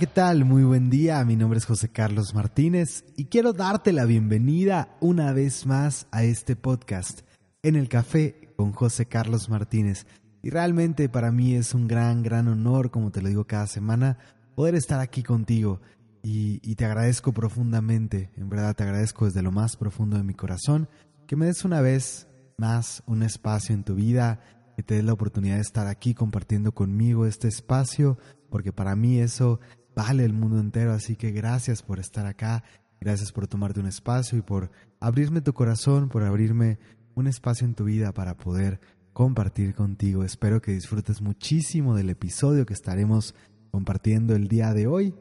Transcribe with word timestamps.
¿qué 0.00 0.06
tal? 0.06 0.46
Muy 0.46 0.64
buen 0.64 0.88
día. 0.88 1.22
Mi 1.26 1.36
nombre 1.36 1.58
es 1.58 1.66
José 1.66 1.90
Carlos 1.90 2.34
Martínez 2.34 3.04
y 3.18 3.26
quiero 3.26 3.52
darte 3.52 3.92
la 3.92 4.06
bienvenida 4.06 4.96
una 4.98 5.34
vez 5.34 5.66
más 5.66 6.06
a 6.10 6.24
este 6.24 6.56
podcast 6.56 7.20
en 7.62 7.76
el 7.76 7.90
café 7.90 8.48
con 8.56 8.72
José 8.72 9.04
Carlos 9.04 9.50
Martínez. 9.50 10.06
Y 10.42 10.48
realmente 10.48 11.10
para 11.10 11.30
mí 11.30 11.54
es 11.54 11.74
un 11.74 11.86
gran, 11.86 12.22
gran 12.22 12.48
honor, 12.48 12.90
como 12.90 13.10
te 13.10 13.20
lo 13.20 13.28
digo 13.28 13.46
cada 13.46 13.66
semana, 13.66 14.16
poder 14.54 14.74
estar 14.74 15.00
aquí 15.00 15.22
contigo. 15.22 15.82
Y, 16.22 16.60
y 16.62 16.76
te 16.76 16.86
agradezco 16.86 17.34
profundamente, 17.34 18.30
en 18.38 18.48
verdad 18.48 18.74
te 18.74 18.84
agradezco 18.84 19.26
desde 19.26 19.42
lo 19.42 19.52
más 19.52 19.76
profundo 19.76 20.16
de 20.16 20.24
mi 20.24 20.32
corazón, 20.32 20.88
que 21.26 21.36
me 21.36 21.44
des 21.44 21.62
una 21.66 21.82
vez 21.82 22.26
más 22.56 23.02
un 23.04 23.22
espacio 23.22 23.74
en 23.74 23.84
tu 23.84 23.96
vida, 23.96 24.40
que 24.76 24.82
te 24.82 24.94
des 24.94 25.04
la 25.04 25.12
oportunidad 25.12 25.56
de 25.56 25.60
estar 25.60 25.88
aquí 25.88 26.14
compartiendo 26.14 26.72
conmigo 26.72 27.26
este 27.26 27.48
espacio 27.48 28.16
porque 28.50 28.72
para 28.72 28.96
mí 28.96 29.18
eso 29.18 29.60
vale 30.02 30.24
el 30.24 30.32
mundo 30.32 30.58
entero, 30.58 30.92
así 30.92 31.14
que 31.14 31.30
gracias 31.30 31.82
por 31.82 31.98
estar 31.98 32.24
acá, 32.24 32.64
gracias 33.02 33.32
por 33.32 33.46
tomarte 33.46 33.80
un 33.80 33.86
espacio 33.86 34.38
y 34.38 34.40
por 34.40 34.70
abrirme 34.98 35.42
tu 35.42 35.52
corazón, 35.52 36.08
por 36.08 36.22
abrirme 36.22 36.78
un 37.14 37.26
espacio 37.26 37.66
en 37.66 37.74
tu 37.74 37.84
vida 37.84 38.14
para 38.14 38.38
poder 38.38 38.80
compartir 39.12 39.74
contigo. 39.74 40.24
Espero 40.24 40.62
que 40.62 40.72
disfrutes 40.72 41.20
muchísimo 41.20 41.94
del 41.94 42.08
episodio 42.08 42.64
que 42.64 42.72
estaremos 42.72 43.34
compartiendo 43.70 44.34
el 44.34 44.48
día 44.48 44.72
de 44.72 44.86
hoy. 44.86 45.14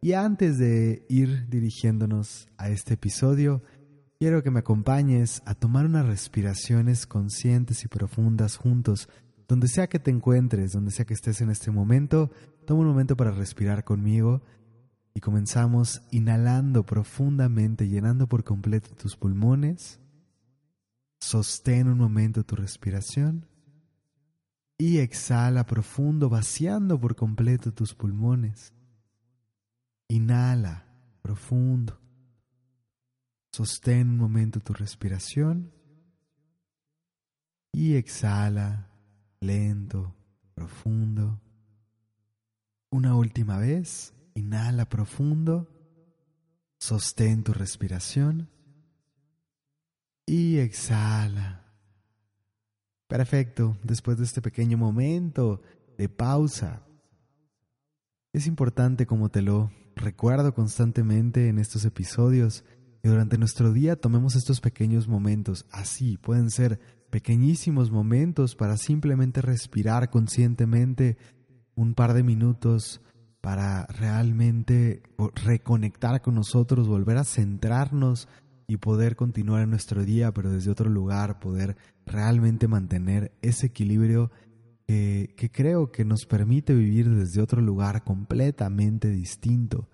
Y 0.00 0.14
antes 0.14 0.56
de 0.56 1.04
ir 1.10 1.46
dirigiéndonos 1.50 2.48
a 2.56 2.70
este 2.70 2.94
episodio, 2.94 3.62
quiero 4.18 4.42
que 4.42 4.50
me 4.50 4.60
acompañes 4.60 5.42
a 5.44 5.54
tomar 5.54 5.84
unas 5.84 6.06
respiraciones 6.06 7.06
conscientes 7.06 7.84
y 7.84 7.88
profundas 7.88 8.56
juntos 8.56 9.10
donde 9.52 9.68
sea 9.68 9.86
que 9.86 9.98
te 9.98 10.10
encuentres, 10.10 10.72
donde 10.72 10.90
sea 10.90 11.04
que 11.04 11.12
estés 11.12 11.42
en 11.42 11.50
este 11.50 11.70
momento, 11.70 12.30
toma 12.64 12.80
un 12.80 12.86
momento 12.86 13.18
para 13.18 13.32
respirar 13.32 13.84
conmigo 13.84 14.40
y 15.12 15.20
comenzamos 15.20 16.00
inhalando 16.10 16.86
profundamente, 16.86 17.86
llenando 17.86 18.26
por 18.26 18.44
completo 18.44 18.88
tus 18.94 19.14
pulmones. 19.14 20.00
Sostén 21.20 21.88
un 21.88 21.98
momento 21.98 22.44
tu 22.44 22.56
respiración 22.56 23.46
y 24.78 25.00
exhala 25.00 25.66
profundo, 25.66 26.30
vaciando 26.30 26.98
por 26.98 27.14
completo 27.14 27.74
tus 27.74 27.94
pulmones. 27.94 28.72
Inhala 30.08 30.86
profundo. 31.20 32.00
Sostén 33.52 34.08
un 34.08 34.16
momento 34.16 34.60
tu 34.60 34.72
respiración 34.72 35.70
y 37.70 37.96
exhala 37.96 38.88
lento, 39.42 40.14
profundo. 40.54 41.40
Una 42.90 43.16
última 43.16 43.58
vez, 43.58 44.14
inhala 44.34 44.88
profundo, 44.88 45.68
sostén 46.78 47.42
tu 47.42 47.52
respiración 47.52 48.48
y 50.26 50.58
exhala. 50.58 51.64
Perfecto, 53.08 53.76
después 53.82 54.16
de 54.16 54.24
este 54.24 54.40
pequeño 54.40 54.78
momento 54.78 55.60
de 55.98 56.08
pausa, 56.08 56.86
es 58.32 58.46
importante 58.46 59.06
como 59.06 59.28
te 59.28 59.42
lo 59.42 59.70
recuerdo 59.96 60.54
constantemente 60.54 61.48
en 61.48 61.58
estos 61.58 61.84
episodios, 61.84 62.64
que 63.02 63.08
durante 63.08 63.36
nuestro 63.36 63.72
día 63.72 63.96
tomemos 63.96 64.36
estos 64.36 64.60
pequeños 64.60 65.08
momentos, 65.08 65.66
así 65.70 66.16
pueden 66.16 66.50
ser 66.50 67.01
pequeñísimos 67.12 67.90
momentos 67.90 68.56
para 68.56 68.78
simplemente 68.78 69.42
respirar 69.42 70.08
conscientemente 70.08 71.18
un 71.74 71.92
par 71.92 72.14
de 72.14 72.22
minutos 72.22 73.02
para 73.42 73.84
realmente 73.84 75.02
reconectar 75.44 76.22
con 76.22 76.36
nosotros, 76.36 76.88
volver 76.88 77.18
a 77.18 77.24
centrarnos 77.24 78.28
y 78.66 78.78
poder 78.78 79.14
continuar 79.14 79.62
en 79.62 79.68
nuestro 79.68 80.02
día, 80.04 80.32
pero 80.32 80.50
desde 80.50 80.70
otro 80.70 80.88
lugar, 80.88 81.38
poder 81.38 81.76
realmente 82.06 82.66
mantener 82.66 83.32
ese 83.42 83.66
equilibrio 83.66 84.30
que, 84.86 85.34
que 85.36 85.50
creo 85.50 85.92
que 85.92 86.06
nos 86.06 86.24
permite 86.24 86.72
vivir 86.72 87.10
desde 87.10 87.42
otro 87.42 87.60
lugar 87.60 88.04
completamente 88.04 89.10
distinto. 89.10 89.86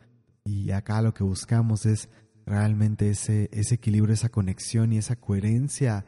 Y 0.45 0.71
acá 0.71 1.03
lo 1.03 1.13
que 1.15 1.25
buscamos 1.25 1.85
es 1.85 2.11
realmente 2.47 3.11
ese, 3.11 3.51
ese 3.53 3.75
equilibrio, 3.75 4.15
esa 4.15 4.29
conexión 4.29 4.93
y 4.93 4.99
esa 4.99 5.17
coherencia 5.17 6.05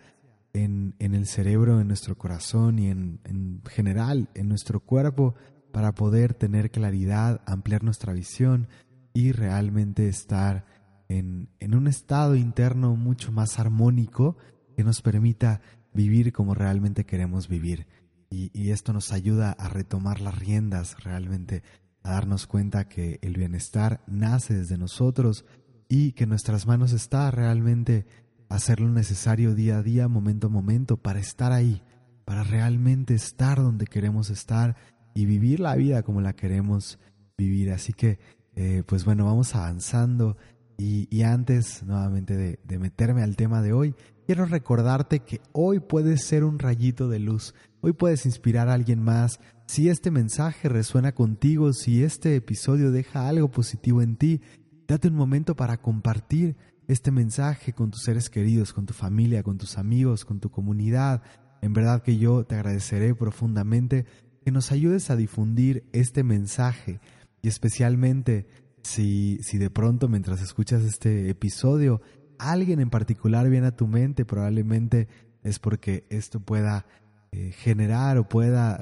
en, 0.53 0.95
el 0.99 1.27
cerebro, 1.27 1.81
en 1.81 1.89
nuestro 1.89 2.17
corazón 2.17 2.79
y 2.79 2.89
en, 2.89 3.21
en 3.25 3.63
general 3.69 4.29
en 4.35 4.49
nuestro 4.49 4.81
cuerpo 4.81 5.35
para 5.73 5.93
poder 5.93 6.35
tener 6.35 6.71
claridad, 6.71 7.41
ampliar 7.47 7.85
nuestra 7.85 8.13
visión 8.13 8.69
y 9.13 9.33
realmente 9.33 10.09
estar 10.09 10.65
en, 11.09 11.49
en, 11.59 11.75
un 11.75 11.87
estado 11.87 12.37
interno 12.37 12.97
mucho 12.97 13.33
más 13.33 13.59
armónico 13.59 14.37
que 14.77 14.85
nos 14.85 15.03
permita 15.03 15.61
vivir 15.93 16.33
como 16.33 16.55
realmente 16.55 17.05
queremos 17.05 17.49
vivir. 17.49 17.87
Y, 18.31 18.51
y, 18.53 18.71
esto 18.71 18.93
nos 18.93 19.13
ayuda 19.13 19.53
a 19.53 19.69
retomar 19.69 20.21
las 20.21 20.39
riendas 20.39 21.03
realmente, 21.03 21.65
a 22.05 22.13
darnos 22.13 22.47
cuenta 22.47 22.89
que 22.89 23.19
el 23.23 23.37
bienestar 23.37 24.03
nace 24.07 24.55
desde 24.55 24.79
nosotros 24.79 25.45
y 25.89 26.13
que 26.13 26.25
en 26.25 26.31
nuestras 26.31 26.67
manos 26.67 26.93
está 26.93 27.33
realmente 27.33 28.07
hacer 28.51 28.81
lo 28.81 28.89
necesario 28.89 29.55
día 29.55 29.79
a 29.79 29.83
día, 29.83 30.09
momento 30.09 30.49
a 30.49 30.51
momento, 30.51 30.97
para 30.97 31.21
estar 31.21 31.53
ahí, 31.53 31.83
para 32.25 32.43
realmente 32.43 33.15
estar 33.15 33.59
donde 33.59 33.87
queremos 33.87 34.29
estar 34.29 34.77
y 35.15 35.25
vivir 35.25 35.61
la 35.61 35.77
vida 35.77 36.03
como 36.03 36.21
la 36.21 36.35
queremos 36.35 36.99
vivir. 37.39 37.71
Así 37.71 37.93
que, 37.93 38.19
eh, 38.57 38.83
pues 38.85 39.05
bueno, 39.05 39.25
vamos 39.25 39.55
avanzando. 39.55 40.37
Y, 40.77 41.23
antes 41.23 41.83
nuevamente 41.83 42.37
de, 42.39 42.59
de 42.65 42.79
meterme 42.79 43.23
al 43.23 43.37
tema 43.37 43.61
de 43.61 43.75
hoy, 43.75 43.95
quiero 44.25 44.47
recordarte 44.47 45.21
que 45.21 45.43
hoy 45.53 45.79
puedes 45.79 46.25
ser 46.25 46.43
un 46.43 46.59
rayito 46.59 47.11
de 47.11 47.19
luz, 47.19 47.55
hoy 47.83 47.93
puedes 47.93 48.25
inspirar 48.25 48.71
a 48.71 48.75
alguien 48.75 49.03
más. 49.03 49.41
Si 49.67 49.91
este 49.91 50.11
mensaje 50.11 50.71
resuena 50.71 51.13
contigo, 51.13 51.75
si 51.75 52.03
este 52.03 52.35
episodio 52.35 52.93
deja 52.93 53.29
algo 53.29 53.51
positivo 53.51 54.01
en 54.01 54.17
ti, 54.17 54.41
date 54.89 55.09
un 55.09 55.17
momento 55.17 55.55
para 55.55 55.77
compartir 55.77 56.57
este 56.93 57.11
mensaje 57.11 57.73
con 57.73 57.91
tus 57.91 58.03
seres 58.03 58.31
queridos, 58.31 58.73
con 58.73 58.87
tu 58.87 58.95
familia, 58.95 59.43
con 59.43 59.59
tus 59.59 59.79
amigos, 59.79 60.25
con 60.25 60.41
tu 60.41 60.51
comunidad. 60.51 61.23
En 61.63 61.73
verdad 61.73 62.03
que 62.03 62.19
yo 62.19 62.45
te 62.45 62.57
agradeceré 62.57 63.15
profundamente 63.15 64.07
que 64.45 64.51
nos 64.51 64.73
ayudes 64.73 65.11
a 65.11 65.17
difundir 65.17 65.85
este 65.93 66.25
mensaje 66.25 67.01
y 67.43 67.49
especialmente 67.49 68.49
si, 68.83 69.39
si 69.43 69.59
de 69.59 69.71
pronto 69.71 70.09
mientras 70.09 70.41
escuchas 70.43 70.83
este 70.83 71.29
episodio 71.29 72.01
alguien 72.39 72.81
en 72.81 72.91
particular 72.91 73.49
viene 73.49 73.69
a 73.69 73.77
tu 73.77 73.87
mente, 73.87 74.25
probablemente 74.25 75.09
es 75.43 75.59
porque 75.59 76.07
esto 76.11 76.41
pueda 76.41 76.87
eh, 77.33 77.53
generar 77.53 78.19
o 78.19 78.29
pueda 78.29 78.81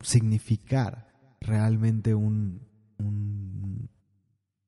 significar 0.00 1.08
realmente 1.40 2.14
un, 2.14 2.60
un, 2.98 3.88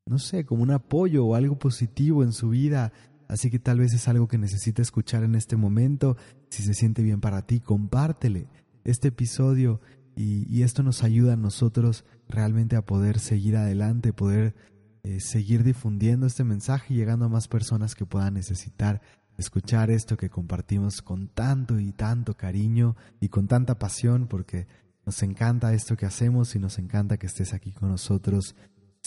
no 0.06 0.19
sé, 0.19 0.44
como 0.44 0.62
un 0.62 0.71
apoyo 0.71 1.27
o 1.27 1.34
algo 1.34 1.59
positivo 1.59 2.22
en 2.22 2.33
su 2.33 2.50
vida. 2.50 2.93
Así 3.28 3.50
que 3.50 3.59
tal 3.59 3.81
vez 3.81 3.93
es 3.93 4.06
algo 4.06 4.28
que 4.28 4.39
necesita 4.39 4.81
escuchar 4.81 5.25
en 5.25 5.34
este 5.34 5.56
momento. 5.56 6.17
Si 6.49 6.62
se 6.62 6.75
siente 6.75 7.03
bien 7.03 7.21
para 7.21 7.43
ti, 7.43 7.61
compártele 7.61 8.49
este 8.84 9.09
episodio 9.09 9.81
y, 10.15 10.62
esto 10.62 10.83
nos 10.83 11.03
ayuda 11.03 11.34
a 11.34 11.37
nosotros 11.37 12.05
realmente 12.28 12.77
a 12.77 12.87
poder 12.87 13.19
seguir 13.19 13.56
adelante, 13.56 14.13
poder 14.13 14.54
eh, 15.03 15.21
seguir 15.21 15.63
difundiendo 15.63 16.27
este 16.27 16.45
mensaje 16.45 16.95
y 16.95 16.97
llegando 16.97 17.27
a 17.27 17.28
más 17.28 17.48
personas 17.48 17.95
que 17.95 18.07
puedan 18.07 18.34
necesitar 18.34 19.03
escuchar 19.36 19.91
esto 19.91 20.16
que 20.16 20.31
compartimos 20.31 21.03
con 21.03 21.28
tanto 21.28 21.78
y 21.78 21.92
tanto 21.92 22.34
cariño 22.34 22.97
y 23.21 23.28
con 23.28 23.47
tanta 23.47 23.78
pasión 23.78 24.27
porque 24.27 24.66
nos 25.04 25.22
encanta 25.22 25.75
esto 25.75 25.97
que 25.97 26.07
hacemos 26.07 26.57
y 26.57 26.59
nos 26.59 26.78
encanta 26.78 27.19
que 27.19 27.27
estés 27.27 27.53
aquí 27.53 27.72
con 27.72 27.91
nosotros 27.91 28.57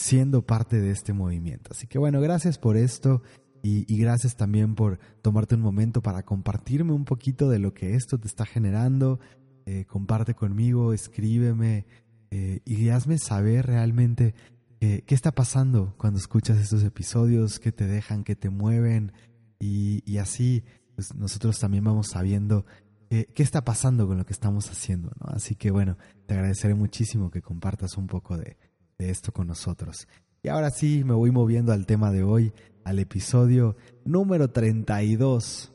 siendo 0.00 0.46
parte 0.46 0.80
de 0.80 0.90
este 0.90 1.12
movimiento. 1.12 1.70
Así 1.72 1.86
que 1.86 1.98
bueno, 1.98 2.20
gracias 2.20 2.58
por 2.58 2.76
esto 2.76 3.22
y, 3.62 3.84
gracias 3.98 4.36
también 4.36 4.74
por 4.74 4.98
tomarte 5.20 5.54
un 5.54 5.60
momento 5.60 6.00
para 6.00 6.22
compartirme 6.22 6.92
un 6.92 7.04
poquito 7.04 7.50
de 7.50 7.58
lo 7.58 7.74
que 7.74 7.94
esto 7.94 8.18
te 8.18 8.26
está 8.26 8.46
generando. 8.46 9.20
Eh, 9.66 9.84
comparte 9.84 10.34
conmigo, 10.34 10.94
escríbeme 10.94 11.84
eh, 12.30 12.60
y 12.64 12.88
hazme 12.88 13.18
saber 13.18 13.66
realmente 13.66 14.34
qué 14.80 15.14
está 15.14 15.32
pasando 15.32 15.94
cuando 15.98 16.18
escuchas 16.18 16.56
estos 16.56 16.82
episodios, 16.84 17.58
qué 17.60 17.70
te 17.70 17.86
dejan, 17.86 18.24
qué 18.24 18.34
te 18.34 18.48
mueven 18.48 19.12
y, 19.58 20.16
así 20.16 20.64
pues 20.94 21.14
nosotros 21.14 21.58
también 21.58 21.84
vamos 21.84 22.06
sabiendo 22.08 22.64
qué 23.10 23.42
está 23.42 23.62
pasando 23.62 24.06
con 24.06 24.16
lo 24.16 24.24
que 24.24 24.32
estamos 24.32 24.70
haciendo. 24.70 25.10
¿no? 25.20 25.26
Así 25.34 25.54
que 25.54 25.70
bueno, 25.70 25.98
te 26.24 26.32
agradeceré 26.32 26.74
muchísimo 26.74 27.30
que 27.30 27.42
compartas 27.42 27.98
un 27.98 28.06
poco 28.06 28.38
de, 28.38 28.56
de 29.00 29.10
esto 29.10 29.32
con 29.32 29.46
nosotros. 29.46 30.06
Y 30.42 30.48
ahora 30.48 30.70
sí, 30.70 31.04
me 31.04 31.14
voy 31.14 31.30
moviendo 31.30 31.72
al 31.72 31.86
tema 31.86 32.12
de 32.12 32.22
hoy, 32.22 32.52
al 32.84 32.98
episodio 32.98 33.76
número 34.04 34.50
32. 34.50 35.72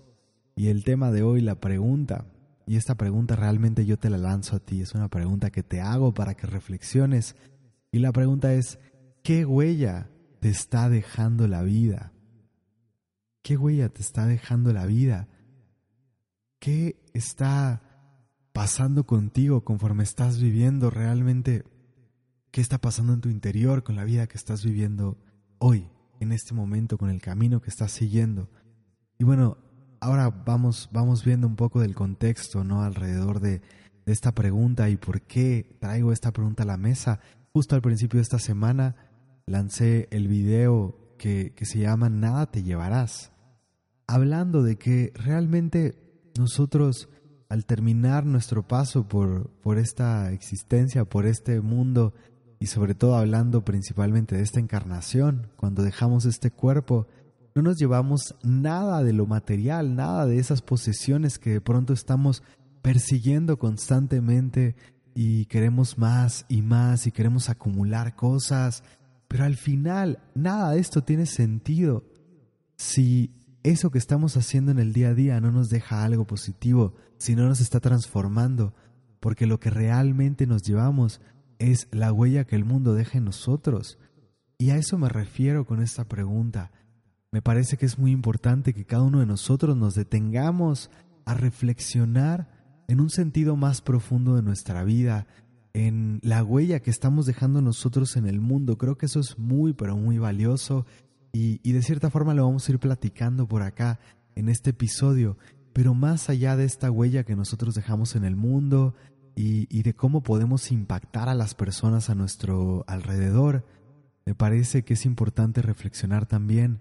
Y 0.56 0.68
el 0.68 0.84
tema 0.84 1.12
de 1.12 1.24
hoy, 1.24 1.42
la 1.42 1.60
pregunta. 1.60 2.26
Y 2.68 2.78
esta 2.78 2.96
pregunta 2.96 3.36
realmente 3.36 3.86
yo 3.86 3.98
te 3.98 4.10
la 4.10 4.18
lanzo 4.18 4.56
a 4.56 4.60
ti, 4.60 4.82
es 4.82 4.94
una 4.94 5.10
pregunta 5.10 5.50
que 5.50 5.64
te 5.64 5.82
hago 5.82 6.16
para 6.16 6.34
que 6.34 6.48
reflexiones 6.48 7.36
Y 7.92 8.00
la 8.00 8.12
pregunta 8.12 8.54
es, 8.54 8.80
¿qué 9.24 9.46
huella 9.46 10.10
te 10.40 10.50
está 10.50 10.90
dejando 10.90 11.48
la 11.48 11.64
vida? 11.64 12.12
¿Qué 13.42 13.58
huella 13.58 13.90
te 13.90 14.02
está 14.02 14.26
dejando 14.26 14.72
la 14.74 14.86
vida? 14.86 15.28
¿Qué 16.60 16.98
está 17.14 17.82
pasando 18.54 19.06
contigo 19.06 19.64
conforme 19.64 20.04
estás 20.04 20.40
viviendo 20.40 20.90
realmente? 20.90 21.64
¿Qué 22.56 22.62
está 22.62 22.78
pasando 22.78 23.12
en 23.12 23.20
tu 23.20 23.28
interior 23.28 23.84
con 23.84 23.98
la 23.98 24.06
vida 24.06 24.28
que 24.28 24.38
estás 24.38 24.64
viviendo 24.64 25.18
hoy, 25.58 25.90
en 26.22 26.32
este 26.32 26.54
momento, 26.54 26.98
con 26.98 27.10
el 27.10 27.22
camino 27.22 27.62
que 27.62 27.70
estás 27.70 27.92
siguiendo? 27.92 28.50
Y 29.20 29.26
bueno, 29.26 29.58
ahora 30.00 30.30
vamos, 30.30 30.88
vamos 30.94 31.26
viendo 31.26 31.48
un 31.48 31.58
poco 31.58 31.82
del 31.82 31.96
contexto, 31.96 32.64
¿no? 32.64 32.82
Alrededor 32.82 33.42
de, 33.42 33.62
esta 34.06 34.34
pregunta 34.34 34.88
y 34.90 34.96
por 34.96 35.24
qué 35.24 35.76
traigo 35.82 36.14
esta 36.14 36.32
pregunta 36.32 36.64
a 36.64 36.66
la 36.66 36.78
mesa. 36.78 37.20
Justo 37.52 37.76
al 37.76 37.82
principio 37.82 38.20
de 38.20 38.24
esta 38.24 38.40
semana 38.40 38.96
lancé 39.46 40.08
el 40.12 40.30
video 40.30 40.98
que, 41.18 41.52
que 41.58 41.66
se 41.66 41.80
llama 41.80 42.08
Nada 42.08 42.50
te 42.52 42.64
llevarás, 42.64 43.34
hablando 44.08 44.64
de 44.64 44.78
que 44.78 45.12
realmente 45.14 46.32
nosotros 46.40 47.10
al 47.50 47.66
terminar 47.66 48.26
nuestro 48.26 48.66
paso 48.66 49.10
por, 49.10 49.50
por 49.62 49.78
esta 49.78 50.32
existencia, 50.32 51.04
por 51.04 51.26
este 51.26 51.60
mundo, 51.60 52.14
y 52.66 52.68
sobre 52.68 52.96
todo 52.96 53.16
hablando 53.16 53.64
principalmente 53.64 54.36
de 54.36 54.42
esta 54.42 54.60
encarnación, 54.60 55.52
cuando 55.56 55.84
dejamos 55.84 56.26
este 56.26 56.50
cuerpo, 56.50 57.06
no 57.54 57.62
nos 57.62 57.78
llevamos 57.78 58.34
nada 58.42 59.04
de 59.04 59.14
lo 59.14 59.28
material, 59.28 59.96
nada 59.96 60.26
de 60.26 60.40
esas 60.40 60.64
posesiones 60.64 61.38
que 61.38 61.52
de 61.52 61.62
pronto 61.62 61.94
estamos 61.94 62.42
persiguiendo 62.82 63.60
constantemente 63.60 64.76
y 65.14 65.46
queremos 65.46 66.00
más 66.00 66.48
y 66.50 66.64
más 66.64 67.06
y 67.06 67.12
queremos 67.12 67.50
acumular 67.50 68.16
cosas, 68.16 68.84
pero 69.28 69.44
al 69.44 69.58
final 69.58 70.18
nada 70.34 70.72
de 70.72 70.80
esto 70.80 71.04
tiene 71.04 71.28
sentido 71.28 72.04
si 72.78 73.32
eso 73.62 73.92
que 73.92 74.00
estamos 74.00 74.38
haciendo 74.38 74.72
en 74.72 74.80
el 74.80 74.92
día 74.92 75.10
a 75.10 75.14
día 75.14 75.40
no 75.40 75.52
nos 75.52 75.70
deja 75.70 76.04
algo 76.04 76.26
positivo, 76.26 76.96
si 77.20 77.36
no 77.36 77.48
nos 77.48 77.62
está 77.62 77.80
transformando, 77.80 78.74
porque 79.20 79.46
lo 79.46 79.60
que 79.60 79.70
realmente 79.70 80.48
nos 80.48 80.64
llevamos 80.64 81.22
es 81.60 81.88
la 81.92 82.12
huella 82.12 82.46
que 82.46 82.56
el 82.56 82.66
mundo 82.66 82.94
deja 82.94 83.18
en 83.18 83.26
nosotros. 83.26 84.00
Y 84.58 84.70
a 84.70 84.78
eso 84.78 84.98
me 84.98 85.10
refiero 85.10 85.66
con 85.66 85.82
esta 85.82 86.08
pregunta. 86.08 86.72
Me 87.32 87.42
parece 87.42 87.78
que 87.78 87.86
es 87.86 88.00
muy 88.00 88.12
importante 88.12 88.74
que 88.74 88.86
cada 88.86 89.04
uno 89.04 89.20
de 89.20 89.26
nosotros 89.26 89.76
nos 89.76 89.96
detengamos 89.96 90.90
a 91.26 91.34
reflexionar 91.34 92.50
en 92.88 93.00
un 93.00 93.10
sentido 93.10 93.56
más 93.56 93.82
profundo 93.82 94.36
de 94.36 94.44
nuestra 94.44 94.84
vida, 94.84 95.28
en 95.74 96.20
la 96.24 96.44
huella 96.44 96.80
que 96.80 96.92
estamos 96.92 97.26
dejando 97.26 97.62
nosotros 97.62 98.16
en 98.16 98.28
el 98.28 98.40
mundo. 98.40 98.78
Creo 98.78 98.98
que 98.98 99.08
eso 99.08 99.20
es 99.20 99.38
muy, 99.38 99.74
pero 99.74 99.98
muy 99.98 100.18
valioso 100.18 100.86
y, 101.34 101.74
de 101.74 101.82
cierta 101.82 102.10
forma 102.10 102.34
lo 102.34 102.46
vamos 102.46 102.68
a 102.68 102.72
ir 102.72 102.80
platicando 102.80 103.46
por 103.46 103.62
acá 103.62 104.00
en 104.36 104.48
este 104.48 104.70
episodio. 104.70 105.38
Pero 105.74 105.94
más 105.94 106.30
allá 106.30 106.56
de 106.56 106.64
esta 106.64 106.90
huella 106.90 107.26
que 107.26 107.36
nosotros 107.36 107.76
dejamos 107.76 108.16
en 108.16 108.24
el 108.24 108.38
mundo 108.38 108.96
y, 109.36 109.68
y 109.70 109.84
de 109.84 109.94
cómo 109.94 110.24
podemos 110.24 110.72
impactar 110.72 111.30
a 111.30 111.36
las 111.36 111.56
personas 111.56 112.10
a 112.10 112.16
nuestro 112.16 112.86
alrededor, 112.88 113.66
me 114.26 114.34
parece 114.34 114.84
que 114.84 114.94
es 114.96 115.06
importante 115.06 115.62
reflexionar 115.62 116.26
también 116.26 116.80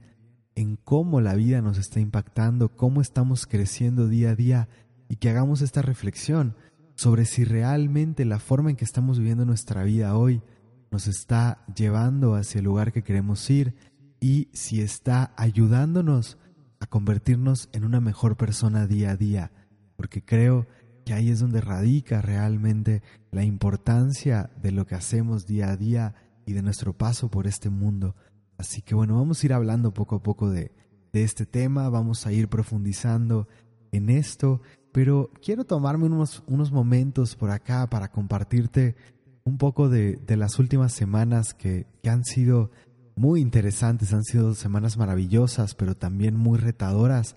en 0.55 0.77
cómo 0.77 1.21
la 1.21 1.35
vida 1.35 1.61
nos 1.61 1.79
está 1.79 2.01
impactando, 2.01 2.77
cómo 2.77 3.01
estamos 3.01 3.47
creciendo 3.47 4.09
día 4.09 4.31
a 4.31 4.37
día 4.37 4.69
y 5.09 5.17
que 5.17 5.29
hagamos 5.31 5.63
esta 5.63 5.83
reflexión 5.83 6.57
sobre 6.95 7.25
si 7.25 7.45
realmente 7.45 8.25
la 8.25 8.39
forma 8.39 8.71
en 8.71 8.77
que 8.77 8.85
estamos 8.85 9.19
viviendo 9.19 9.45
nuestra 9.45 9.83
vida 9.83 10.17
hoy 10.17 10.43
nos 10.91 11.09
está 11.09 11.65
llevando 11.75 12.37
hacia 12.37 12.61
el 12.61 12.65
lugar 12.65 12.93
que 12.93 13.03
queremos 13.03 13.51
ir 13.51 13.75
y 14.21 14.49
si 14.53 14.81
está 14.81 15.35
ayudándonos 15.37 16.39
a 16.79 16.87
convertirnos 16.87 17.69
en 17.73 17.85
una 17.85 18.01
mejor 18.01 18.37
persona 18.37 18.87
día 18.87 19.11
a 19.11 19.17
día, 19.17 19.51
porque 19.97 20.25
creo 20.25 20.67
que 21.05 21.13
ahí 21.13 21.31
es 21.31 21.41
donde 21.41 21.61
radica 21.61 22.23
realmente 22.23 23.03
la 23.31 23.45
importancia 23.45 24.51
de 24.61 24.73
lo 24.73 24.87
que 24.87 24.95
hacemos 24.95 25.47
día 25.47 25.71
a 25.71 25.77
día 25.77 26.15
y 26.47 26.53
de 26.53 26.63
nuestro 26.63 26.97
paso 26.97 27.31
por 27.31 27.47
este 27.47 27.71
mundo. 27.71 28.15
Así 28.57 28.83
que 28.83 28.95
bueno, 28.95 29.17
vamos 29.17 29.43
a 29.43 29.47
ir 29.47 29.53
hablando 29.53 29.93
poco 29.93 30.17
a 30.17 30.23
poco 30.23 30.51
de, 30.51 30.73
este 31.13 31.47
tema, 31.47 31.89
vamos 31.91 32.27
a 32.27 32.33
ir 32.33 32.49
profundizando 32.49 33.47
en 33.93 34.11
esto, 34.11 34.61
pero 34.91 35.31
quiero 35.41 35.65
tomarme 35.65 36.07
unos, 36.07 36.43
unos 36.49 36.73
momentos 36.73 37.37
por 37.37 37.53
acá 37.53 37.89
para 37.89 38.11
compartirte 38.11 38.97
un 39.45 39.57
poco 39.57 39.89
de, 39.89 40.19
las 40.27 40.59
últimas 40.59 40.93
semanas 40.93 41.55
que, 41.55 41.87
que 42.03 42.11
han 42.11 42.25
sido 42.25 42.73
muy 43.15 43.41
interesantes, 43.41 44.13
han 44.13 44.25
sido 44.25 44.57
semanas 44.57 44.97
maravillosas, 44.97 45.77
pero 45.77 45.97
también 45.97 46.37
muy 46.37 46.59
retadoras 46.59 47.37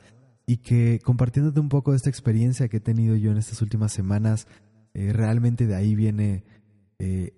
y 0.50 0.58
que 0.58 1.00
compartiéndote 1.04 1.60
un 1.60 1.70
poco 1.70 1.92
de 1.92 1.98
esta 1.98 2.10
experiencia 2.10 2.70
que 2.70 2.78
he 2.78 2.80
tenido 2.80 3.18
yo 3.18 3.32
en 3.32 3.38
estas 3.38 3.62
últimas 3.62 3.92
semanas, 3.92 4.48
eh, 4.94 5.12
realmente 5.12 5.68
de 5.68 5.76
ahí 5.76 5.94
viene 5.94 6.46
eh, 7.00 7.34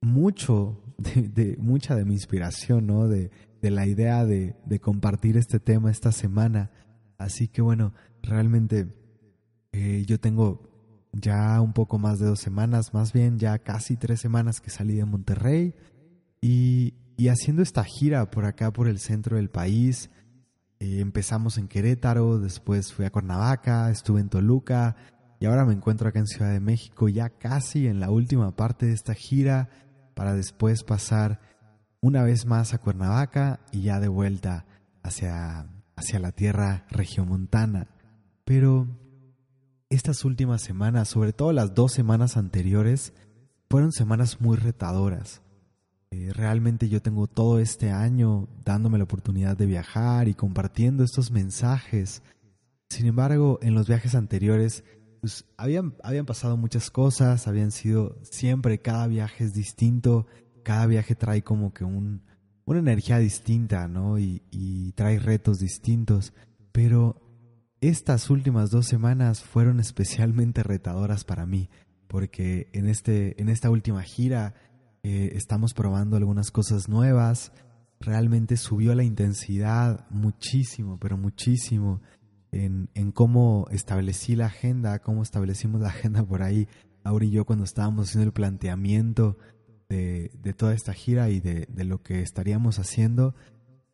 mucho 0.00 0.80
de, 0.98 1.56
mucha 1.58 1.96
de 1.96 2.04
mi 2.04 2.14
inspiración, 2.14 2.86
¿no? 2.86 3.08
De, 3.08 3.30
de 3.60 3.70
la 3.70 3.86
idea 3.86 4.24
de, 4.24 4.54
de, 4.64 4.78
compartir 4.78 5.36
este 5.36 5.58
tema 5.58 5.90
esta 5.90 6.12
semana. 6.12 6.70
Así 7.18 7.48
que 7.48 7.60
bueno, 7.60 7.92
realmente 8.22 8.86
eh, 9.72 10.04
yo 10.06 10.20
tengo 10.20 10.70
ya 11.12 11.60
un 11.60 11.72
poco 11.72 11.98
más 11.98 12.20
de 12.20 12.26
dos 12.26 12.40
semanas, 12.40 12.94
más 12.94 13.12
bien 13.12 13.38
ya 13.38 13.58
casi 13.58 13.96
tres 13.96 14.20
semanas 14.20 14.60
que 14.60 14.70
salí 14.70 14.94
de 14.94 15.04
Monterrey 15.04 15.74
y, 16.40 16.94
y 17.16 17.28
haciendo 17.28 17.62
esta 17.62 17.84
gira 17.84 18.30
por 18.30 18.44
acá, 18.44 18.72
por 18.72 18.86
el 18.86 19.00
centro 19.00 19.38
del 19.38 19.50
país. 19.50 20.10
Eh, 20.78 21.00
empezamos 21.00 21.58
en 21.58 21.68
Querétaro, 21.68 22.38
después 22.38 22.92
fui 22.92 23.04
a 23.04 23.10
Cuernavaca, 23.10 23.90
estuve 23.90 24.20
en 24.20 24.28
Toluca 24.28 24.96
y 25.40 25.46
ahora 25.46 25.64
me 25.64 25.74
encuentro 25.74 26.08
acá 26.08 26.18
en 26.18 26.26
Ciudad 26.26 26.52
de 26.52 26.60
México, 26.60 27.08
ya 27.08 27.30
casi 27.30 27.86
en 27.86 28.00
la 28.00 28.10
última 28.10 28.56
parte 28.56 28.86
de 28.86 28.92
esta 28.92 29.14
gira 29.14 29.68
para 30.14 30.34
después 30.34 30.82
pasar 30.84 31.40
una 32.00 32.22
vez 32.22 32.46
más 32.46 32.74
a 32.74 32.78
Cuernavaca 32.78 33.60
y 33.72 33.82
ya 33.82 34.00
de 34.00 34.08
vuelta 34.08 34.66
hacia, 35.02 35.66
hacia 35.96 36.18
la 36.18 36.32
tierra 36.32 36.86
regiomontana. 36.90 37.88
Pero 38.44 38.86
estas 39.90 40.24
últimas 40.24 40.62
semanas, 40.62 41.08
sobre 41.08 41.32
todo 41.32 41.52
las 41.52 41.74
dos 41.74 41.92
semanas 41.92 42.36
anteriores, 42.36 43.14
fueron 43.70 43.92
semanas 43.92 44.40
muy 44.40 44.56
retadoras. 44.56 45.43
Eh, 46.14 46.32
realmente 46.32 46.88
yo 46.88 47.02
tengo 47.02 47.26
todo 47.26 47.58
este 47.58 47.90
año 47.90 48.46
dándome 48.64 48.98
la 48.98 49.04
oportunidad 49.04 49.56
de 49.56 49.66
viajar 49.66 50.28
y 50.28 50.34
compartiendo 50.34 51.02
estos 51.02 51.32
mensajes. 51.32 52.22
Sin 52.88 53.06
embargo, 53.06 53.58
en 53.62 53.74
los 53.74 53.88
viajes 53.88 54.14
anteriores 54.14 54.84
pues 55.20 55.44
habían, 55.56 55.96
habían 56.04 56.24
pasado 56.24 56.56
muchas 56.56 56.90
cosas, 56.90 57.48
habían 57.48 57.72
sido 57.72 58.16
siempre, 58.22 58.80
cada 58.80 59.08
viaje 59.08 59.42
es 59.42 59.54
distinto, 59.54 60.26
cada 60.62 60.86
viaje 60.86 61.16
trae 61.16 61.42
como 61.42 61.72
que 61.72 61.82
un, 61.82 62.22
una 62.64 62.78
energía 62.78 63.18
distinta, 63.18 63.88
¿no? 63.88 64.18
Y, 64.18 64.42
y 64.52 64.92
trae 64.92 65.18
retos 65.18 65.58
distintos, 65.58 66.32
pero 66.70 67.20
estas 67.80 68.30
últimas 68.30 68.70
dos 68.70 68.86
semanas 68.86 69.42
fueron 69.42 69.80
especialmente 69.80 70.62
retadoras 70.62 71.24
para 71.24 71.44
mí, 71.44 71.70
porque 72.06 72.68
en, 72.72 72.86
este, 72.86 73.40
en 73.40 73.48
esta 73.48 73.70
última 73.70 74.02
gira 74.02 74.54
eh, 75.04 75.36
estamos 75.36 75.74
probando 75.74 76.16
algunas 76.16 76.50
cosas 76.50 76.88
nuevas, 76.88 77.52
realmente 78.00 78.56
subió 78.56 78.94
la 78.94 79.04
intensidad 79.04 80.08
muchísimo, 80.08 80.98
pero 80.98 81.18
muchísimo 81.18 82.00
en, 82.52 82.88
cómo 83.12 83.66
establecí 83.70 84.34
la 84.34 84.46
agenda, 84.46 85.00
cómo 85.00 85.22
establecimos 85.22 85.82
la 85.82 85.88
agenda 85.88 86.24
por 86.24 86.42
ahí, 86.42 86.68
Auri 87.02 87.26
y 87.26 87.32
yo 87.32 87.44
cuando 87.44 87.64
estábamos 87.64 88.08
haciendo 88.08 88.26
el 88.26 88.32
planteamiento 88.32 89.36
de, 89.90 90.30
toda 90.56 90.72
esta 90.72 90.94
gira 90.94 91.28
y 91.28 91.40
de, 91.40 91.68
lo 91.84 92.02
que 92.02 92.22
estaríamos 92.22 92.78
haciendo, 92.78 93.34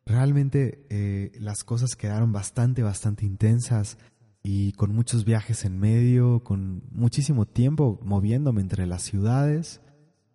realmente 0.07 0.87
eh, 0.91 1.33
las 1.41 1.65
cosas 1.65 1.97
quedaron 1.97 2.31
bastante, 2.31 2.85
bastante 2.85 3.27
intensas 3.27 3.99
y 4.45 4.73
con 4.75 4.95
muchos 4.95 5.25
viajes 5.25 5.65
en 5.65 5.77
medio, 5.77 6.45
con 6.45 6.85
muchísimo 6.93 7.47
tiempo 7.47 7.99
moviéndome 8.05 8.61
entre 8.61 8.87
las 8.87 9.03
ciudades, 9.03 9.81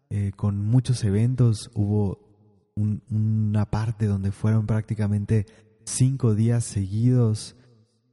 eh, 0.09 0.31
con 0.35 0.59
muchos 0.59 1.03
eventos, 1.03 1.71
hubo 1.73 2.19
una 2.75 3.69
parte 3.69 4.05
donde 4.05 4.31
fueron 4.31 4.65
prácticamente 4.67 5.45
cinco 5.85 6.35
días 6.35 6.63
seguidos 6.65 7.55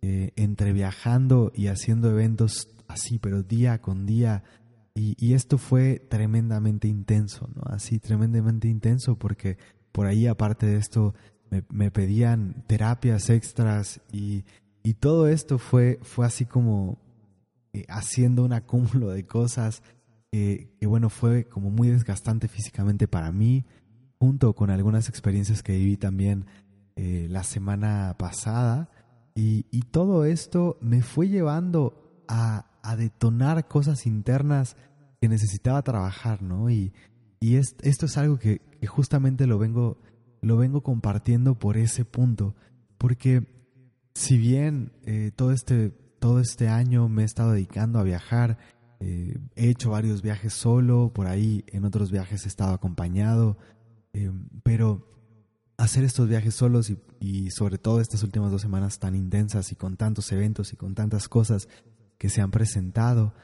eh, 0.03 0.33
entre 0.37 0.73
viajando 0.73 1.53
y 1.55 1.67
haciendo 1.67 2.11
eventos 2.11 2.69
así, 2.89 3.19
pero 3.19 3.43
día 3.43 3.81
con 3.81 4.07
día. 4.07 4.45
Y, 4.95 5.33
esto 5.33 5.57
fue 5.57 6.07
tremendamente 6.11 6.87
intenso, 6.87 7.49
¿no? 7.55 7.63
Así, 7.65 7.99
tremendamente 7.99 8.69
intenso, 8.69 9.17
porque 9.17 9.57
por 9.91 10.07
ahí, 10.07 10.27
aparte 10.27 10.67
de 10.67 10.77
esto, 10.77 11.15
me, 11.71 11.91
pedían 11.91 12.65
terapias 12.67 13.31
extras 13.31 14.01
y, 14.13 14.45
y, 14.83 14.95
todo 14.95 15.29
esto 15.29 15.59
fue, 15.59 15.99
fue 16.03 16.27
así 16.27 16.45
como 16.45 16.99
eh, 17.73 17.87
haciendo 17.89 18.45
un 18.45 18.53
acúmulo 18.53 19.09
de 19.11 19.25
cosas 19.25 19.83
que, 20.33 20.87
bueno, 20.87 21.11
fue 21.11 21.45
como 21.45 21.71
muy 21.71 21.89
desgastante 21.89 22.49
físicamente 22.49 23.07
para 23.07 23.31
mí, 23.33 23.67
junto 24.19 24.55
con 24.55 24.71
algunas 24.71 25.09
experiencias 25.11 25.63
que 25.63 25.77
viví 25.77 25.99
también 25.99 26.47
eh, 26.97 27.27
la 27.31 27.43
semana 27.43 28.17
pasada. 28.19 28.91
Y, 29.35 29.63
todo 29.91 30.25
esto 30.25 30.79
me 30.81 31.03
fue 31.03 31.29
llevando 31.29 32.25
a, 32.29 32.67
detonar 32.97 33.69
cosas 33.69 34.07
internas 34.07 34.77
que 35.21 35.29
necesitaba 35.29 35.83
trabajar, 35.83 36.43
¿no? 36.43 36.71
Y, 36.71 36.93
y 37.39 37.57
esto 37.57 38.07
es 38.07 38.17
algo 38.17 38.39
que, 38.39 38.63
justamente 38.87 39.47
lo 39.47 39.59
vengo, 39.59 39.99
lo 40.41 40.57
vengo 40.57 40.83
compartiendo 40.83 41.59
por 41.59 41.77
ese 41.77 42.05
punto, 42.05 42.55
porque 42.97 43.47
si 44.15 44.39
bien 44.39 44.93
eh, 45.05 45.31
todo, 45.37 45.53
este, 45.53 45.91
todo 46.19 46.41
este 46.41 46.69
año 46.69 47.09
me 47.09 47.23
he 47.23 47.25
estado 47.25 47.53
dedicando 47.53 47.99
a 47.99 48.05
viajar, 48.05 48.59
eh, 49.05 49.37
he 49.57 49.69
hecho 49.69 49.91
varios 49.91 50.23
viajes 50.23 50.53
solo, 50.53 51.11
por 51.13 51.27
ahí 51.27 51.65
en 51.67 51.85
otros 51.85 52.13
viajes 52.13 52.45
he 52.45 52.49
estado 52.49 52.73
acompañado, 52.73 53.59
eh, 54.13 54.31
pero 54.63 55.09
hacer 55.77 56.05
estos 56.05 56.29
viajes 56.29 56.55
solos 56.55 56.93
y, 57.19 57.51
sobre 57.51 57.79
todo 57.79 58.01
estas 58.01 58.23
últimas 58.23 58.53
dos 58.53 58.63
semanas 58.63 59.01
tan 59.01 59.17
intensas 59.17 59.73
y 59.73 59.75
con 59.75 59.97
tantos 59.97 60.31
eventos 60.31 60.73
y 60.73 60.77
con 60.77 60.95
tantas 60.95 61.29
cosas 61.29 61.69
que 62.17 62.29
se 62.29 62.41
han 62.41 62.53
presentado, 62.53 63.35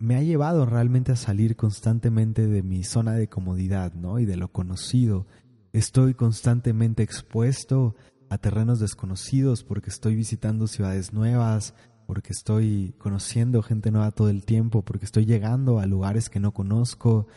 me 0.00 0.16
ha 0.16 0.22
llevado 0.22 0.66
realmente 0.66 1.12
a 1.12 1.16
salir 1.16 1.54
constantemente 1.54 2.48
de 2.48 2.64
mi 2.64 2.82
zona 2.82 3.12
de 3.12 3.28
comodidad 3.28 3.94
¿no? 3.94 4.18
y 4.18 4.24
de 4.24 4.36
lo 4.36 4.50
conocido. 4.50 5.28
Estoy 5.72 6.14
constantemente 6.14 7.04
expuesto 7.04 7.94
a 8.30 8.38
terrenos 8.38 8.80
desconocidos, 8.80 9.62
porque 9.62 9.90
estoy 9.90 10.16
visitando 10.16 10.66
ciudades 10.66 11.12
nuevas, 11.12 11.74
porque 12.10 12.32
estoy 12.32 12.92
conociendo 12.98 13.62
gente 13.62 13.92
nueva 13.92 14.10
todo 14.10 14.30
el 14.30 14.44
tiempo, 14.44 14.82
porque 14.82 15.04
estoy 15.04 15.26
llegando 15.26 15.78
a 15.78 15.86
lugares 15.86 16.28
que 16.28 16.40
no 16.40 16.50
conozco 16.50 17.28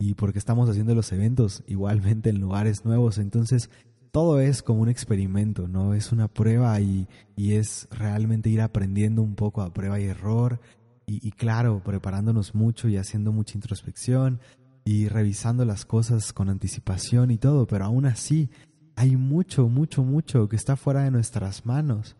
y 0.00 0.14
porque 0.14 0.40
estamos 0.40 0.68
haciendo 0.68 0.96
los 0.96 1.12
eventos 1.12 1.62
igualmente 1.68 2.30
en 2.30 2.40
lugares 2.40 2.84
nuevos. 2.84 3.18
Entonces, 3.18 3.70
todo 4.10 4.40
es 4.40 4.64
como 4.64 4.80
un 4.80 4.88
experimento, 4.88 5.68
¿no? 5.68 5.94
Es 5.94 6.10
una 6.10 6.26
prueba 6.26 6.80
y, 6.80 7.06
es 7.36 7.86
realmente 7.92 8.50
ir 8.50 8.62
aprendiendo 8.62 9.22
un 9.22 9.36
poco 9.36 9.62
a 9.62 9.72
prueba 9.72 10.00
y 10.00 10.06
error 10.06 10.58
y, 11.06 11.24
y 11.24 11.30
claro, 11.30 11.80
preparándonos 11.84 12.52
mucho 12.52 12.88
y 12.88 12.96
haciendo 12.96 13.30
mucha 13.30 13.56
introspección 13.56 14.40
y 14.84 15.06
revisando 15.06 15.64
las 15.64 15.84
cosas 15.84 16.32
con 16.32 16.48
anticipación 16.48 17.30
y 17.30 17.38
todo, 17.38 17.68
pero 17.68 17.84
aún 17.84 18.06
así 18.06 18.50
hay 18.96 19.14
mucho, 19.14 19.68
mucho, 19.68 20.02
mucho 20.02 20.48
que 20.48 20.56
está 20.56 20.74
fuera 20.74 21.04
de 21.04 21.12
nuestras 21.12 21.64
manos. 21.64 22.16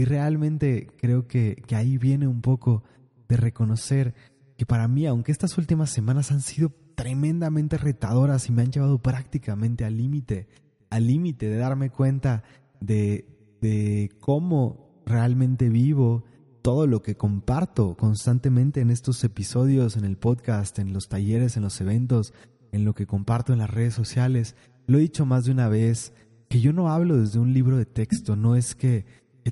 Y 0.00 0.06
realmente 0.06 0.88
creo 0.96 1.26
que, 1.26 1.62
ahí 1.76 1.98
viene 1.98 2.26
un 2.26 2.40
poco 2.40 2.84
de 3.28 3.36
reconocer 3.36 4.14
que 4.56 4.64
para 4.64 4.88
mí, 4.88 5.04
aunque 5.04 5.30
estas 5.30 5.58
últimas 5.58 5.90
semanas 5.90 6.32
han 6.32 6.40
sido 6.40 6.72
tremendamente 6.94 7.76
retadoras 7.76 8.48
y 8.48 8.52
me 8.52 8.62
han 8.62 8.72
llevado 8.72 9.02
prácticamente 9.02 9.84
al 9.84 9.98
límite, 9.98 10.48
al 10.88 11.06
límite 11.06 11.50
de 11.50 11.58
darme 11.58 11.90
cuenta 11.90 12.44
de, 12.80 13.28
de 13.60 14.10
cómo 14.20 15.02
realmente 15.04 15.68
vivo 15.68 16.24
todo 16.62 16.86
lo 16.86 17.02
que 17.02 17.18
comparto 17.18 17.94
constantemente 17.94 18.80
en 18.80 18.88
estos 18.88 19.22
episodios, 19.22 19.98
en 19.98 20.06
el 20.06 20.16
podcast, 20.16 20.78
en 20.78 20.94
los 20.94 21.10
talleres, 21.10 21.58
en 21.58 21.62
los 21.62 21.78
eventos, 21.82 22.32
en 22.72 22.86
lo 22.86 22.94
que 22.94 23.06
comparto 23.06 23.52
en 23.52 23.58
las 23.58 23.68
redes 23.68 23.92
sociales, 23.92 24.56
lo 24.86 24.96
he 24.96 25.02
dicho 25.02 25.26
más 25.26 25.44
de 25.44 25.52
una 25.52 25.68
vez, 25.68 26.14
que 26.48 26.62
yo 26.62 26.72
no 26.72 26.88
hablo 26.88 27.18
desde 27.18 27.38
un 27.38 27.52
libro 27.52 27.76
de 27.76 27.84
texto, 27.84 28.34
no 28.34 28.56
es 28.56 28.74
que, 28.74 29.04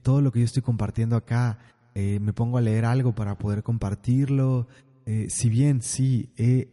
todo 0.02 0.20
lo 0.20 0.32
que 0.32 0.40
yo 0.40 0.44
estoy 0.44 0.62
compartiendo 0.62 1.16
acá 1.16 1.58
eh, 2.00 2.20
me 2.20 2.32
pongo 2.32 2.58
a 2.58 2.60
leer 2.60 2.84
algo 2.84 3.12
para 3.12 3.36
poder 3.38 3.64
compartirlo. 3.64 4.68
Eh, 5.04 5.26
si 5.30 5.48
bien 5.48 5.82
sí, 5.82 6.30
he 6.36 6.68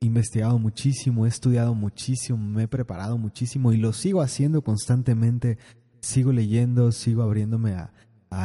investigado 0.00 0.58
muchísimo, 0.58 1.26
he 1.26 1.28
estudiado 1.28 1.74
muchísimo, 1.74 2.38
me 2.38 2.62
he 2.62 2.68
preparado 2.68 3.18
muchísimo 3.18 3.74
y 3.74 3.76
lo 3.76 3.92
sigo 3.92 4.22
haciendo 4.22 4.62
constantemente, 4.62 5.58
sigo 6.00 6.32
leyendo, 6.32 6.92
sigo 6.92 7.22
abriéndome 7.22 7.74
a, 7.74 7.92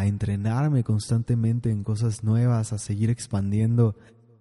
entrenarme 0.06 0.84
constantemente 0.84 1.70
en 1.70 1.84
cosas 1.84 2.22
nuevas, 2.24 2.74
a 2.74 2.80
seguir 2.80 3.10
expandiendo 3.10 3.96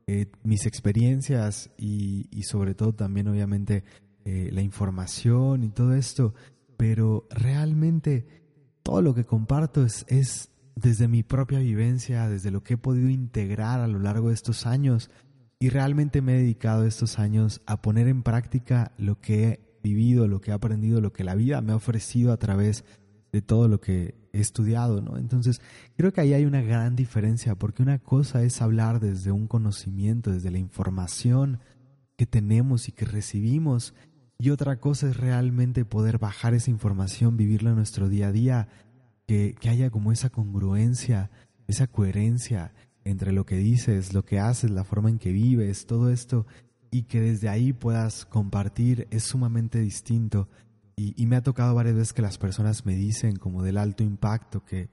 eh, 0.09 0.27
mis 0.43 0.67
experiencias 0.67 1.71
y, 1.79 2.27
sobre 2.43 2.75
todo 2.75 2.93
también 2.93 3.29
obviamente 3.29 3.85
la 4.25 4.63
información 4.63 5.63
y 5.65 5.69
todo 5.69 5.95
esto, 5.95 6.35
pero 6.79 7.29
realmente 7.31 8.44
todo 8.85 9.03
lo 9.03 9.15
que 9.15 9.25
comparto 9.25 9.85
es, 9.85 10.07
es 10.09 10.51
desde 10.77 11.09
mi 11.09 11.25
propia 11.25 11.59
vivencia, 11.59 12.29
desde 12.29 12.53
lo 12.53 12.63
que 12.63 12.75
he 12.75 12.79
podido 12.79 13.09
integrar 13.09 13.81
a 13.81 13.89
lo 13.89 13.99
largo 13.99 14.29
de 14.29 14.35
estos 14.35 14.67
años 14.67 15.11
y 15.59 15.71
realmente 15.71 16.21
me 16.21 16.35
he 16.35 16.39
dedicado 16.39 16.85
estos 16.85 17.19
años 17.19 17.63
a 17.67 17.81
poner 17.81 18.07
en 18.07 18.23
práctica 18.23 18.93
lo 18.99 19.21
que 19.21 19.49
he 19.49 19.61
vivido, 19.83 20.29
lo 20.29 20.41
que 20.41 20.51
he 20.51 20.55
aprendido, 20.55 21.01
lo 21.01 21.13
que 21.13 21.25
la 21.25 21.35
vida 21.35 21.61
me 21.63 21.73
ha 21.73 21.77
ofrecido 21.77 22.33
a 22.33 22.37
través 22.37 22.85
de 23.33 23.43
todo 23.43 23.69
lo 23.69 23.81
que 23.81 24.15
he 24.33 24.41
estudiado, 24.41 25.01
¿no? 25.01 25.17
Entonces, 25.17 25.61
creo 25.97 26.13
que 26.13 26.21
ahí 26.21 26.35
hay 26.35 26.45
una 26.45 26.63
gran 26.63 26.97
diferencia, 26.97 27.55
porque 27.55 27.83
una 27.83 27.99
cosa 27.99 28.43
es 28.43 28.61
hablar 28.61 29.01
desde 29.01 29.33
un 29.33 29.49
conocimiento, 29.49 30.31
desde 30.31 30.51
la 30.51 30.59
información 30.59 31.61
que 32.17 32.27
tenemos 32.27 32.89
y 32.89 32.93
que 32.93 33.07
recibimos, 33.07 33.95
y 34.39 34.51
otra 34.51 34.81
cosa 34.81 35.09
es 35.09 35.17
realmente 35.17 35.85
poder 35.85 36.19
bajar 36.19 36.55
esa 36.55 36.71
información, 36.71 37.37
vivirla 37.37 37.71
en 37.71 37.77
nuestro 37.77 38.09
día 38.09 38.29
a 38.29 38.33
día, 38.33 38.69
que, 39.27 39.57
haya 39.69 39.91
como 39.91 40.13
esa 40.13 40.31
congruencia, 40.31 41.31
esa 41.67 41.87
coherencia 41.87 42.73
entre 43.05 43.33
lo 43.33 43.47
que 43.47 43.57
dices, 43.57 44.13
lo 44.13 44.25
que 44.25 44.39
haces, 44.39 44.71
la 44.71 44.85
forma 44.85 45.11
en 45.11 45.19
que 45.19 45.33
vives, 45.33 45.87
todo 45.87 46.11
esto, 46.11 46.47
y 46.91 47.05
que 47.05 47.21
desde 47.21 47.49
ahí 47.49 47.73
puedas 47.73 48.25
compartir 48.25 49.09
es 49.11 49.25
sumamente 49.25 49.81
distinto. 49.81 50.49
Y, 50.97 51.27
me 51.27 51.37
ha 51.37 51.43
tocado 51.43 51.75
varias 51.75 51.97
veces 51.97 52.13
que 52.13 52.23
las 52.23 52.39
personas 52.39 52.87
me 52.87 52.95
dicen 52.95 53.37
como 53.37 53.63
del 53.63 53.79
alto 53.79 54.05
impacto 54.05 54.65
que, 54.65 54.91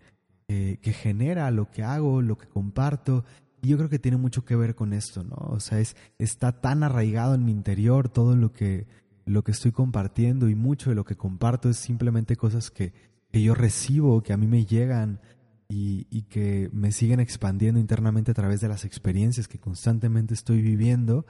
que, 0.48 0.94
genera 0.94 1.52
lo 1.52 1.70
que 1.70 1.84
hago, 1.84 2.22
lo 2.22 2.38
que 2.38 2.48
comparto, 2.48 3.24
y 3.62 3.68
yo 3.70 3.78
creo 3.78 3.90
que 3.90 4.00
tiene 4.00 4.18
mucho 4.18 4.44
que 4.44 4.56
ver 4.56 4.74
con 4.74 4.94
esto, 4.94 5.24
¿no? 5.24 5.36
O 5.36 5.60
sea, 5.60 5.80
es, 5.80 5.96
está 6.18 6.60
tan 6.60 6.82
arraigado 6.84 7.36
en 7.36 7.46
mi 7.46 7.52
interior 7.52 8.10
todo 8.10 8.36
lo 8.36 8.52
que, 8.52 8.88
lo 9.32 9.44
que 9.44 9.52
estoy 9.52 9.72
compartiendo 9.72 10.50
y 10.50 10.56
mucho 10.56 10.90
de 10.90 10.96
lo 10.96 11.06
que 11.06 11.16
comparto 11.16 11.70
es 11.70 11.78
simplemente 11.78 12.36
cosas 12.36 12.70
que, 12.70 12.94
que 13.32 13.42
yo 13.42 13.56
recibo, 13.56 14.22
que 14.22 14.34
a 14.34 14.38
mí 14.38 14.48
me 14.48 14.66
llegan 14.66 15.20
y, 15.70 16.06
y, 16.10 16.24
que 16.24 16.70
me 16.74 16.92
siguen 16.92 17.22
expandiendo 17.22 17.80
internamente 17.80 18.32
a 18.32 18.34
través 18.34 18.60
de 18.60 18.68
las 18.68 18.84
experiencias 18.84 19.48
que 19.48 19.58
constantemente 19.58 20.34
estoy 20.34 20.62
viviendo, 20.62 21.26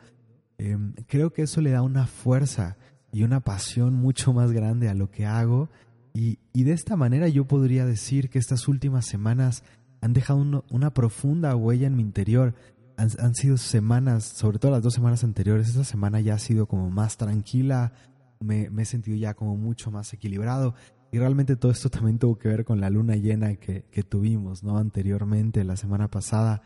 em, 0.58 0.94
creo 1.08 1.32
que 1.32 1.44
eso 1.44 1.62
le 1.62 1.70
da 1.70 1.84
una 1.84 2.08
fuerza 2.08 2.76
y 3.12 3.24
una 3.24 3.42
pasión 3.42 3.94
mucho 3.94 4.34
más 4.34 4.52
grande 4.52 4.90
a 4.90 4.96
lo 4.96 5.12
que 5.12 5.28
hago. 5.28 5.70
Y, 6.14 6.40
y 6.54 6.64
de 6.64 6.74
esta 6.74 6.96
manera 6.96 7.28
yo 7.28 7.46
podría 7.46 7.86
decir 7.86 8.30
que 8.30 8.40
estas 8.40 8.68
últimas 8.68 9.06
semanas 9.06 9.64
han 10.02 10.14
dejado 10.14 10.64
una 10.72 10.94
profunda 10.94 11.56
huella 11.56 11.86
en 11.86 11.96
mi 11.96 12.02
interior 12.02 12.56
han, 13.02 13.36
sido 13.36 13.58
semanas, 13.58 14.24
sobre 14.24 14.60
todo 14.60 14.72
las 14.72 14.84
dos 14.84 14.94
semanas 14.94 15.24
anteriores, 15.24 15.70
esta 15.70 15.84
semana 15.84 16.22
ya 16.22 16.36
ha 16.36 16.40
sido 16.40 16.68
como 16.68 16.90
más 16.90 17.18
tranquila, 17.18 17.94
me, 18.40 18.70
he 18.78 18.86
sentido 18.86 19.18
ya 19.18 19.34
como 19.34 19.56
mucho 19.56 19.92
más 19.92 20.14
equilibrado 20.14 20.76
y 21.12 21.20
realmente 21.20 21.56
todo 21.56 21.72
esto 21.72 21.90
también 21.90 22.20
tuvo 22.20 22.38
que 22.38 22.48
ver 22.48 22.64
con 22.64 22.80
la 22.80 22.90
luna 22.90 23.16
llena 23.16 23.56
que, 23.56 23.84
tuvimos, 24.08 24.64
¿no? 24.64 24.78
Anteriormente, 24.78 25.64
la 25.64 25.76
semana 25.76 26.10
pasada, 26.10 26.62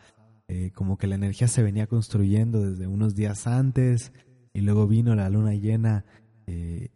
eh, 0.48 0.70
como 0.74 0.98
que 0.98 1.06
la 1.06 1.16
energía 1.16 1.48
se 1.48 1.62
venía 1.62 1.86
construyendo 1.86 2.70
desde 2.70 2.86
unos 2.86 3.14
días 3.14 3.46
antes 3.46 4.12
y 4.52 4.60
luego 4.60 4.86
vino 4.86 5.14
la 5.14 5.28
luna 5.28 5.54
llena 5.54 6.04
eh, 6.46 6.90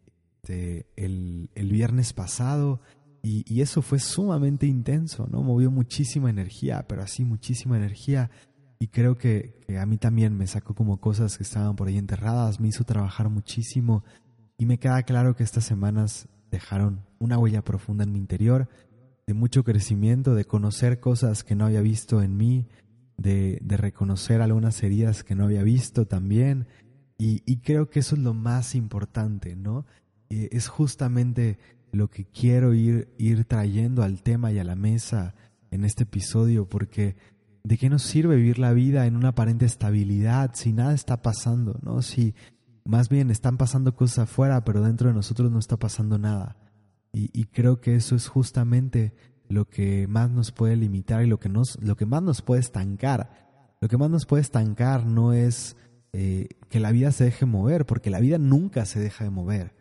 el, 0.97 1.51
el, 1.55 1.69
viernes 1.71 2.13
pasado 2.13 2.81
y, 3.23 3.45
y, 3.47 3.61
eso 3.61 3.83
fue 3.83 3.99
sumamente 3.99 4.67
intenso, 4.67 5.29
¿no? 5.31 5.43
Movió 5.43 5.71
muchísima 5.71 6.31
energía, 6.31 6.87
pero 6.89 7.03
así 7.03 7.25
muchísima 7.25 7.77
energía 7.77 8.31
y 8.83 8.89
creo 8.89 9.19
que, 9.19 9.61
a 9.79 9.85
mí 9.85 9.99
también 9.99 10.37
me 10.37 10.47
sacó 10.47 10.75
como 10.75 11.01
cosas 11.01 11.37
que 11.37 11.43
estaban 11.43 11.77
por 11.77 11.87
ahí 11.87 11.99
enterradas, 11.99 12.59
me 12.59 12.69
hizo 12.69 12.83
trabajar 12.85 13.29
muchísimo 13.29 14.03
y 14.57 14.65
me 14.65 14.79
queda 14.79 15.03
claro 15.03 15.37
que 15.37 15.45
estas 15.45 15.65
semanas 15.65 16.29
dejaron 16.51 17.05
una 17.19 17.39
huella 17.39 17.63
profunda 17.63 18.05
en 18.05 18.13
mi 18.13 18.19
interior, 18.19 18.69
de 19.27 19.35
mucho 19.35 19.65
crecimiento, 19.65 20.35
de 20.35 20.47
conocer 20.47 20.99
cosas 20.99 21.45
que 21.45 21.55
no 21.55 21.67
había 21.67 21.83
visto 21.83 22.23
en 22.23 22.39
mí, 22.39 22.67
de, 23.19 23.59
de 23.63 23.77
reconocer 23.77 24.41
algunas 24.41 24.83
heridas 24.83 25.23
que 25.25 25.35
no 25.35 25.45
había 25.45 25.63
visto 25.63 26.07
también 26.07 26.67
y, 27.19 27.43
y 27.45 27.59
creo 27.59 27.91
que 27.91 28.01
eso 28.01 28.17
es 28.17 28.23
lo 28.23 28.33
más 28.33 28.75
importante, 28.75 29.57
¿no? 29.57 29.85
es 30.31 30.69
justamente 30.69 31.59
lo 31.93 32.09
que 32.09 32.25
quiero 32.25 32.73
ir, 32.73 33.09
ir 33.19 33.45
trayendo 33.45 34.03
al 34.03 34.23
tema 34.23 34.53
y 34.53 34.59
a 34.59 34.65
la 34.65 34.77
mesa 34.77 35.35
en 35.71 35.85
este 35.85 36.05
episodio 36.05 36.67
porque 36.67 37.17
¿De 37.63 37.77
qué 37.77 37.91
nos 37.91 38.03
sirve 38.03 38.37
vivir 38.37 38.59
la 38.59 38.73
vida 38.73 39.07
en 39.07 39.17
una 39.17 39.29
aparente 39.29 39.67
estabilidad 39.67 40.53
si 40.55 40.73
nada 40.73 40.95
está 40.95 41.23
pasando, 41.23 41.79
¿no? 41.83 42.03
Si 42.03 42.35
más 42.85 43.09
bien 43.09 43.31
están 43.31 43.57
pasando 43.57 43.95
cosas 43.95 44.21
afuera, 44.21 44.65
pero 44.65 44.83
dentro 44.83 45.09
de 45.09 45.15
nosotros 45.15 45.51
no 45.51 45.59
está 45.59 45.77
pasando 45.77 46.19
nada. 46.19 46.57
Y, 47.13 47.47
creo 47.47 47.81
que 47.81 47.97
eso 47.97 48.15
es 48.15 48.29
justamente 48.29 49.15
lo 49.49 49.69
que 49.69 50.07
más 50.07 50.31
nos 50.31 50.53
puede 50.53 50.77
limitar 50.77 51.25
y 51.25 51.27
lo 51.27 51.41
que, 51.41 51.49
nos, 51.49 51.77
lo 51.83 51.97
que 51.97 52.07
más 52.07 52.23
nos 52.23 52.41
puede 52.41 52.61
estancar. 52.61 53.77
Lo 53.81 53.89
que 53.89 53.97
más 53.97 54.11
nos 54.11 54.27
puede 54.27 54.43
estancar 54.43 55.07
no 55.07 55.33
es 55.33 55.77
eh, 56.13 56.49
que 56.69 56.79
la 56.79 56.93
vida 56.93 57.11
se 57.11 57.25
deje 57.25 57.47
mover, 57.47 57.85
porque 57.85 58.11
la 58.11 58.21
vida 58.21 58.39
nunca 58.39 58.87
se 58.87 59.01
deja 59.01 59.25
de 59.25 59.31
mover. 59.31 59.75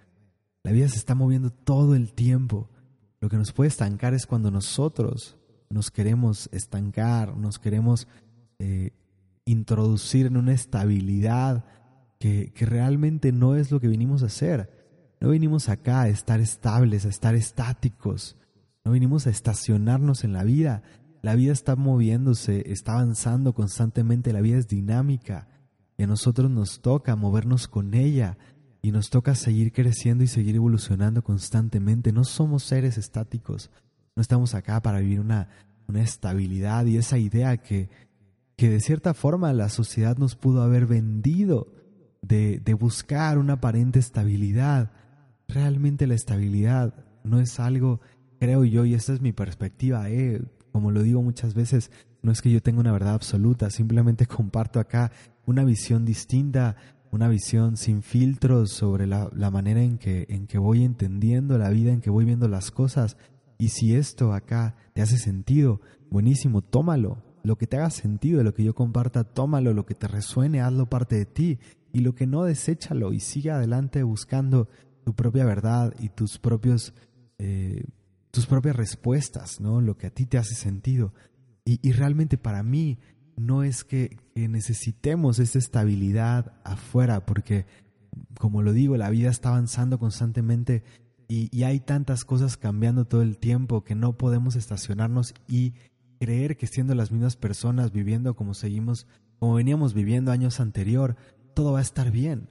La 0.64 0.72
vida 0.72 0.88
se 0.90 0.98
está 0.98 1.14
moviendo 1.14 1.52
todo 1.52 1.96
el 1.96 2.14
tiempo. 2.14 2.70
Lo 3.22 3.30
que 3.30 3.38
nos 3.38 3.54
puede 3.54 3.68
estancar 3.68 4.14
es 4.14 4.26
cuando 4.26 4.50
nosotros 4.50 5.39
nos 5.70 5.92
queremos 5.92 6.50
estancar, 6.52 7.36
nos 7.38 7.60
queremos 7.60 8.08
eh, 8.60 8.92
introducir 9.46 10.26
en 10.26 10.38
una 10.38 10.54
estabilidad 10.54 11.66
que, 12.20 12.52
que 12.54 12.66
realmente 12.66 13.32
no 13.32 13.56
es 13.56 13.72
lo 13.72 13.80
que 13.80 13.88
vinimos 13.88 14.24
a 14.24 14.28
hacer. 14.28 14.70
No 15.20 15.30
vinimos 15.30 15.70
acá 15.70 16.02
a 16.02 16.10
estar 16.10 16.40
estables, 16.40 17.06
a 17.06 17.10
estar 17.10 17.36
estáticos. 17.36 18.38
No 18.84 18.92
vinimos 18.92 19.28
a 19.28 19.30
estacionarnos 19.30 20.24
en 20.24 20.34
la 20.34 20.44
vida. 20.44 20.84
La 21.22 21.36
vida 21.36 21.52
está 21.52 21.76
moviéndose, 21.76 22.72
está 22.72 22.94
avanzando 22.94 23.54
constantemente, 23.54 24.32
la 24.32 24.42
vida 24.42 24.58
es 24.58 24.68
dinámica 24.68 25.48
y 25.98 26.04
a 26.04 26.08
nosotros 26.08 26.50
nos 26.50 26.80
toca 26.80 27.18
movernos 27.18 27.68
con 27.68 27.94
ella 27.94 28.38
y 28.82 28.92
nos 28.92 29.10
toca 29.10 29.36
seguir 29.36 29.74
creciendo 29.74 30.24
y 30.24 30.28
seguir 30.28 30.56
evolucionando 30.56 31.22
constantemente. 31.22 32.14
No 32.14 32.24
somos 32.24 32.64
seres 32.64 32.98
estáticos, 32.98 33.70
no 34.20 34.22
estamos 34.22 34.54
acá 34.54 34.82
para 34.82 35.00
vivir 35.00 35.22
una, 35.22 35.48
una 35.88 36.02
estabilidad 36.02 36.86
y 36.88 36.98
esa 36.98 37.18
idea 37.18 37.56
que, 37.56 37.90
que 38.58 38.70
de 38.70 38.82
cierta 38.82 39.14
forma 39.14 39.54
la 39.54 39.70
sociedad 39.70 40.18
nos 40.18 40.36
pudo 40.36 40.62
haber 40.62 40.88
vendido 40.88 41.74
de, 42.22 42.60
de 42.60 42.74
buscar 42.74 43.38
una 43.38 43.54
aparente 43.54 43.98
estabilidad. 43.98 44.92
Realmente 45.48 46.06
la 46.06 46.16
estabilidad 46.16 46.94
no 47.24 47.40
es 47.40 47.62
algo, 47.62 48.02
creo 48.42 48.66
yo, 48.66 48.84
y 48.84 48.94
esta 48.94 49.14
es 49.14 49.22
mi 49.22 49.32
perspectiva, 49.32 50.10
eh, 50.10 50.42
como 50.74 50.92
lo 50.92 51.02
digo 51.02 51.22
muchas 51.22 51.54
veces, 51.54 51.90
no 52.22 52.34
es 52.34 52.42
que 52.42 52.52
yo 52.52 52.62
tenga 52.62 52.82
una 52.82 52.92
verdad 52.92 53.14
absoluta, 53.14 53.70
simplemente 53.70 54.26
comparto 54.28 54.82
acá 54.82 55.14
una 55.46 55.64
visión 55.64 56.04
distinta, 56.04 56.76
una 57.10 57.30
visión 57.30 57.78
sin 57.78 58.04
filtros 58.04 58.74
sobre 58.74 59.08
la, 59.08 59.30
manera 59.50 59.82
en 59.82 59.98
que, 59.98 60.26
en 60.28 60.46
que 60.46 60.58
voy 60.58 60.84
entendiendo 60.84 61.58
la 61.58 61.70
vida, 61.70 61.94
en 61.94 62.02
que 62.02 62.10
voy 62.10 62.26
viendo 62.26 62.50
las 62.50 62.70
cosas. 62.70 63.16
Y 63.60 63.70
si 63.70 63.94
esto 63.94 64.34
acá 64.34 64.76
te 64.94 65.04
hace 65.04 65.18
sentido, 65.18 65.82
buenísimo, 66.10 66.64
tómalo. 66.64 67.22
Lo 67.44 67.58
que 67.58 67.68
te 67.68 67.78
haga 67.78 67.92
sentido, 67.92 68.42
lo 68.44 68.56
que 68.56 68.64
yo 68.64 68.74
comparta, 68.74 69.24
tómalo. 69.24 69.74
Lo 69.74 69.86
que 69.86 69.94
te 69.94 70.08
resuene, 70.08 70.62
hazlo 70.62 70.90
parte 70.90 71.18
de 71.18 71.26
ti. 71.28 71.60
Y 71.94 72.00
lo 72.00 72.16
que 72.16 72.26
no, 72.26 72.46
deséchalo 72.46 73.14
y 73.14 73.20
sigue 73.20 73.52
adelante 73.52 74.02
buscando 74.02 74.68
tu 75.04 75.14
propia 75.14 75.46
verdad 75.46 75.94
y 76.00 76.10
tus 76.10 76.40
propios 76.40 76.94
eh, 77.38 77.84
tus 78.32 78.46
propias 78.46 78.76
respuestas, 78.76 79.60
¿no? 79.60 79.82
Lo 79.82 79.98
que 79.98 80.08
a 80.08 80.12
ti 80.12 80.26
te 80.26 80.38
hace 80.38 80.56
sentido. 80.56 81.14
Y, 81.66 81.92
realmente 81.92 82.38
para 82.40 82.64
mí 82.64 82.98
no 83.36 83.64
es 83.64 83.84
que, 83.84 84.18
necesitemos 84.36 85.38
esa 85.40 85.60
estabilidad 85.60 86.54
afuera, 86.64 87.26
porque 87.26 87.66
como 88.40 88.64
lo 88.64 88.74
digo, 88.74 88.98
la 88.98 89.10
vida 89.10 89.30
está 89.30 89.50
avanzando 89.50 90.00
constantemente 90.00 90.84
y, 91.32 91.64
hay 91.64 91.80
tantas 91.80 92.26
cosas 92.26 92.58
cambiando 92.58 93.06
todo 93.06 93.22
el 93.22 93.38
tiempo 93.38 93.84
que 93.84 93.94
no 93.94 94.18
podemos 94.18 94.56
estacionarnos 94.56 95.36
y 95.48 95.74
creer 96.20 96.58
que 96.58 96.66
siendo 96.66 96.96
las 96.96 97.12
mismas 97.12 97.36
personas 97.36 97.92
viviendo 97.92 98.36
como 98.36 98.56
seguimos, 98.56 99.06
como 99.38 99.54
veníamos 99.54 99.94
viviendo 99.94 100.32
años 100.32 100.60
anterior, 100.60 101.18
todo 101.54 101.74
va 101.74 101.80
a 101.80 101.84
estar 101.84 102.10
bien. 102.10 102.50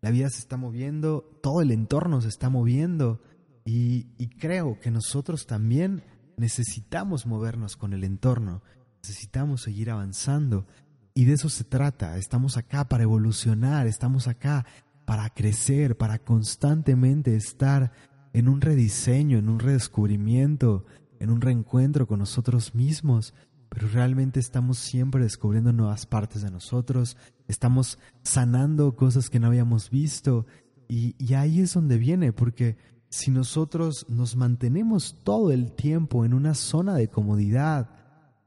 La 0.00 0.10
vida 0.10 0.28
se 0.28 0.40
está 0.40 0.56
moviendo, 0.56 1.38
todo 1.40 1.62
el 1.62 1.70
entorno 1.70 2.20
se 2.20 2.28
está 2.28 2.50
moviendo 2.50 3.22
y, 3.64 4.04
creo 4.38 4.80
que 4.80 4.90
nosotros 4.90 5.46
también 5.46 6.02
necesitamos 6.36 7.26
movernos 7.26 7.76
con 7.76 7.92
el 7.92 8.02
entorno, 8.02 8.60
necesitamos 9.02 9.62
seguir 9.62 9.88
avanzando. 9.88 10.66
Y 11.14 11.26
de 11.26 11.34
eso 11.34 11.48
se 11.48 11.62
trata, 11.62 12.18
estamos 12.18 12.56
acá 12.56 12.88
para 12.88 13.04
evolucionar, 13.04 13.86
estamos 13.86 14.26
acá 14.26 14.66
para 15.04 15.30
crecer, 15.30 15.96
para 15.96 16.18
constantemente 16.18 17.36
estar 17.36 17.92
en 18.36 18.50
un 18.50 18.60
rediseño, 18.60 19.38
en 19.38 19.48
un 19.48 19.58
redescubrimiento, 19.58 20.84
en 21.20 21.30
un 21.30 21.40
reencuentro 21.40 22.06
con 22.06 22.18
nosotros 22.18 22.74
mismos, 22.74 23.32
pero 23.70 23.88
realmente 23.88 24.40
estamos 24.40 24.76
siempre 24.76 25.22
descubriendo 25.22 25.72
nuevas 25.72 26.04
partes 26.04 26.42
de 26.42 26.50
nosotros, 26.50 27.16
estamos 27.48 27.98
sanando 28.24 28.94
cosas 28.94 29.30
que 29.30 29.40
no 29.40 29.46
habíamos 29.46 29.88
visto 29.88 30.44
y, 30.86 31.32
ahí 31.32 31.60
es 31.62 31.72
donde 31.72 31.96
viene, 31.96 32.34
porque 32.34 32.76
si 33.08 33.30
nosotros 33.30 34.04
nos 34.10 34.36
mantenemos 34.36 35.18
todo 35.24 35.50
el 35.50 35.72
tiempo 35.72 36.26
en 36.26 36.34
una 36.34 36.52
zona 36.52 36.94
de 36.94 37.08
comodidad, 37.08 37.88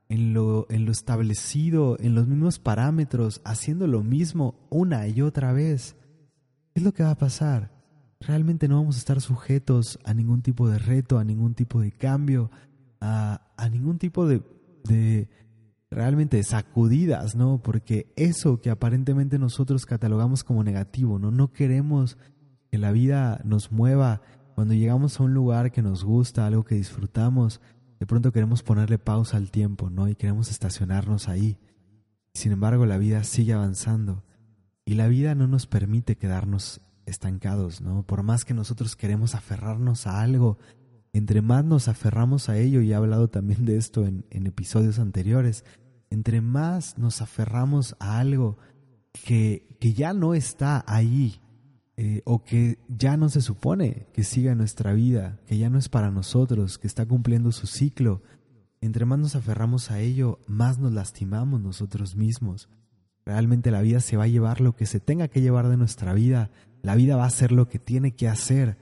en 0.07 0.35
lo, 0.35 0.67
en 0.69 0.85
lo 0.85 0.91
establecido, 0.91 1.97
en 1.99 2.13
los 2.13 2.27
mismos 2.27 2.59
parámetros, 2.59 3.41
haciendo 3.43 3.87
lo 3.87 4.03
mismo 4.03 4.67
una 4.69 5.07
y 5.07 5.23
otra 5.23 5.51
vez, 5.51 5.95
¿qué 6.75 6.81
es 6.81 6.83
lo 6.83 6.93
que 6.93 7.01
va 7.01 7.09
a 7.09 7.17
pasar? 7.17 7.78
Realmente 8.19 8.67
no 8.67 8.77
vamos 8.77 8.95
a 8.95 8.99
estar 8.99 9.21
sujetos 9.21 9.99
a 10.03 10.13
ningún 10.13 10.41
tipo 10.41 10.69
de 10.69 10.79
reto, 10.79 11.19
a 11.19 11.23
ningún 11.23 11.53
tipo 11.53 11.79
de 11.79 11.91
cambio, 11.91 12.51
a, 12.99 13.41
a 13.55 13.69
ningún 13.69 13.97
tipo 13.97 14.27
de, 14.27 14.41
de 14.83 15.29
realmente 15.89 16.41
sacudidas, 16.43 17.35
¿no? 17.35 17.61
Porque 17.61 18.11
eso 18.15 18.61
que 18.61 18.69
aparentemente 18.69 19.39
nosotros 19.39 19.85
catalogamos 19.85 20.43
como 20.43 20.63
negativo, 20.63 21.17
¿no? 21.17 21.31
No 21.31 21.51
queremos 21.51 22.17
que 22.69 22.77
la 22.77 22.91
vida 22.91 23.41
nos 23.43 23.71
mueva 23.71 24.21
cuando 24.53 24.73
llegamos 24.73 25.19
a 25.19 25.23
un 25.23 25.33
lugar 25.33 25.71
que 25.71 25.81
nos 25.81 26.03
gusta, 26.03 26.45
algo 26.45 26.63
que 26.63 26.75
disfrutamos, 26.75 27.61
de 27.99 28.05
pronto 28.05 28.31
queremos 28.31 28.63
ponerle 28.63 28.97
pausa 28.97 29.37
al 29.37 29.51
tiempo, 29.51 29.89
¿no? 29.89 30.07
Y 30.07 30.15
queremos 30.15 30.51
estacionarnos 30.51 31.27
ahí. 31.27 31.57
Sin 32.33 32.51
embargo, 32.51 32.85
la 32.85 32.97
vida 32.97 33.23
sigue 33.23 33.53
avanzando 33.53 34.23
y 34.85 34.95
la 34.95 35.07
vida 35.07 35.35
no 35.35 35.47
nos 35.47 35.65
permite 35.65 36.15
quedarnos 36.15 36.81
estancados, 37.09 37.81
¿no? 37.81 38.03
Por 38.03 38.23
más 38.23 38.45
que 38.45 38.53
nosotros 38.53 38.95
queremos 38.95 39.35
aferrarnos 39.35 40.07
a 40.07 40.21
algo, 40.21 40.57
entre 41.13 41.41
más 41.41 41.65
nos 41.65 41.87
aferramos 41.87 42.49
a 42.49 42.57
ello, 42.57 42.81
y 42.81 42.91
he 42.91 42.95
hablado 42.95 43.29
también 43.29 43.65
de 43.65 43.77
esto 43.77 44.05
en, 44.05 44.25
episodios 44.31 44.99
anteriores, 44.99 45.65
entre 46.09 46.41
más 46.41 46.97
nos 46.97 47.21
aferramos 47.21 47.95
a 47.99 48.19
algo 48.19 48.57
que, 49.25 49.77
que 49.79 49.93
ya 49.93 50.13
no 50.13 50.33
está 50.33 50.83
ahí, 50.87 51.41
eh, 52.01 52.21
o 52.23 52.45
que 52.45 52.79
ya 52.87 53.17
no 53.17 53.27
se 53.27 53.41
supone 53.41 54.07
que 54.13 54.23
siga 54.23 54.55
nuestra 54.55 54.93
vida, 54.93 55.37
que 55.47 55.57
ya 55.57 55.69
no 55.69 55.77
es 55.77 55.89
para 55.89 56.11
nosotros, 56.11 56.77
que 56.77 56.87
está 56.87 57.05
cumpliendo 57.05 57.51
su 57.51 57.67
ciclo, 57.67 58.23
entre 58.79 59.03
más 59.03 59.19
nos 59.19 59.35
aferramos 59.35 59.91
a 59.91 59.99
ello, 59.99 60.39
más 60.47 60.79
nos 60.79 60.93
lastimamos 60.93 61.59
nosotros 61.59 62.15
mismos. 62.15 62.69
Realmente 63.25 63.69
la 63.69 63.81
vida 63.81 63.99
se 63.99 64.15
va 64.15 64.23
a 64.23 64.27
llevar 64.29 64.61
lo 64.61 64.77
que 64.77 64.85
se 64.85 65.01
tenga 65.01 65.27
que 65.27 65.41
llevar 65.41 65.67
de 65.67 65.75
nuestra 65.75 66.13
vida, 66.13 66.51
la 66.81 66.95
vida 66.95 67.15
va 67.15 67.23
a 67.23 67.27
hacer 67.27 67.51
lo 67.51 67.67
que 67.67 67.79
tiene 67.79 68.15
que 68.15 68.27
hacer 68.27 68.77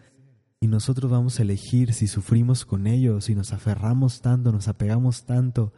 y 0.60 0.68
nosotros 0.68 1.12
vamos 1.12 1.40
a 1.40 1.44
elegir 1.44 1.94
si 1.94 2.08
sufrimos 2.08 2.66
con 2.66 2.88
ello, 2.88 3.22
si 3.22 3.36
nos 3.36 3.54
aferramos 3.54 4.22
tanto, 4.22 4.52
nos 4.52 4.68
apegamos 4.68 5.26
tanto, 5.26 5.74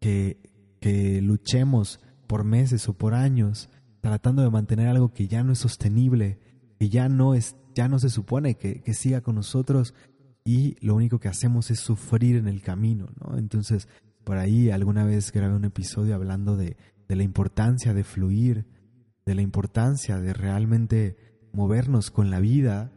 que, 0.00 0.38
que 0.80 1.20
luchemos 1.20 2.00
por 2.26 2.44
meses 2.44 2.88
o 2.88 2.94
por 2.94 3.14
años 3.14 3.68
tratando 4.00 4.42
de 4.42 4.50
mantener 4.50 4.88
algo 4.88 5.12
que 5.12 5.26
ya 5.26 5.42
no 5.42 5.52
es 5.52 5.58
sostenible, 5.58 6.38
que 6.78 6.88
ya 6.88 7.08
no 7.08 7.34
es, 7.34 7.56
ya 7.74 7.88
no 7.88 7.98
se 7.98 8.08
supone 8.08 8.56
que, 8.56 8.80
siga 8.94 9.20
con 9.20 9.34
nosotros 9.34 9.94
y 10.44 10.76
lo 10.80 10.94
único 10.94 11.18
que 11.18 11.28
hacemos 11.28 11.70
es 11.70 11.80
sufrir 11.80 12.36
en 12.36 12.46
el 12.46 12.62
camino, 12.62 13.08
¿no? 13.20 13.36
Entonces, 13.36 13.88
por 14.22 14.38
ahí 14.38 14.70
alguna 14.70 15.04
vez 15.04 15.32
grabé 15.32 15.56
un 15.56 15.64
episodio 15.64 16.14
hablando 16.14 16.56
de, 16.56 16.76
de 17.08 17.16
la 17.16 17.24
importancia 17.24 17.94
de 17.94 18.04
fluir, 18.04 18.66
de 19.24 19.34
la 19.34 19.42
importancia 19.42 20.20
de 20.20 20.32
realmente 20.32 21.16
movernos 21.56 22.10
con 22.10 22.30
la 22.30 22.38
vida, 22.38 22.92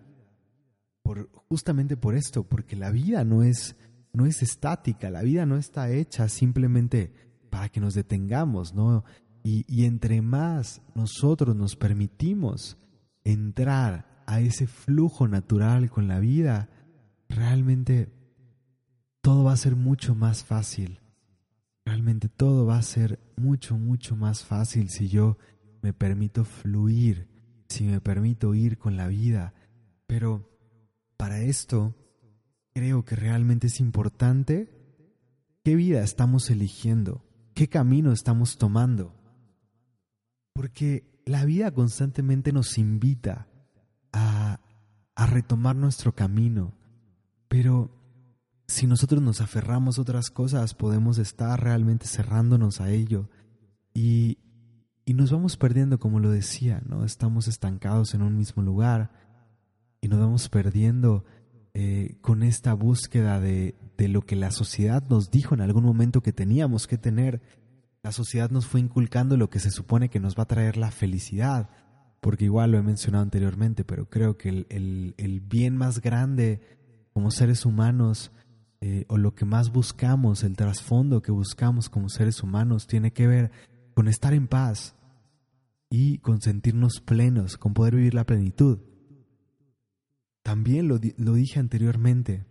por, 1.01 1.31
justamente 1.47 1.95
por 1.95 2.13
esto, 2.13 2.43
porque 2.43 2.75
la 2.75 2.91
vida 2.91 3.23
no 3.23 3.41
es, 3.41 3.77
no 4.11 4.25
es 4.25 4.43
estática, 4.43 5.09
la 5.09 5.21
vida 5.21 5.45
no 5.45 5.55
está 5.55 5.89
hecha 5.89 6.27
simplemente 6.27 7.13
para 7.49 7.69
que 7.69 7.79
nos 7.79 7.93
detengamos, 7.93 8.75
¿no? 8.75 9.05
Y, 9.43 9.63
y 9.67 9.85
entre 9.85 10.21
más 10.21 10.81
nosotros 10.93 11.55
nos 11.55 11.77
permitimos 11.77 12.77
entrar 13.23 14.23
a 14.27 14.41
ese 14.41 14.67
flujo 14.67 15.29
natural 15.29 15.89
con 15.89 16.09
la 16.09 16.19
vida, 16.19 16.69
realmente 17.29 18.11
todo 19.21 19.45
va 19.45 19.53
a 19.53 19.57
ser 19.57 19.77
mucho 19.77 20.15
más 20.15 20.43
fácil. 20.43 20.99
Realmente 21.85 22.27
todo 22.27 22.65
va 22.65 22.77
a 22.77 22.81
ser 22.81 23.19
mucho, 23.37 23.77
mucho 23.77 24.17
más 24.17 24.43
fácil 24.43 24.89
si 24.89 25.07
yo 25.07 25.37
me 25.81 25.93
permito 25.93 26.43
fluir, 26.43 27.28
si 27.69 27.85
me 27.85 28.01
permito 28.01 28.53
ir 28.55 28.77
con 28.77 28.97
la 28.97 29.07
vida. 29.07 29.53
Pero 30.07 30.49
para 31.17 31.41
esto, 31.41 31.95
creo 32.73 33.05
que 33.05 33.15
realmente 33.15 33.67
es 33.67 33.79
importante 33.79 34.69
qué 35.63 35.75
vida 35.75 36.01
estamos 36.01 36.49
eligiendo, 36.49 37.23
qué 37.53 37.69
camino 37.69 38.11
estamos 38.11 38.57
tomando. 38.57 39.15
Porque 40.53 41.21
la 41.25 41.45
vida 41.45 41.71
constantemente 41.71 42.51
nos 42.51 42.77
invita 42.77 43.47
a, 44.11 44.59
a 45.15 45.25
retomar 45.27 45.75
nuestro 45.75 46.13
camino, 46.13 46.73
pero 47.47 47.95
si 48.67 48.87
nosotros 48.87 49.21
nos 49.21 49.41
aferramos 49.41 49.97
a 49.97 50.01
otras 50.01 50.29
cosas, 50.29 50.73
podemos 50.73 51.17
estar 51.17 51.61
realmente 51.63 52.07
cerrándonos 52.07 52.81
a 52.81 52.91
ello. 52.91 53.29
Y, 53.93 54.37
y 55.05 55.13
nos 55.13 55.31
vamos 55.31 55.57
perdiendo, 55.57 55.99
como 55.99 56.19
lo 56.19 56.29
decía, 56.29 56.81
¿no? 56.85 57.03
Estamos 57.03 57.47
estancados 57.47 58.13
en 58.13 58.21
un 58.21 58.37
mismo 58.37 58.61
lugar 58.61 59.11
y 60.01 60.07
nos 60.07 60.19
vamos 60.19 60.49
perdiendo 60.49 61.25
eh, 61.73 62.17
con 62.21 62.43
esta 62.43 62.73
búsqueda 62.73 63.39
de, 63.39 63.75
de 63.97 64.07
lo 64.07 64.21
que 64.21 64.35
la 64.35 64.51
sociedad 64.51 65.03
nos 65.09 65.29
dijo 65.31 65.55
en 65.55 65.61
algún 65.61 65.83
momento 65.83 66.21
que 66.21 66.33
teníamos 66.33 66.87
que 66.87 66.97
tener. 66.97 67.41
La 68.01 68.11
sociedad 68.11 68.49
nos 68.49 68.65
fue 68.65 68.79
inculcando 68.79 69.35
lo 69.35 69.49
que 69.49 69.59
se 69.59 69.71
supone 69.71 70.09
que 70.09 70.19
nos 70.19 70.37
va 70.37 70.43
a 70.43 70.47
traer 70.47 70.77
la 70.77 70.89
felicidad, 70.89 71.69
porque 72.21 72.45
igual 72.45 72.71
lo 72.71 72.77
he 72.77 72.81
mencionado 72.81 73.23
anteriormente, 73.23 73.83
pero 73.83 74.09
creo 74.09 74.37
que 74.37 74.49
el, 74.49 75.15
el, 75.17 75.39
bien 75.41 75.75
más 75.75 76.01
grande 76.01 76.61
como 77.13 77.31
seres 77.31 77.65
humanos 77.65 78.31
eh, 78.81 79.05
o 79.09 79.17
lo 79.17 79.35
que 79.35 79.45
más 79.45 79.71
buscamos, 79.71 80.43
el 80.43 80.55
trasfondo 80.55 81.21
que 81.21 81.31
buscamos 81.31 81.89
como 81.89 82.09
seres 82.09 82.41
humanos, 82.41 82.87
tiene 82.87 83.11
que 83.11 83.27
ver 83.27 83.51
con 83.99 84.07
estar 84.07 84.33
en 84.33 84.47
paz 84.47 84.95
y 85.89 86.19
con 86.19 86.39
sentirnos 86.39 87.01
plenos, 87.01 87.57
con 87.57 87.73
poder 87.73 87.97
vivir 87.97 88.13
la 88.13 88.25
plenitud. 88.25 88.79
También 90.41 90.87
lo, 90.87 90.99
dije 90.99 91.59
anteriormente, 91.59 92.45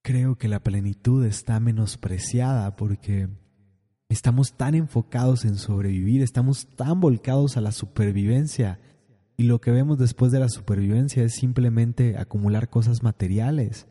creo 0.00 0.38
que 0.38 0.48
la 0.48 0.60
plenitud 0.60 1.22
está 1.26 1.60
menospreciada 1.60 2.76
porque 2.76 3.28
estamos 4.08 4.54
tan 4.56 4.74
enfocados 4.74 5.44
en 5.44 5.56
sobrevivir, 5.56 6.22
estamos 6.22 6.68
tan 6.74 6.98
volcados 6.98 7.58
a 7.58 7.60
la 7.60 7.72
supervivencia 7.72 8.80
y 9.36 9.42
lo 9.42 9.60
que 9.60 9.70
vemos 9.70 9.98
después 9.98 10.32
de 10.32 10.40
la 10.40 10.48
supervivencia 10.48 11.22
es 11.24 11.34
simplemente 11.34 12.16
acumular 12.16 12.70
cosas 12.70 13.02
materiales. 13.02 13.86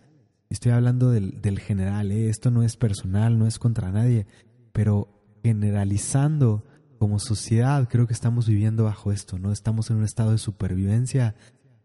Estoy 0.50 0.72
hablando 0.72 1.12
del, 1.12 1.60
general, 1.60 2.12
¿eh? 2.12 2.30
esto 2.30 2.50
no 2.50 2.64
es 2.64 2.78
personal, 2.78 3.38
no 3.38 3.46
es 3.46 3.60
contra 3.60 3.92
nadie, 3.92 4.26
pero 4.74 5.15
generalizando 5.46 6.66
como 6.98 7.20
sociedad 7.20 7.88
creo 7.88 8.08
que 8.08 8.14
estamos 8.14 8.48
viviendo 8.48 8.86
bajo 8.86 9.12
esto, 9.12 9.38
¿no? 9.38 9.52
Estamos 9.52 9.92
en 9.92 9.98
un 9.98 10.04
estado 10.04 10.32
de 10.32 10.40
supervivencia 10.40 11.36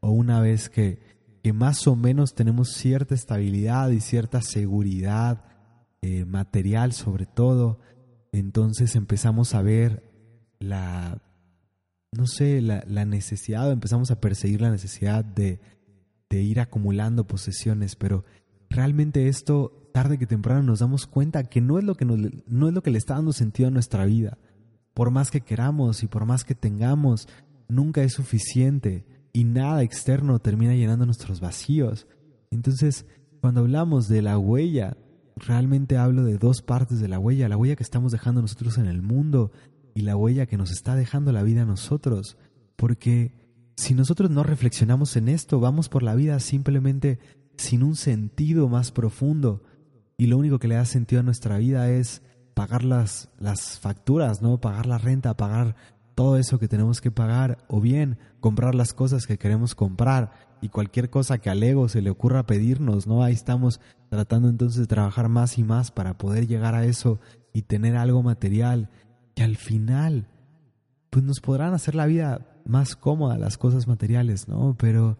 o 0.00 0.10
una 0.12 0.40
vez 0.40 0.70
que 0.70 0.98
que 1.42 1.52
más 1.52 1.86
o 1.86 1.96
menos 1.96 2.34
tenemos 2.34 2.70
cierta 2.70 3.14
estabilidad 3.14 3.90
y 3.90 4.00
cierta 4.00 4.42
seguridad 4.42 5.44
eh, 6.02 6.24
material 6.24 6.92
sobre 6.92 7.26
todo, 7.26 7.80
entonces 8.32 8.94
empezamos 8.94 9.54
a 9.54 9.62
ver 9.62 10.02
la, 10.58 11.22
no 12.12 12.26
sé, 12.26 12.60
la, 12.60 12.84
la 12.86 13.04
necesidad, 13.04 13.70
empezamos 13.70 14.10
a 14.10 14.20
perseguir 14.20 14.60
la 14.60 14.70
necesidad 14.70 15.24
de, 15.24 15.60
de 16.28 16.42
ir 16.42 16.60
acumulando 16.60 17.26
posesiones, 17.26 17.96
pero 17.96 18.24
realmente 18.68 19.28
esto 19.28 19.79
tarde 19.92 20.18
que 20.18 20.26
temprano 20.26 20.62
nos 20.62 20.80
damos 20.80 21.06
cuenta 21.06 21.44
que 21.44 21.60
no 21.60 21.78
es 21.78 21.84
lo 21.84 21.94
que 21.94 22.04
no 22.04 22.68
es 22.68 22.74
lo 22.74 22.82
que 22.82 22.90
le 22.90 22.98
está 22.98 23.14
dando 23.14 23.32
sentido 23.32 23.68
a 23.68 23.72
nuestra 23.72 24.04
vida. 24.04 24.38
Por 24.94 25.10
más 25.10 25.30
que 25.30 25.40
queramos 25.40 26.02
y 26.02 26.06
por 26.06 26.26
más 26.26 26.44
que 26.44 26.54
tengamos, 26.54 27.28
nunca 27.68 28.02
es 28.02 28.14
suficiente 28.14 29.04
y 29.32 29.44
nada 29.44 29.82
externo 29.82 30.38
termina 30.38 30.74
llenando 30.74 31.06
nuestros 31.06 31.40
vacíos. 31.40 32.06
Entonces, 32.50 33.06
cuando 33.40 33.60
hablamos 33.60 34.08
de 34.08 34.22
la 34.22 34.38
huella, 34.38 34.96
realmente 35.36 35.96
hablo 35.96 36.24
de 36.24 36.38
dos 36.38 36.62
partes 36.62 37.00
de 37.00 37.08
la 37.08 37.18
huella, 37.18 37.48
la 37.48 37.56
huella 37.56 37.76
que 37.76 37.82
estamos 37.82 38.12
dejando 38.12 38.42
nosotros 38.42 38.78
en 38.78 38.86
el 38.86 39.02
mundo 39.02 39.52
y 39.94 40.02
la 40.02 40.16
huella 40.16 40.46
que 40.46 40.56
nos 40.56 40.70
está 40.70 40.96
dejando 40.96 41.32
la 41.32 41.42
vida 41.42 41.62
a 41.62 41.66
nosotros. 41.66 42.36
Porque 42.76 43.32
si 43.76 43.94
nosotros 43.94 44.30
no 44.30 44.42
reflexionamos 44.42 45.16
en 45.16 45.28
esto, 45.28 45.60
vamos 45.60 45.88
por 45.88 46.02
la 46.02 46.14
vida 46.14 46.38
simplemente 46.40 47.18
sin 47.56 47.82
un 47.82 47.96
sentido 47.96 48.68
más 48.68 48.90
profundo 48.90 49.62
y 50.20 50.26
lo 50.26 50.36
único 50.36 50.58
que 50.58 50.68
le 50.68 50.74
da 50.74 50.84
sentido 50.84 51.20
a 51.20 51.22
nuestra 51.24 51.56
vida 51.56 51.88
es 51.88 52.20
pagar 52.52 52.84
las, 52.84 53.30
las 53.38 53.78
facturas, 53.78 54.42
¿no? 54.42 54.60
Pagar 54.60 54.84
la 54.84 54.98
renta, 54.98 55.34
pagar 55.34 55.76
todo 56.14 56.36
eso 56.36 56.58
que 56.58 56.68
tenemos 56.68 57.00
que 57.00 57.10
pagar 57.10 57.56
o 57.68 57.80
bien 57.80 58.18
comprar 58.38 58.74
las 58.74 58.92
cosas 58.92 59.26
que 59.26 59.38
queremos 59.38 59.74
comprar 59.74 60.32
y 60.60 60.68
cualquier 60.68 61.08
cosa 61.08 61.38
que 61.38 61.48
al 61.48 61.62
ego 61.62 61.88
se 61.88 62.02
le 62.02 62.10
ocurra 62.10 62.44
pedirnos, 62.44 63.06
¿no? 63.06 63.24
Ahí 63.24 63.32
estamos 63.32 63.80
tratando 64.10 64.50
entonces 64.50 64.78
de 64.78 64.86
trabajar 64.86 65.30
más 65.30 65.56
y 65.56 65.64
más 65.64 65.90
para 65.90 66.18
poder 66.18 66.46
llegar 66.46 66.74
a 66.74 66.84
eso 66.84 67.18
y 67.54 67.62
tener 67.62 67.96
algo 67.96 68.22
material 68.22 68.90
que 69.34 69.42
al 69.42 69.56
final 69.56 70.28
pues 71.08 71.24
nos 71.24 71.40
podrán 71.40 71.72
hacer 71.72 71.94
la 71.94 72.04
vida 72.04 72.46
más 72.66 72.94
cómoda 72.94 73.38
las 73.38 73.56
cosas 73.56 73.88
materiales, 73.88 74.48
¿no? 74.48 74.76
Pero 74.78 75.16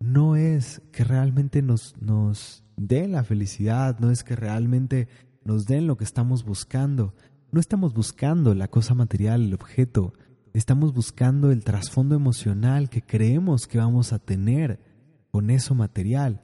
no 0.00 0.34
es 0.34 0.82
que 0.90 1.04
realmente 1.04 1.62
nos, 1.62 1.94
nos 2.00 2.64
den 2.88 3.12
la 3.12 3.24
felicidad, 3.24 3.98
no 4.00 4.10
es 4.10 4.24
que 4.24 4.36
realmente 4.36 5.08
nos 5.44 5.66
den 5.66 5.86
lo 5.86 5.96
que 5.96 6.04
estamos 6.04 6.44
buscando. 6.44 7.14
No 7.52 7.60
estamos 7.60 7.94
buscando 7.94 8.54
la 8.54 8.68
cosa 8.68 8.94
material, 8.94 9.42
el 9.42 9.54
objeto, 9.54 10.12
Estamos 10.52 10.92
buscando 10.92 11.52
el 11.52 11.62
trasfondo 11.62 12.16
emocional 12.16 12.90
que 12.90 13.02
creemos 13.02 13.68
que 13.68 13.78
vamos 13.78 14.12
a 14.12 14.18
tener 14.18 14.80
con 15.30 15.48
eso 15.48 15.76
material. 15.76 16.42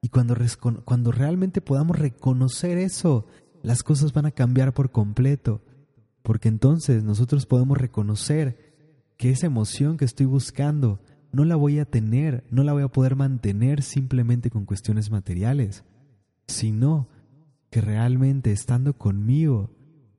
Y 0.00 0.10
cuando, 0.10 0.36
cuando 0.84 1.10
realmente 1.10 1.60
podamos 1.60 1.98
reconocer 1.98 2.78
eso, 2.78 3.26
las 3.62 3.82
cosas 3.82 4.12
van 4.12 4.26
a 4.26 4.30
cambiar 4.30 4.74
por 4.74 4.92
completo. 4.92 5.60
Porque 6.22 6.48
entonces 6.48 7.02
nosotros 7.02 7.46
podemos 7.46 7.78
reconocer 7.78 8.76
que 9.16 9.30
esa 9.30 9.46
emoción 9.46 9.96
que 9.96 10.04
estoy 10.04 10.26
buscando 10.26 11.00
no 11.32 11.44
la 11.44 11.56
voy 11.56 11.78
a 11.78 11.84
tener, 11.84 12.44
no 12.50 12.62
la 12.62 12.72
voy 12.72 12.82
a 12.82 12.88
poder 12.88 13.16
mantener 13.16 13.82
simplemente 13.82 14.50
con 14.50 14.64
cuestiones 14.64 15.10
materiales, 15.10 15.84
sino 16.46 17.08
que 17.70 17.80
realmente 17.80 18.52
estando 18.52 18.96
conmigo 18.96 19.70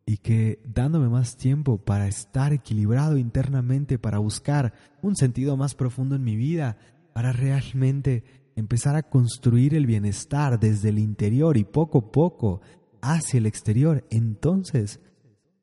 y 0.06 0.18
que 0.18 0.60
dándome 0.66 1.10
más 1.10 1.38
tiempo 1.38 1.78
para 1.78 2.08
estar 2.08 2.54
equilibrado 2.54 3.18
internamente, 3.18 4.00
para 4.00 4.20
buscar 4.20 4.74
un 5.02 5.16
sentido 5.16 5.58
más 5.58 5.76
profundo 5.76 6.16
en 6.16 6.24
mi 6.24 6.36
vida, 6.36 6.78
para 7.14 7.32
realmente 7.32 8.24
empezar 8.56 8.96
a 8.96 9.04
construir 9.04 9.74
el 9.76 9.86
bienestar 9.86 10.60
desde 10.60 10.90
el 10.90 11.00
interior 11.00 11.58
y 11.58 11.64
poco 11.64 12.00
a 12.00 12.12
poco 12.12 12.62
hacia 13.02 13.38
el 13.38 13.46
exterior, 13.46 14.06
entonces 14.10 15.00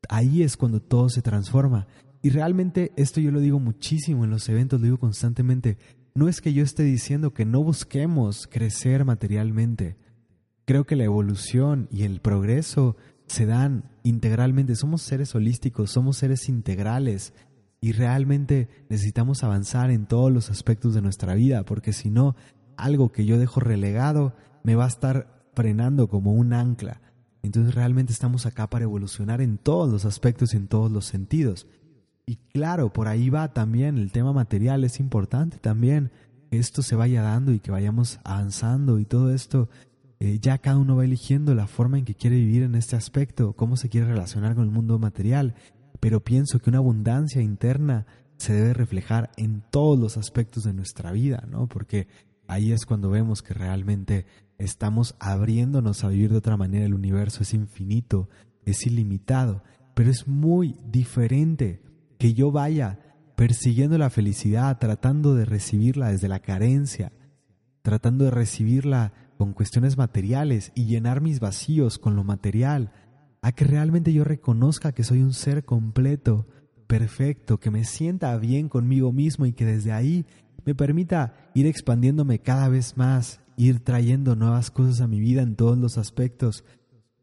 ahí 0.09 0.43
es 0.43 0.57
cuando 0.57 0.81
todo 0.81 1.09
se 1.09 1.21
transforma. 1.21 1.87
Y 2.21 2.29
realmente 2.29 2.91
esto 2.95 3.21
yo 3.21 3.31
lo 3.31 3.39
digo 3.39 3.59
muchísimo 3.59 4.23
en 4.23 4.31
los 4.31 4.49
eventos, 4.49 4.79
lo 4.79 4.85
digo 4.85 4.99
constantemente. 4.99 5.77
No 6.15 6.27
es 6.27 6.41
que 6.41 6.53
yo 6.53 6.63
esté 6.63 6.83
diciendo 6.83 7.33
que 7.33 7.45
no 7.45 7.63
busquemos 7.63 8.47
crecer 8.47 9.05
materialmente. 9.05 9.97
Creo 10.65 10.85
que 10.85 10.95
la 10.95 11.03
evolución 11.03 11.87
y 11.91 12.03
el 12.03 12.21
progreso 12.21 12.97
se 13.27 13.45
dan 13.45 13.91
integralmente. 14.03 14.75
Somos 14.75 15.01
seres 15.01 15.35
holísticos, 15.35 15.91
somos 15.91 16.17
seres 16.17 16.49
integrales 16.49 17.33
y 17.79 17.91
realmente 17.91 18.67
necesitamos 18.89 19.43
avanzar 19.43 19.91
en 19.91 20.07
todos 20.07 20.31
los 20.31 20.49
aspectos 20.49 20.95
de 20.95 21.01
nuestra 21.01 21.35
vida, 21.35 21.63
porque 21.63 21.93
si 21.93 22.09
no, 22.09 22.35
algo 22.75 23.11
que 23.11 23.25
yo 23.25 23.37
dejo 23.37 23.59
relegado 23.59 24.35
me 24.63 24.75
va 24.75 24.85
a 24.85 24.89
estar 24.89 25.49
frenando 25.53 26.07
como 26.07 26.33
un 26.33 26.53
ancla. 26.53 27.01
Entonces 27.43 27.75
realmente 27.75 28.11
estamos 28.11 28.45
acá 28.45 28.69
para 28.69 28.83
evolucionar 28.83 29.41
en 29.41 29.57
todos 29.57 29.89
los 29.89 30.05
aspectos 30.05 30.53
y 30.53 30.57
en 30.57 30.67
todos 30.67 30.91
los 30.91 31.05
sentidos. 31.05 31.67
Y 32.29 32.35
claro, 32.53 32.91
por 32.91 33.07
ahí 33.07 33.29
va 33.29 33.53
también 33.53 33.97
el 33.97 34.11
tema 34.11 34.33
material, 34.33 34.83
es 34.83 34.99
importante 34.99 35.59
también 35.59 36.11
que 36.51 36.59
esto 36.59 36.83
se 36.83 36.97
vaya 36.97 37.21
dando 37.21 37.53
y 37.53 37.59
que 37.61 37.71
vayamos 37.71 38.19
avanzando 38.25 38.99
y 38.99 39.05
todo 39.05 39.33
esto 39.33 39.69
eh, 40.19 40.37
ya 40.41 40.57
cada 40.57 40.77
uno 40.77 40.97
va 40.97 41.05
eligiendo 41.05 41.55
la 41.55 41.67
forma 41.67 41.97
en 41.97 42.03
que 42.03 42.15
quiere 42.15 42.35
vivir 42.35 42.63
en 42.63 42.75
este 42.75 42.97
aspecto, 42.97 43.53
cómo 43.53 43.77
se 43.77 43.87
quiere 43.87 44.07
relacionar 44.07 44.55
con 44.55 44.65
el 44.65 44.71
mundo 44.71 44.99
material, 44.99 45.55
pero 46.01 46.21
pienso 46.21 46.59
que 46.59 46.69
una 46.69 46.79
abundancia 46.79 47.41
interna 47.41 48.05
se 48.35 48.51
debe 48.51 48.73
reflejar 48.73 49.31
en 49.37 49.63
todos 49.71 49.97
los 49.97 50.17
aspectos 50.17 50.65
de 50.65 50.73
nuestra 50.73 51.13
vida, 51.13 51.47
¿no? 51.49 51.67
Porque 51.67 52.09
ahí 52.47 52.73
es 52.73 52.85
cuando 52.85 53.09
vemos 53.09 53.41
que 53.41 53.53
realmente 53.53 54.25
estamos 54.57 55.15
abriéndonos 55.19 56.03
a 56.03 56.09
vivir 56.09 56.31
de 56.31 56.37
otra 56.37 56.57
manera. 56.57 56.85
El 56.85 56.93
universo 56.93 57.43
es 57.43 57.53
infinito, 57.53 58.27
es 58.65 58.85
ilimitado, 58.85 59.63
pero 59.93 60.11
es 60.11 60.27
muy 60.27 60.75
diferente 60.85 61.86
que 62.17 62.33
yo 62.33 62.51
vaya 62.51 62.99
persiguiendo 63.35 63.97
la 63.97 64.09
felicidad, 64.09 64.79
tratando 64.79 65.35
de 65.35 65.45
recibirla 65.45 66.09
desde 66.09 66.27
la 66.27 66.39
carencia, 66.39 67.11
tratando 67.83 68.25
de 68.25 68.31
recibirla 68.31 69.13
con 69.37 69.53
cuestiones 69.53 69.97
materiales 69.97 70.71
y 70.73 70.85
llenar 70.85 71.21
mis 71.21 71.39
vacíos 71.39 71.99
con 71.99 72.15
lo 72.15 72.23
material, 72.23 72.91
a 73.41 73.51
que 73.51 73.65
realmente 73.65 74.11
yo 74.11 74.23
reconozca 74.23 74.91
que 74.91 75.03
soy 75.03 75.21
un 75.21 75.33
ser 75.33 75.63
completo, 75.63 76.47
perfecto, 76.87 77.59
que 77.59 77.69
me 77.69 77.83
sienta 77.83 78.35
bien 78.37 78.69
conmigo 78.69 79.11
mismo 79.11 79.45
y 79.45 79.53
que 79.53 79.65
desde 79.65 79.91
ahí 79.91 80.25
me 80.65 80.73
permita 80.73 81.51
ir 81.53 81.67
expandiéndome 81.67 82.39
cada 82.39 82.67
vez 82.69 82.97
más, 82.97 83.39
ir 83.55 83.83
trayendo 83.83 84.35
nuevas 84.35 84.71
cosas 84.71 85.01
a 85.01 85.07
mi 85.07 85.19
vida 85.19 85.41
en 85.41 85.55
todos 85.55 85.77
los 85.77 85.97
aspectos. 85.97 86.63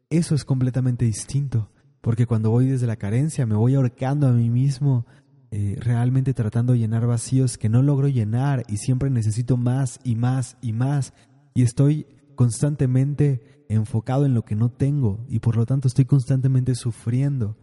Eso 0.09 0.33
es 0.33 0.45
completamente 0.45 1.05
distinto, 1.05 1.69
porque 2.05 2.27
cuando 2.27 2.51
voy 2.51 2.67
desde 2.67 2.85
la 2.85 2.97
carencia 2.97 3.47
me 3.47 3.55
voy 3.55 3.73
ahorcando 3.73 4.27
a 4.27 4.31
mí 4.31 4.47
mismo, 4.47 5.07
eh, 5.49 5.75
realmente 5.79 6.35
tratando 6.35 6.73
de 6.73 6.77
llenar 6.77 7.07
vacíos 7.07 7.57
que 7.57 7.67
no 7.67 7.81
logro 7.81 8.07
llenar 8.07 8.63
y 8.67 8.77
siempre 8.77 9.09
necesito 9.09 9.57
más 9.57 9.99
y 10.03 10.15
más 10.15 10.55
y 10.61 10.71
más 10.71 11.15
y 11.55 11.63
estoy 11.63 12.05
constantemente 12.35 13.65
enfocado 13.69 14.27
en 14.27 14.35
lo 14.35 14.45
que 14.45 14.55
no 14.55 14.69
tengo 14.69 15.25
y 15.27 15.39
por 15.39 15.57
lo 15.57 15.65
tanto 15.65 15.87
estoy 15.87 16.05
constantemente 16.05 16.75
sufriendo. 16.75 17.57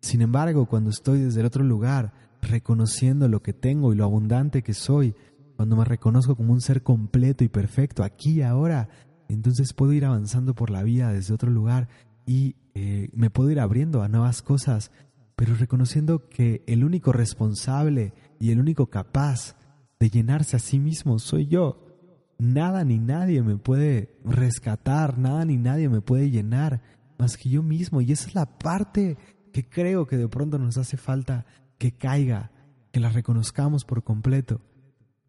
Sin 0.00 0.22
embargo, 0.22 0.64
cuando 0.64 0.88
estoy 0.88 1.20
desde 1.20 1.40
el 1.40 1.46
otro 1.46 1.62
lugar, 1.62 2.14
reconociendo 2.40 3.28
lo 3.28 3.42
que 3.42 3.52
tengo 3.52 3.92
y 3.92 3.96
lo 3.96 4.04
abundante 4.04 4.62
que 4.62 4.72
soy, 4.72 5.14
cuando 5.56 5.76
me 5.76 5.84
reconozco 5.84 6.34
como 6.34 6.54
un 6.54 6.62
ser 6.62 6.82
completo 6.82 7.44
y 7.44 7.50
perfecto 7.50 8.04
aquí 8.04 8.38
y 8.38 8.42
ahora, 8.42 8.88
entonces 9.28 9.74
puedo 9.74 9.92
ir 9.92 10.06
avanzando 10.06 10.54
por 10.54 10.70
la 10.70 10.82
vida 10.82 11.12
desde 11.12 11.34
otro 11.34 11.50
lugar 11.50 11.88
y 12.26 12.56
eh, 12.74 13.10
me 13.12 13.30
puedo 13.30 13.50
ir 13.50 13.60
abriendo 13.60 14.02
a 14.02 14.08
nuevas 14.08 14.42
cosas, 14.42 14.90
pero 15.36 15.54
reconociendo 15.54 16.28
que 16.28 16.62
el 16.66 16.84
único 16.84 17.12
responsable 17.12 18.14
y 18.38 18.50
el 18.50 18.60
único 18.60 18.86
capaz 18.86 19.56
de 19.98 20.10
llenarse 20.10 20.56
a 20.56 20.60
sí 20.60 20.78
mismo 20.78 21.18
soy 21.18 21.46
yo. 21.46 21.86
Nada 22.38 22.84
ni 22.84 22.98
nadie 22.98 23.42
me 23.42 23.56
puede 23.56 24.18
rescatar, 24.24 25.18
nada 25.18 25.44
ni 25.44 25.56
nadie 25.56 25.88
me 25.88 26.00
puede 26.00 26.30
llenar 26.30 26.82
más 27.18 27.36
que 27.36 27.48
yo 27.48 27.62
mismo. 27.62 28.00
Y 28.00 28.10
esa 28.12 28.26
es 28.28 28.34
la 28.34 28.46
parte 28.58 29.16
que 29.52 29.68
creo 29.68 30.06
que 30.06 30.16
de 30.16 30.28
pronto 30.28 30.58
nos 30.58 30.76
hace 30.78 30.96
falta 30.96 31.46
que 31.78 31.92
caiga, 31.92 32.50
que 32.90 33.00
la 33.00 33.10
reconozcamos 33.10 33.84
por 33.84 34.02
completo. 34.02 34.60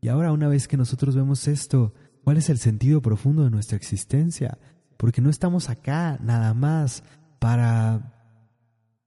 Y 0.02 0.08
ahora 0.08 0.32
una 0.32 0.48
vez 0.48 0.68
que 0.68 0.78
nosotros 0.78 1.16
vemos 1.16 1.48
esto, 1.48 1.94
¿cuál 2.24 2.38
es 2.38 2.50
el 2.50 2.58
sentido 2.58 3.02
profundo 3.02 3.44
de 3.44 3.52
nuestra 3.52 3.78
existencia? 3.78 4.58
Porque 4.98 5.22
no 5.22 5.30
estamos 5.30 5.70
acá 5.70 6.18
nada 6.22 6.54
más 6.54 7.04
para, 7.40 8.14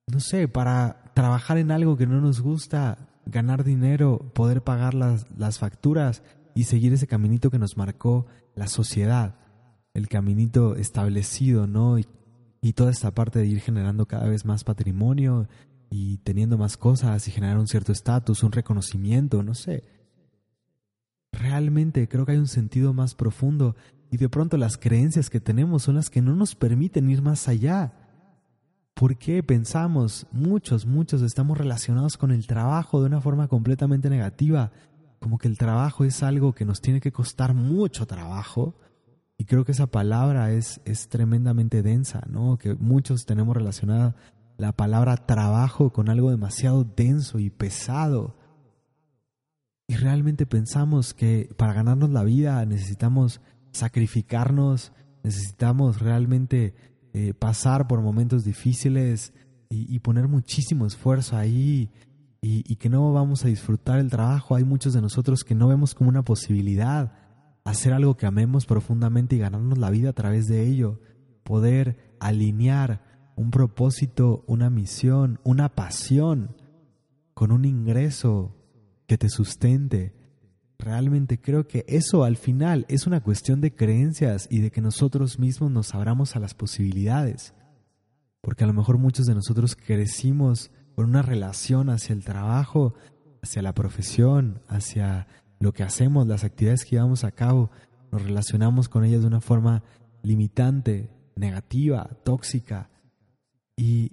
no 0.06 0.20
sé, 0.20 0.48
para 0.48 1.12
trabajar 1.14 1.58
en 1.58 1.70
algo 1.70 1.96
que 1.96 2.06
no 2.06 2.20
nos 2.20 2.40
gusta, 2.40 2.98
ganar 3.26 3.64
dinero, 3.64 4.30
poder 4.34 4.62
pagar 4.62 4.94
las, 4.94 5.26
las 5.36 5.58
facturas 5.58 6.22
y 6.54 6.64
seguir 6.64 6.92
ese 6.92 7.06
caminito 7.06 7.50
que 7.50 7.58
nos 7.58 7.76
marcó 7.76 8.26
la 8.54 8.68
sociedad, 8.68 9.36
el 9.94 10.08
caminito 10.08 10.76
establecido, 10.76 11.66
¿no? 11.66 11.98
Y, 11.98 12.06
y 12.60 12.72
toda 12.72 12.90
esta 12.90 13.14
parte 13.14 13.38
de 13.38 13.46
ir 13.46 13.60
generando 13.60 14.06
cada 14.06 14.28
vez 14.28 14.44
más 14.44 14.64
patrimonio 14.64 15.48
y 15.90 16.18
teniendo 16.18 16.58
más 16.58 16.76
cosas 16.76 17.26
y 17.28 17.30
generar 17.30 17.58
un 17.58 17.66
cierto 17.66 17.92
estatus, 17.92 18.42
un 18.42 18.52
reconocimiento, 18.52 19.42
no 19.42 19.54
sé. 19.54 19.84
Realmente 21.32 22.08
creo 22.08 22.24
que 22.24 22.32
hay 22.32 22.38
un 22.38 22.48
sentido 22.48 22.92
más 22.92 23.14
profundo 23.14 23.76
y 24.10 24.16
de 24.16 24.28
pronto 24.28 24.56
las 24.56 24.76
creencias 24.76 25.30
que 25.30 25.40
tenemos 25.40 25.82
son 25.82 25.96
las 25.96 26.10
que 26.10 26.22
no 26.22 26.34
nos 26.36 26.54
permiten 26.54 27.10
ir 27.10 27.22
más 27.22 27.48
allá. 27.48 27.92
¿Por 28.94 29.16
qué 29.18 29.42
pensamos, 29.42 30.26
muchos, 30.32 30.86
muchos 30.86 31.22
estamos 31.22 31.58
relacionados 31.58 32.16
con 32.16 32.30
el 32.30 32.46
trabajo 32.46 33.00
de 33.00 33.08
una 33.08 33.20
forma 33.20 33.48
completamente 33.48 34.08
negativa? 34.08 34.72
Como 35.18 35.38
que 35.38 35.48
el 35.48 35.58
trabajo 35.58 36.04
es 36.04 36.22
algo 36.22 36.54
que 36.54 36.64
nos 36.64 36.80
tiene 36.80 37.00
que 37.00 37.12
costar 37.12 37.52
mucho 37.52 38.06
trabajo. 38.06 38.74
Y 39.36 39.44
creo 39.44 39.64
que 39.64 39.72
esa 39.72 39.86
palabra 39.86 40.52
es, 40.52 40.80
es 40.86 41.08
tremendamente 41.08 41.82
densa, 41.82 42.22
¿no? 42.30 42.56
Que 42.56 42.74
muchos 42.74 43.26
tenemos 43.26 43.54
relacionada 43.54 44.14
la 44.56 44.72
palabra 44.72 45.16
trabajo 45.16 45.92
con 45.92 46.08
algo 46.08 46.30
demasiado 46.30 46.84
denso 46.84 47.38
y 47.38 47.50
pesado. 47.50 48.36
Y 49.88 49.96
realmente 49.96 50.46
pensamos 50.46 51.12
que 51.12 51.50
para 51.56 51.74
ganarnos 51.74 52.10
la 52.10 52.24
vida 52.24 52.64
necesitamos 52.64 53.40
sacrificarnos, 53.76 54.92
necesitamos 55.22 56.00
realmente 56.00 56.74
eh, 57.12 57.34
pasar 57.34 57.86
por 57.86 58.00
momentos 58.00 58.44
difíciles 58.44 59.32
y, 59.68 59.98
poner 59.98 60.28
muchísimo 60.28 60.86
esfuerzo 60.86 61.36
ahí 61.36 61.90
y, 62.40 62.62
y, 62.72 62.76
que 62.76 62.88
no 62.88 63.12
vamos 63.12 63.44
a 63.44 63.48
disfrutar 63.48 63.98
el 63.98 64.10
trabajo. 64.10 64.54
Hay 64.54 64.62
muchos 64.64 64.92
de 64.92 65.02
nosotros 65.02 65.42
que 65.42 65.56
no 65.56 65.66
vemos 65.66 65.94
como 65.94 66.08
una 66.08 66.22
posibilidad 66.22 67.12
hacer 67.64 67.92
algo 67.92 68.16
que 68.16 68.26
amemos 68.26 68.64
profundamente 68.64 69.34
y 69.34 69.40
ganarnos 69.40 69.76
la 69.76 69.90
vida 69.90 70.10
a 70.10 70.12
través 70.12 70.46
de 70.46 70.64
ello, 70.66 71.00
poder 71.42 72.14
alinear 72.20 73.02
un 73.34 73.50
propósito, 73.50 74.44
una 74.46 74.70
misión, 74.70 75.40
una 75.42 75.68
pasión, 75.68 76.54
con 77.34 77.50
un 77.50 77.64
ingreso 77.64 78.56
que 79.06 79.18
te 79.18 79.28
sustente. 79.28 80.14
Realmente 80.78 81.40
creo 81.40 81.66
que 81.66 81.84
eso 81.88 82.24
al 82.24 82.36
final 82.36 82.84
es 82.88 83.06
una 83.06 83.22
cuestión 83.22 83.60
de 83.60 83.74
creencias 83.74 84.46
y 84.50 84.60
de 84.60 84.70
que 84.70 84.80
nosotros 84.80 85.38
mismos 85.38 85.70
nos 85.70 85.94
abramos 85.94 86.36
a 86.36 86.40
las 86.40 86.54
posibilidades. 86.54 87.54
Porque 88.42 88.64
a 88.64 88.66
lo 88.66 88.72
mejor 88.72 88.98
muchos 88.98 89.26
de 89.26 89.34
nosotros 89.34 89.74
crecimos 89.74 90.70
con 90.94 91.06
una 91.06 91.22
relación 91.22 91.90
hacia 91.90 92.12
el 92.12 92.24
trabajo, 92.24 92.94
hacia 93.42 93.62
la 93.62 93.74
profesión, 93.74 94.60
hacia 94.68 95.26
lo 95.58 95.72
que 95.72 95.82
hacemos, 95.82 96.26
las 96.26 96.44
actividades 96.44 96.84
que 96.84 96.96
llevamos 96.96 97.24
a 97.24 97.32
cabo, 97.32 97.70
nos 98.12 98.22
relacionamos 98.22 98.88
con 98.88 99.04
ellas 99.04 99.22
de 99.22 99.26
una 99.26 99.40
forma 99.40 99.82
limitante, 100.22 101.10
negativa, 101.34 102.08
tóxica, 102.24 102.90
y, 103.76 104.12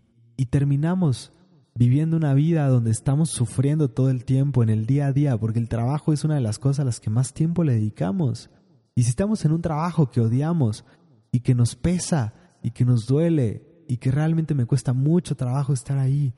terminamos 0.50 1.32
viviendo 1.76 2.18
una 2.18 2.34
vida 2.34 2.68
donde 2.68 2.92
estamos 2.92 3.30
sufriendo 3.30 3.90
todo 3.90 4.10
el 4.10 4.26
tiempo 4.26 4.64
en 4.64 4.70
el 4.70 4.86
día 4.86 5.08
a 5.08 5.14
día, 5.14 5.38
porque 5.38 5.60
el 5.60 5.70
trabajo 5.70 6.14
es 6.14 6.24
una 6.24 6.36
de 6.36 6.42
las 6.42 6.60
cosas 6.60 6.82
a 6.82 6.86
las 6.86 7.00
que 7.00 7.10
más 7.10 7.34
tiempo 7.34 7.64
le 7.64 7.74
dedicamos. 7.74 8.50
Y 8.96 9.04
si 9.04 9.10
estamos 9.10 9.44
en 9.46 9.52
un 9.52 9.62
trabajo 9.62 10.10
que 10.10 10.22
odiamos 10.22 10.86
y 11.32 11.40
que 11.40 11.56
nos 11.56 11.76
pesa 11.76 12.34
y 12.62 12.72
que 12.72 12.86
nos 12.86 13.08
duele 13.08 13.66
y 13.88 13.98
que 13.98 14.12
realmente 14.12 14.54
me 14.54 14.66
cuesta 14.66 14.94
mucho 14.94 15.36
trabajo 15.36 15.74
estar 15.74 15.98
ahí, 15.98 16.34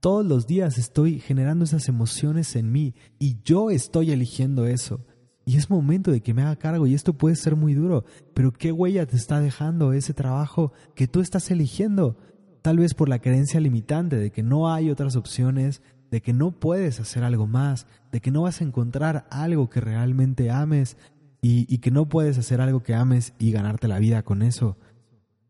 todos 0.00 0.26
los 0.26 0.46
días 0.46 0.76
estoy 0.76 1.20
generando 1.20 1.64
esas 1.64 1.88
emociones 1.88 2.56
en 2.56 2.70
mí 2.70 2.94
y 3.18 3.40
yo 3.42 3.70
estoy 3.70 4.10
eligiendo 4.10 4.66
eso. 4.66 5.06
Y 5.46 5.56
es 5.56 5.70
momento 5.70 6.10
de 6.10 6.20
que 6.20 6.34
me 6.34 6.42
haga 6.42 6.56
cargo 6.56 6.86
y 6.86 6.94
esto 6.94 7.12
puede 7.14 7.36
ser 7.36 7.54
muy 7.54 7.74
duro, 7.74 8.04
pero 8.34 8.52
¿qué 8.52 8.72
huella 8.72 9.06
te 9.06 9.16
está 9.16 9.40
dejando 9.40 9.92
ese 9.92 10.14
trabajo 10.14 10.72
que 10.94 11.06
tú 11.06 11.20
estás 11.20 11.50
eligiendo? 11.50 12.18
Tal 12.64 12.78
vez 12.78 12.94
por 12.94 13.10
la 13.10 13.18
creencia 13.18 13.60
limitante 13.60 14.16
de 14.16 14.32
que 14.32 14.42
no 14.42 14.72
hay 14.72 14.88
otras 14.88 15.16
opciones, 15.16 15.82
de 16.10 16.22
que 16.22 16.32
no 16.32 16.50
puedes 16.50 16.98
hacer 16.98 17.22
algo 17.22 17.46
más, 17.46 17.86
de 18.10 18.22
que 18.22 18.30
no 18.30 18.40
vas 18.40 18.62
a 18.62 18.64
encontrar 18.64 19.26
algo 19.30 19.68
que 19.68 19.82
realmente 19.82 20.50
ames 20.50 20.96
y, 21.42 21.76
que 21.76 21.90
no 21.90 22.08
puedes 22.08 22.38
hacer 22.38 22.62
algo 22.62 22.82
que 22.82 22.94
ames 22.94 23.34
y 23.38 23.52
ganarte 23.52 23.86
la 23.86 23.98
vida 23.98 24.22
con 24.22 24.40
eso. 24.40 24.78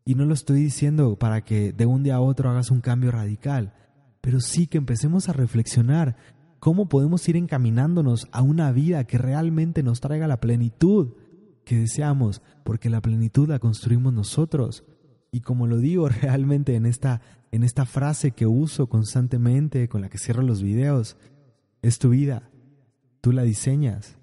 Y 0.03 0.15
no 0.15 0.25
lo 0.25 0.33
estoy 0.33 0.59
diciendo 0.59 1.17
para 1.17 1.45
que 1.45 1.71
de 1.71 1.85
un 1.85 2.03
día 2.03 2.15
a 2.15 2.19
otro 2.19 2.49
hagas 2.49 2.69
un 2.69 2.81
cambio 2.81 3.11
radical, 3.11 3.71
pero 4.19 4.41
sí 4.41 4.67
que 4.67 4.77
empecemos 4.77 5.29
a 5.29 5.33
reflexionar 5.33 6.17
cómo 6.59 6.89
podemos 6.89 7.25
ir 7.29 7.37
encaminándonos 7.37 8.27
a 8.33 8.41
una 8.41 8.73
vida 8.73 9.05
que 9.05 9.19
realmente 9.19 9.83
nos 9.83 10.01
traiga 10.01 10.27
la 10.27 10.41
plenitud 10.41 11.13
que 11.63 11.79
deseamos, 11.79 12.41
porque 12.65 12.89
la 12.89 12.99
plenitud 12.99 13.47
la 13.47 13.59
construimos 13.59 14.11
nosotros. 14.11 14.83
Y 15.35 15.41
como 15.41 15.67
lo 15.67 15.79
digo 15.79 16.07
realmente 16.21 16.75
en 16.75 16.85
esta, 16.85 17.19
en 17.51 17.63
esta 17.65 17.85
frase 17.85 18.31
que 18.31 18.47
uso 18.47 18.87
constantemente, 18.87 19.89
con 19.89 19.99
la 19.99 20.07
que 20.07 20.17
cierro 20.17 20.41
los 20.41 20.63
videos, 20.63 21.17
es 21.81 21.99
tu 21.99 22.11
vida. 22.11 22.49
Tú 23.19 23.33
la 23.33 23.43
diseñas, 23.43 24.17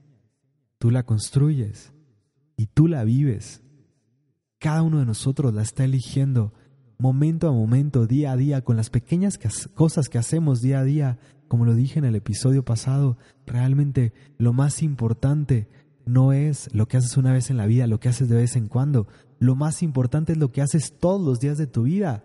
tú 0.78 0.90
la 0.90 1.02
construyes 1.02 1.92
y 2.56 2.68
tú 2.68 2.88
la 2.88 3.04
vives. 3.04 3.62
Cada 4.58 4.80
uno 4.80 5.00
de 5.00 5.04
nosotros 5.04 5.52
la 5.52 5.60
está 5.60 5.84
eligiendo 5.84 6.54
momento 6.96 7.46
a 7.46 7.52
momento, 7.52 8.06
día 8.06 8.32
a 8.32 8.36
día, 8.38 8.62
con 8.62 8.78
las 8.78 8.88
pequeñas 8.88 9.38
cosas 9.74 10.08
que 10.08 10.16
hacemos 10.16 10.62
día 10.62 10.78
a 10.78 10.84
día. 10.84 11.18
Como 11.46 11.66
lo 11.66 11.74
dije 11.74 11.98
en 11.98 12.06
el 12.06 12.14
episodio 12.14 12.64
pasado, 12.64 13.18
realmente 13.44 14.14
lo 14.38 14.54
más 14.54 14.82
importante 14.82 15.68
no 16.06 16.32
es 16.32 16.74
lo 16.74 16.88
que 16.88 16.96
haces 16.96 17.18
una 17.18 17.34
vez 17.34 17.50
en 17.50 17.58
la 17.58 17.66
vida, 17.66 17.86
lo 17.86 18.00
que 18.00 18.08
haces 18.08 18.30
de 18.30 18.36
vez 18.36 18.56
en 18.56 18.68
cuando. 18.68 19.08
Lo 19.42 19.56
más 19.56 19.82
importante 19.82 20.34
es 20.34 20.38
lo 20.38 20.52
que 20.52 20.62
haces 20.62 20.96
todos 21.00 21.20
los 21.20 21.40
días 21.40 21.58
de 21.58 21.66
tu 21.66 21.82
vida. 21.82 22.22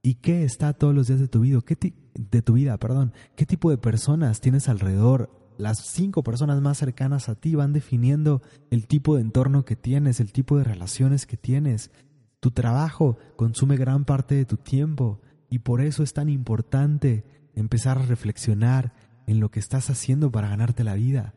¿Y 0.00 0.14
qué 0.14 0.44
está 0.44 0.72
todos 0.74 0.94
los 0.94 1.08
días 1.08 1.18
de 1.18 1.26
tu 1.26 1.40
vida? 1.40 1.60
¿Qué 1.60 1.76
de 2.14 2.40
tu 2.40 2.52
vida, 2.52 2.78
perdón? 2.78 3.12
¿Qué 3.34 3.46
tipo 3.46 3.68
de 3.68 3.78
personas 3.78 4.40
tienes 4.40 4.68
alrededor? 4.68 5.28
Las 5.58 5.78
cinco 5.90 6.22
personas 6.22 6.62
más 6.62 6.78
cercanas 6.78 7.28
a 7.28 7.34
ti 7.34 7.56
van 7.56 7.72
definiendo 7.72 8.42
el 8.70 8.86
tipo 8.86 9.16
de 9.16 9.22
entorno 9.22 9.64
que 9.64 9.74
tienes, 9.74 10.20
el 10.20 10.30
tipo 10.30 10.56
de 10.56 10.62
relaciones 10.62 11.26
que 11.26 11.36
tienes. 11.36 11.90
Tu 12.38 12.52
trabajo 12.52 13.18
consume 13.34 13.76
gran 13.76 14.04
parte 14.04 14.36
de 14.36 14.44
tu 14.44 14.56
tiempo 14.56 15.20
y 15.50 15.58
por 15.58 15.80
eso 15.80 16.04
es 16.04 16.12
tan 16.12 16.28
importante 16.28 17.24
empezar 17.56 17.98
a 17.98 18.06
reflexionar 18.06 18.94
en 19.26 19.40
lo 19.40 19.50
que 19.50 19.58
estás 19.58 19.90
haciendo 19.90 20.30
para 20.30 20.50
ganarte 20.50 20.84
la 20.84 20.94
vida. 20.94 21.34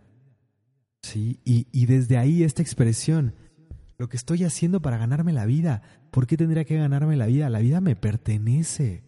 Sí, 1.01 1.39
y, 1.43 1.65
y 1.71 1.87
desde 1.87 2.19
ahí 2.19 2.43
esta 2.43 2.61
expresión, 2.61 3.33
lo 3.97 4.09
que 4.09 4.17
estoy 4.17 4.43
haciendo 4.43 4.81
para 4.81 4.97
ganarme 4.97 5.33
la 5.33 5.45
vida, 5.45 5.81
¿por 6.11 6.27
qué 6.27 6.37
tendría 6.37 6.65
que 6.65 6.77
ganarme 6.77 7.15
la 7.15 7.27
vida? 7.27 7.49
La 7.49 7.59
vida 7.59 7.81
me 7.81 7.95
pertenece. 7.95 9.03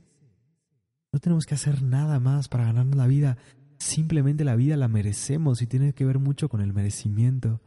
No 1.11 1.19
tenemos 1.19 1.45
que 1.45 1.55
hacer 1.55 1.81
nada 1.81 2.19
más 2.19 2.47
para 2.47 2.65
ganarnos 2.65 2.95
la 2.95 3.07
vida, 3.07 3.37
simplemente 3.79 4.43
la 4.43 4.55
vida 4.55 4.77
la 4.77 4.87
merecemos 4.87 5.61
y 5.61 5.67
tiene 5.67 5.93
que 5.93 6.05
ver 6.05 6.19
mucho 6.19 6.49
con 6.49 6.61
el 6.61 6.73
merecimiento. 6.73 7.61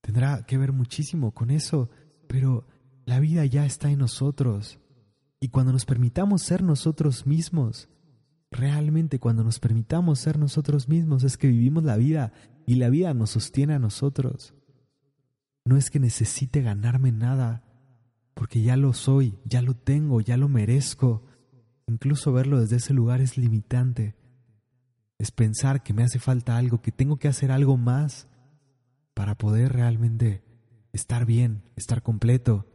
Tendrá 0.00 0.44
que 0.44 0.58
ver 0.58 0.72
muchísimo 0.72 1.32
con 1.32 1.50
eso, 1.50 1.88
pero 2.28 2.66
la 3.06 3.20
vida 3.20 3.44
ya 3.46 3.64
está 3.64 3.90
en 3.90 4.00
nosotros. 4.00 4.78
Y 5.40 5.48
cuando 5.48 5.72
nos 5.72 5.84
permitamos 5.84 6.42
ser 6.42 6.62
nosotros 6.62 7.26
mismos, 7.26 7.88
realmente 8.50 9.18
cuando 9.18 9.44
nos 9.44 9.58
permitamos 9.58 10.18
ser 10.18 10.38
nosotros 10.38 10.88
mismos 10.88 11.24
es 11.24 11.36
que 11.36 11.48
vivimos 11.48 11.84
la 11.84 11.96
vida 11.96 12.32
y 12.66 12.76
la 12.76 12.88
vida 12.88 13.14
nos 13.14 13.30
sostiene 13.30 13.74
a 13.74 13.78
nosotros. 13.78 14.54
No 15.64 15.76
es 15.76 15.90
que 15.90 15.98
necesite 15.98 16.60
ganarme 16.60 17.10
nada, 17.12 17.64
porque 18.34 18.62
ya 18.62 18.76
lo 18.76 18.92
soy, 18.92 19.38
ya 19.44 19.62
lo 19.62 19.74
tengo, 19.74 20.20
ya 20.20 20.36
lo 20.36 20.48
merezco. 20.48 21.24
incluso 21.86 22.32
verlo 22.32 22.60
desde 22.60 22.76
ese 22.76 22.94
lugar 22.94 23.20
es 23.20 23.36
limitante. 23.36 24.14
Es 25.18 25.30
pensar 25.30 25.82
que 25.82 25.94
me 25.94 26.02
hace 26.02 26.18
falta 26.18 26.56
algo, 26.56 26.82
que 26.82 26.92
tengo 26.92 27.18
que 27.18 27.28
hacer 27.28 27.50
algo 27.52 27.76
más 27.76 28.28
para 29.14 29.36
poder 29.36 29.72
realmente 29.72 30.42
estar 30.92 31.24
bien, 31.24 31.62
estar 31.76 32.02
completo. 32.02 32.66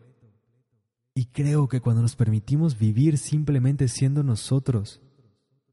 Y 1.13 1.25
creo 1.25 1.67
que 1.67 1.81
cuando 1.81 2.01
nos 2.01 2.15
permitimos 2.15 2.77
vivir 2.77 3.17
simplemente 3.17 3.87
siendo 3.87 4.23
nosotros, 4.23 5.01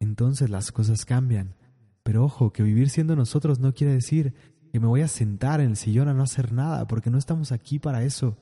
entonces 0.00 0.50
las 0.50 0.72
cosas 0.72 1.05
cambian. 1.05 1.55
Pero 2.02 2.24
ojo, 2.24 2.52
que 2.52 2.62
vivir 2.62 2.90
siendo 2.90 3.16
nosotros 3.16 3.59
no 3.59 3.74
quiere 3.74 3.92
decir 3.92 4.35
que 4.77 4.81
me 4.81 4.89
voy 4.89 5.01
a 5.01 5.09
sentar 5.09 5.62
en 5.62 5.71
el 5.71 5.77
sillón 5.79 6.09
a 6.09 6.12
no 6.12 6.23
hacer 6.23 6.53
nada, 6.53 6.87
porque 6.87 7.09
no 7.09 7.17
estamos 7.17 7.51
aquí 7.51 7.79
para 7.79 8.05
eso. 8.05 8.37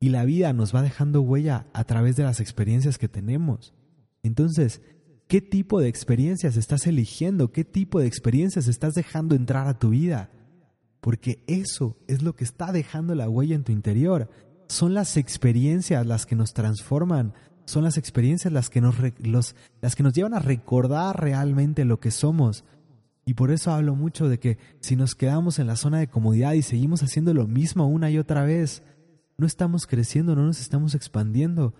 Y 0.00 0.08
la 0.08 0.24
vida 0.24 0.52
nos 0.52 0.74
va 0.74 0.82
dejando 0.82 1.22
huella 1.22 1.68
a 1.72 1.84
través 1.84 2.16
de 2.16 2.24
las 2.24 2.40
experiencias 2.40 2.98
que 2.98 3.06
tenemos. 3.06 3.72
Entonces, 4.24 4.82
¿qué 5.28 5.40
tipo 5.40 5.78
de 5.78 5.86
experiencias 5.86 6.56
estás 6.56 6.88
eligiendo? 6.88 7.52
¿Qué 7.52 7.64
tipo 7.64 8.00
de 8.00 8.08
experiencias 8.08 8.66
estás 8.66 8.94
dejando 8.94 9.36
entrar 9.36 9.68
a 9.68 9.78
tu 9.78 9.90
vida? 9.90 10.28
Porque 11.00 11.44
eso 11.46 11.96
es 12.08 12.22
lo 12.22 12.34
que 12.34 12.42
está 12.42 12.72
dejando 12.72 13.14
la 13.14 13.28
huella 13.28 13.54
en 13.54 13.62
tu 13.62 13.70
interior. 13.70 14.28
Son 14.66 14.92
las 14.92 15.16
experiencias 15.16 16.04
las 16.04 16.26
que 16.26 16.34
nos 16.34 16.52
transforman, 16.52 17.32
son 17.64 17.84
las 17.84 17.96
experiencias 17.96 18.52
las 18.52 18.70
que 18.70 18.80
nos, 18.80 18.96
las 19.80 19.94
que 19.94 20.02
nos 20.02 20.14
llevan 20.14 20.34
a 20.34 20.40
recordar 20.40 21.22
realmente 21.22 21.84
lo 21.84 22.00
que 22.00 22.10
somos. 22.10 22.64
Y 23.26 23.34
por 23.34 23.50
eso 23.50 23.72
hablo 23.72 23.94
mucho 23.94 24.28
de 24.28 24.38
que 24.38 24.58
si 24.80 24.96
nos 24.96 25.14
quedamos 25.14 25.58
en 25.58 25.66
la 25.66 25.76
zona 25.76 25.98
de 25.98 26.08
comodidad 26.08 26.52
y 26.52 26.62
seguimos 26.62 27.02
haciendo 27.02 27.32
lo 27.32 27.46
mismo 27.46 27.86
una 27.86 28.10
y 28.10 28.18
otra 28.18 28.44
vez, 28.44 28.82
no 29.38 29.46
estamos 29.46 29.86
creciendo, 29.86 30.36
no 30.36 30.44
nos 30.44 30.60
estamos 30.60 30.94
expandiendo, 30.94 31.74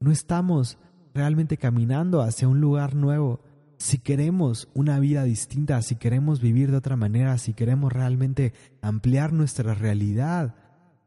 no 0.00 0.10
estamos 0.10 0.78
realmente 1.14 1.58
caminando 1.58 2.22
hacia 2.22 2.48
un 2.48 2.60
lugar 2.60 2.94
nuevo. 2.94 3.40
Si 3.76 3.98
queremos 3.98 4.68
una 4.74 4.98
vida 4.98 5.24
distinta, 5.24 5.82
si 5.82 5.96
queremos 5.96 6.40
vivir 6.40 6.70
de 6.70 6.78
otra 6.78 6.96
manera, 6.96 7.36
si 7.38 7.52
queremos 7.52 7.92
realmente 7.92 8.52
ampliar 8.80 9.32
nuestra 9.32 9.74
realidad, 9.74 10.54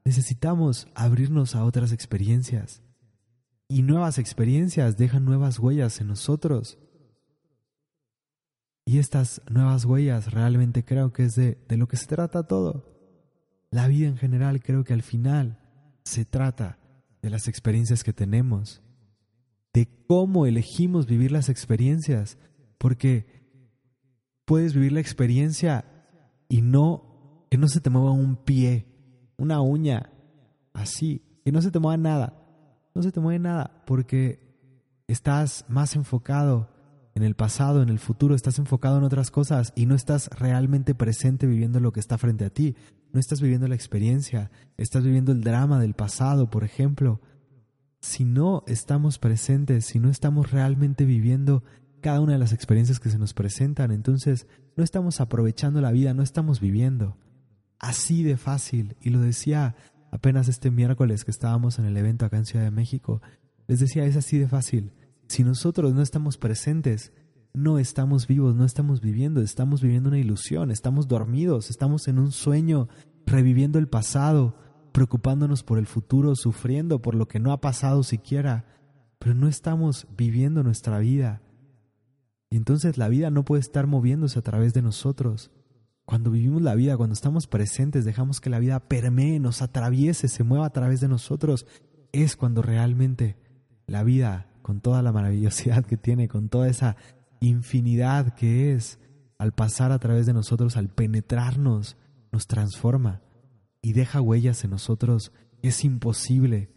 necesitamos 0.03 0.87
abrirnos 0.93 1.55
a 1.55 1.63
otras 1.63 1.91
experiencias. 1.91 2.83
Y 3.67 3.81
nuevas 3.81 4.19
experiencias 4.19 4.97
dejan 4.97 5.25
nuevas 5.25 5.57
huellas 5.57 5.99
en 5.99 6.07
nosotros. 6.07 6.77
Y 8.85 8.99
estas 8.99 9.41
nuevas 9.49 9.83
huellas 9.85 10.31
realmente 10.31 10.85
creo 10.85 11.11
que 11.11 11.23
es 11.23 11.35
de, 11.35 11.57
de 11.67 11.77
lo 11.77 11.87
que 11.87 11.97
se 11.97 12.05
trata 12.05 12.47
todo. 12.47 12.93
La 13.71 13.87
vida 13.87 14.07
en 14.07 14.17
general 14.17 14.61
creo 14.61 14.83
que 14.83 14.93
al 14.93 15.01
final 15.01 15.59
se 16.03 16.23
trata 16.23 16.77
de 17.21 17.29
las 17.31 17.47
experiencias 17.47 18.03
que 18.03 18.13
tenemos, 18.13 18.83
de 19.73 19.89
cómo 20.07 20.45
elegimos 20.45 21.07
vivir 21.07 21.31
las 21.31 21.49
experiencias, 21.49 22.37
porque 22.77 23.25
puedes 24.45 24.73
vivir 24.73 24.91
la 24.93 24.99
experiencia 24.99 25.85
y 26.47 26.61
no 26.61 27.47
que 27.49 27.57
no 27.57 27.67
se 27.67 27.81
te 27.81 27.89
mueva 27.89 28.11
un 28.11 28.35
pie, 28.35 28.85
una 29.37 29.61
uña, 29.61 30.11
así, 30.73 31.41
que 31.43 31.51
no 31.51 31.61
se 31.61 31.71
te 31.71 31.79
mueva 31.79 31.97
nada 31.97 32.45
no 32.95 33.03
se 33.03 33.11
te 33.11 33.19
mueve 33.19 33.39
nada 33.39 33.83
porque 33.85 34.39
estás 35.07 35.65
más 35.67 35.95
enfocado 35.95 36.69
en 37.15 37.23
el 37.23 37.35
pasado, 37.35 37.81
en 37.81 37.89
el 37.89 37.99
futuro, 37.99 38.35
estás 38.35 38.59
enfocado 38.59 38.97
en 38.97 39.03
otras 39.03 39.31
cosas 39.31 39.73
y 39.75 39.85
no 39.85 39.95
estás 39.95 40.29
realmente 40.37 40.93
presente 40.93 41.47
viviendo 41.47 41.79
lo 41.79 41.91
que 41.91 41.99
está 41.99 42.17
frente 42.17 42.45
a 42.45 42.49
ti. 42.49 42.75
No 43.11 43.19
estás 43.19 43.41
viviendo 43.41 43.67
la 43.67 43.75
experiencia, 43.75 44.51
estás 44.77 45.03
viviendo 45.03 45.31
el 45.31 45.41
drama 45.41 45.79
del 45.79 45.93
pasado, 45.93 46.49
por 46.49 46.63
ejemplo. 46.63 47.21
Si 48.01 48.25
no 48.25 48.63
estamos 48.67 49.17
presentes, 49.17 49.85
si 49.85 49.99
no 49.99 50.09
estamos 50.09 50.51
realmente 50.51 51.05
viviendo 51.05 51.63
cada 52.01 52.21
una 52.21 52.33
de 52.33 52.39
las 52.39 52.53
experiencias 52.53 52.99
que 52.99 53.09
se 53.09 53.17
nos 53.17 53.33
presentan, 53.33 53.91
entonces 53.91 54.45
no 54.75 54.83
estamos 54.83 55.21
aprovechando 55.21 55.81
la 55.81 55.91
vida, 55.91 56.13
no 56.13 56.21
estamos 56.21 56.59
viviendo. 56.59 57.17
Así 57.79 58.21
de 58.21 58.37
fácil. 58.37 58.95
Y 59.01 59.09
lo 59.09 59.21
decía 59.21 59.75
Apenas 60.15 60.47
este 60.47 60.71
miércoles 60.71 61.25
que 61.25 61.31
estábamos 61.31 61.77
en 61.77 61.83
el 61.83 61.97
evento 61.97 62.25
acá 62.25 62.37
en 62.37 62.45
Ciudad 62.45 62.63
de 62.63 62.71
México, 62.71 63.21
les 63.67 63.81
decía, 63.81 64.05
es 64.05 64.15
así 64.15 64.37
de 64.37 64.47
fácil. 64.47 64.93
Si 65.27 65.43
nosotros 65.43 65.93
no 65.93 66.01
estamos 66.01 66.37
presentes, 66.37 67.11
no 67.53 67.79
estamos 67.79 68.27
vivos, 68.27 68.55
no 68.55 68.65
estamos 68.65 69.01
viviendo, 69.01 69.41
estamos 69.41 69.81
viviendo 69.81 70.09
una 70.09 70.19
ilusión, 70.19 70.71
estamos 70.71 71.07
dormidos, 71.07 71.69
estamos 71.69 72.07
en 72.07 72.19
un 72.19 72.31
sueño, 72.31 72.89
reviviendo 73.25 73.79
el 73.79 73.87
pasado, 73.87 74.55
preocupándonos 74.91 75.63
por 75.63 75.77
el 75.77 75.87
futuro, 75.87 76.35
sufriendo 76.35 77.01
por 77.01 77.15
lo 77.15 77.27
que 77.27 77.39
no 77.39 77.51
ha 77.51 77.61
pasado 77.61 78.03
siquiera, 78.03 78.65
pero 79.19 79.33
no 79.33 79.47
estamos 79.47 80.07
viviendo 80.15 80.63
nuestra 80.63 80.99
vida. 80.99 81.41
Y 82.49 82.57
entonces 82.57 82.97
la 82.97 83.09
vida 83.09 83.31
no 83.31 83.43
puede 83.43 83.61
estar 83.61 83.87
moviéndose 83.87 84.39
a 84.39 84.43
través 84.43 84.73
de 84.73 84.81
nosotros. 84.81 85.51
Cuando 86.05 86.29
vivimos 86.29 86.61
la 86.61 86.75
vida, 86.75 86.97
cuando 86.97 87.13
estamos 87.13 87.47
presentes, 87.47 88.05
dejamos 88.05 88.39
que 88.39 88.49
la 88.49 88.59
vida 88.59 88.79
permee, 88.79 89.39
nos 89.39 89.61
atraviese, 89.61 90.27
se 90.27 90.43
mueva 90.43 90.67
a 90.67 90.73
través 90.73 91.01
de 91.01 91.07
nosotros, 91.07 91.65
es 92.11 92.35
cuando 92.35 92.61
realmente 92.61 93.37
la 93.87 94.03
vida, 94.03 94.47
con 94.65 94.81
toda 94.81 95.03
la 95.03 95.11
maravillosidad 95.11 95.85
que 95.85 95.95
tiene, 95.95 96.27
con 96.27 96.49
toda 96.49 96.67
esa 96.67 96.95
infinidad 97.39 98.33
que 98.33 98.73
es, 98.73 98.97
al 99.37 99.51
pasar 99.51 99.91
a 99.91 99.99
través 99.99 100.25
de 100.25 100.33
nosotros, 100.33 100.75
al 100.75 100.89
penetrarnos, 100.89 101.97
nos 102.31 102.47
transforma 102.47 103.21
y 103.83 103.93
deja 103.93 104.21
huellas 104.21 104.63
en 104.63 104.71
nosotros. 104.71 105.31
Es 105.61 105.85
imposible 105.85 106.71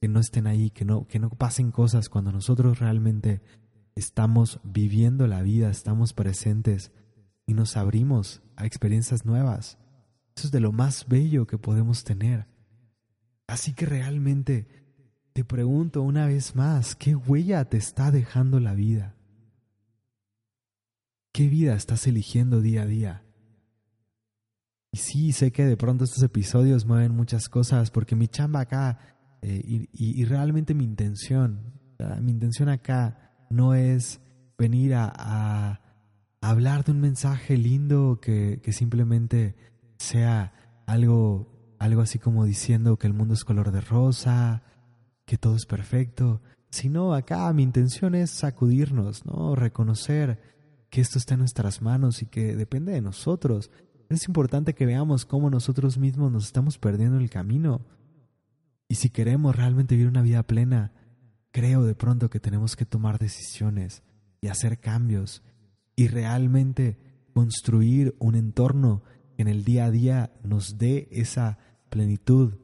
que 0.00 0.08
no 0.08 0.20
estén 0.20 0.46
ahí, 0.46 0.70
que 0.70 0.86
no, 0.86 1.06
que 1.06 1.18
no 1.18 1.28
pasen 1.28 1.70
cosas 1.70 2.08
cuando 2.08 2.32
nosotros 2.32 2.78
realmente 2.78 3.42
estamos 3.94 4.58
viviendo 4.64 5.26
la 5.26 5.42
vida, 5.42 5.68
estamos 5.68 6.14
presentes 6.14 6.92
y 7.44 7.52
nos 7.52 7.76
abrimos 7.76 8.40
a 8.56 8.64
experiencias 8.64 9.26
nuevas. 9.26 9.76
Eso 10.34 10.46
es 10.46 10.50
de 10.50 10.60
lo 10.60 10.72
más 10.72 11.08
bello 11.08 11.46
que 11.46 11.58
podemos 11.58 12.04
tener. 12.04 12.46
Así 13.46 13.74
que 13.74 13.84
realmente 13.84 14.83
te 15.34 15.44
pregunto 15.44 16.02
una 16.02 16.26
vez 16.26 16.54
más, 16.54 16.94
¿qué 16.94 17.16
huella 17.16 17.64
te 17.64 17.76
está 17.76 18.12
dejando 18.12 18.60
la 18.60 18.72
vida? 18.72 19.16
¿Qué 21.32 21.48
vida 21.48 21.74
estás 21.74 22.06
eligiendo 22.06 22.60
día 22.60 22.82
a 22.82 22.86
día? 22.86 23.24
Y 24.92 24.98
sí, 24.98 25.32
sé 25.32 25.50
que 25.50 25.64
de 25.64 25.76
pronto 25.76 26.04
estos 26.04 26.22
episodios 26.22 26.86
mueven 26.86 27.16
muchas 27.16 27.48
cosas 27.48 27.90
porque 27.90 28.14
mi 28.14 28.28
chamba 28.28 28.60
acá 28.60 29.16
eh, 29.42 29.88
y, 29.92 30.24
realmente 30.24 30.72
mi 30.72 30.84
intención, 30.84 31.80
mi 32.22 32.30
intención 32.30 32.68
acá 32.68 33.32
no 33.50 33.74
es 33.74 34.20
venir 34.56 34.94
a 34.94 35.80
hablar 36.40 36.84
de 36.84 36.92
un 36.92 37.00
mensaje 37.00 37.56
lindo 37.56 38.20
que, 38.22 38.60
que 38.62 38.72
simplemente 38.72 39.56
sea 39.98 40.52
algo, 40.86 41.76
algo 41.80 42.02
así 42.02 42.20
como 42.20 42.44
diciendo 42.44 42.98
que 42.98 43.08
el 43.08 43.14
mundo 43.14 43.34
es 43.34 43.42
color 43.42 43.72
de 43.72 43.80
rosa, 43.80 44.62
que 45.24 45.38
todo 45.38 45.56
es 45.56 45.66
perfecto, 45.66 46.42
sino 46.70 47.14
acá 47.14 47.52
mi 47.52 47.62
intención 47.62 48.14
es 48.14 48.30
sacudirnos, 48.30 49.24
¿no? 49.24 49.54
Reconocer 49.54 50.40
que 50.90 51.00
esto 51.00 51.18
está 51.18 51.34
en 51.34 51.40
nuestras 51.40 51.82
manos 51.82 52.22
y 52.22 52.26
que 52.26 52.56
depende 52.56 52.92
de 52.92 53.00
nosotros. 53.00 53.70
Es 54.08 54.26
importante 54.28 54.74
que 54.74 54.86
veamos 54.86 55.24
cómo 55.24 55.50
nosotros 55.50 55.98
mismos 55.98 56.30
nos 56.30 56.46
estamos 56.46 56.78
perdiendo 56.78 57.18
el 57.18 57.30
camino. 57.30 57.86
Y 58.88 58.96
si 58.96 59.10
queremos 59.10 59.56
realmente 59.56 59.94
vivir 59.94 60.08
una 60.08 60.22
vida 60.22 60.42
plena, 60.42 60.92
creo 61.50 61.84
de 61.84 61.94
pronto 61.94 62.30
que 62.30 62.40
tenemos 62.40 62.76
que 62.76 62.84
tomar 62.84 63.18
decisiones 63.18 64.02
y 64.40 64.48
hacer 64.48 64.78
cambios 64.78 65.42
y 65.96 66.08
realmente 66.08 66.98
construir 67.32 68.14
un 68.18 68.34
entorno 68.34 69.02
que 69.36 69.42
en 69.42 69.48
el 69.48 69.64
día 69.64 69.86
a 69.86 69.90
día 69.90 70.32
nos 70.42 70.78
dé 70.78 71.08
esa 71.10 71.58
plenitud, 71.90 72.54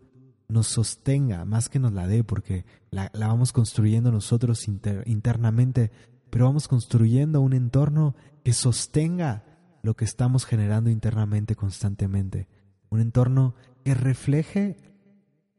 nos 0.51 0.69
sostenga, 0.69 1.45
más 1.45 1.69
que 1.69 1.79
nos 1.79 1.93
la 1.93 2.07
dé, 2.07 2.25
porque 2.25 2.65
la, 2.91 3.11
vamos 3.15 3.53
construyendo 3.53 4.11
nosotros 4.11 4.67
internamente, 4.69 5.91
pero 6.31 6.47
vamos 6.47 6.69
construyendo 6.69 7.41
un 7.41 7.53
entorno 7.53 8.15
que 8.45 8.53
sostenga 8.53 9.45
lo 9.83 9.95
que 9.95 10.05
estamos 10.05 10.45
generando 10.45 10.91
internamente 10.91 11.57
constantemente. 11.57 12.49
Un 12.91 13.01
entorno 13.01 13.55
que 13.85 13.95
refleje 13.95 14.77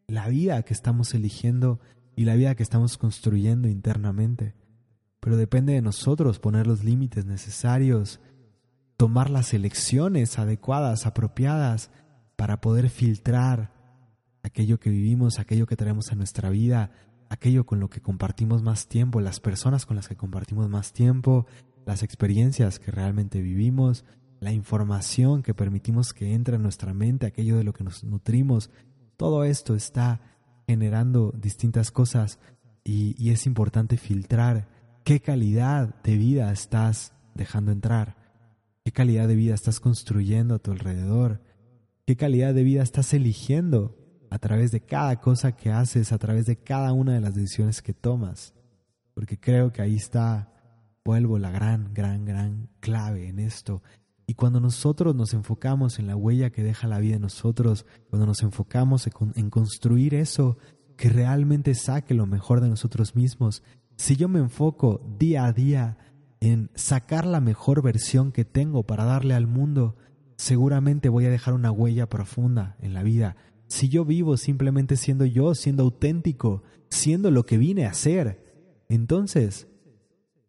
la 0.07 0.27
vida 0.27 0.63
que 0.63 0.73
estamos 0.73 1.13
eligiendo 1.13 1.79
y 2.15 2.25
la 2.25 2.35
vida 2.35 2.55
que 2.55 2.63
estamos 2.63 2.97
construyendo 2.97 3.67
internamente 3.67 4.53
pero 5.21 5.37
depende 5.37 5.73
de 5.73 5.81
nosotros 5.81 6.39
poner 6.39 6.67
los 6.67 6.83
límites 6.83 7.25
necesarios, 7.25 8.19
tomar 8.97 9.29
las 9.29 9.53
elecciones 9.53 10.37
adecuadas, 10.39 11.05
apropiadas, 11.05 11.91
para 12.35 12.59
poder 12.59 12.89
filtrar 12.89 13.71
aquello 14.43 14.79
que 14.79 14.89
vivimos, 14.89 15.39
aquello 15.39 15.65
que 15.65 15.75
traemos 15.75 16.11
a 16.11 16.15
nuestra 16.15 16.49
vida, 16.49 16.91
aquello 17.29 17.65
con 17.65 17.79
lo 17.79 17.89
que 17.89 18.01
compartimos 18.01 18.61
más 18.61 18.87
tiempo, 18.87 19.21
las 19.21 19.39
personas 19.39 19.85
con 19.85 19.95
las 19.95 20.07
que 20.07 20.17
compartimos 20.17 20.69
más 20.69 20.93
tiempo, 20.93 21.45
las 21.85 22.03
experiencias 22.03 22.79
que 22.79 22.91
realmente 22.91 23.41
vivimos, 23.41 24.05
la 24.39 24.51
información 24.51 25.43
que 25.43 25.53
permitimos 25.53 26.13
que 26.13 26.33
entre 26.33 26.55
en 26.55 26.63
nuestra 26.63 26.93
mente, 26.93 27.27
aquello 27.27 27.57
de 27.57 27.63
lo 27.63 27.73
que 27.73 27.83
nos 27.83 28.03
nutrimos. 28.03 28.69
Todo 29.15 29.43
esto 29.43 29.75
está 29.75 30.21
generando 30.67 31.31
distintas 31.37 31.91
cosas 31.91 32.39
y, 32.83 33.15
y 33.23 33.29
es 33.29 33.45
importante 33.45 33.97
filtrar 33.97 34.67
qué 35.03 35.21
calidad 35.21 36.01
de 36.03 36.17
vida 36.17 36.51
estás 36.51 37.13
dejando 37.35 37.71
entrar, 37.71 38.17
qué 38.83 38.91
calidad 38.91 39.27
de 39.27 39.35
vida 39.35 39.53
estás 39.53 39.79
construyendo 39.79 40.55
a 40.55 40.59
tu 40.59 40.71
alrededor, 40.71 41.41
qué 42.05 42.15
calidad 42.15 42.53
de 42.53 42.63
vida 42.63 42.83
estás 42.83 43.13
eligiendo 43.13 44.00
a 44.31 44.39
través 44.39 44.71
de 44.71 44.79
cada 44.79 45.19
cosa 45.19 45.51
que 45.51 45.71
haces, 45.71 46.11
a 46.13 46.17
través 46.17 46.45
de 46.45 46.55
cada 46.55 46.93
una 46.93 47.13
de 47.13 47.21
las 47.21 47.35
decisiones 47.35 47.81
que 47.81 47.93
tomas. 47.93 48.53
Porque 49.13 49.37
creo 49.37 49.73
que 49.73 49.81
ahí 49.81 49.97
está, 49.97 50.53
vuelvo, 51.03 51.37
la 51.37 51.51
gran, 51.51 51.93
gran, 51.93 52.23
gran 52.23 52.69
clave 52.79 53.27
en 53.27 53.39
esto. 53.39 53.83
Y 54.25 54.35
cuando 54.35 54.61
nosotros 54.61 55.13
nos 55.15 55.33
enfocamos 55.33 55.99
en 55.99 56.07
la 56.07 56.15
huella 56.15 56.49
que 56.49 56.63
deja 56.63 56.87
la 56.87 56.99
vida 56.99 57.17
en 57.17 57.23
nosotros, 57.23 57.85
cuando 58.09 58.25
nos 58.25 58.41
enfocamos 58.41 59.09
en 59.35 59.49
construir 59.49 60.15
eso 60.15 60.57
que 60.95 61.09
realmente 61.09 61.75
saque 61.75 62.13
lo 62.13 62.25
mejor 62.25 62.61
de 62.61 62.69
nosotros 62.69 63.15
mismos, 63.15 63.63
si 63.97 64.15
yo 64.15 64.29
me 64.29 64.39
enfoco 64.39 65.01
día 65.19 65.43
a 65.43 65.51
día 65.51 65.97
en 66.39 66.71
sacar 66.73 67.25
la 67.25 67.41
mejor 67.41 67.83
versión 67.83 68.31
que 68.31 68.45
tengo 68.45 68.83
para 68.83 69.03
darle 69.03 69.33
al 69.33 69.45
mundo, 69.45 69.97
seguramente 70.37 71.09
voy 71.09 71.25
a 71.25 71.29
dejar 71.29 71.53
una 71.53 71.71
huella 71.71 72.07
profunda 72.07 72.77
en 72.79 72.93
la 72.93 73.03
vida. 73.03 73.35
Si 73.71 73.87
yo 73.87 74.03
vivo 74.03 74.35
simplemente 74.35 74.97
siendo 74.97 75.23
yo, 75.23 75.55
siendo 75.55 75.83
auténtico, 75.83 76.61
siendo 76.89 77.31
lo 77.31 77.45
que 77.45 77.57
vine 77.57 77.85
a 77.85 77.93
ser, 77.93 78.83
entonces 78.89 79.69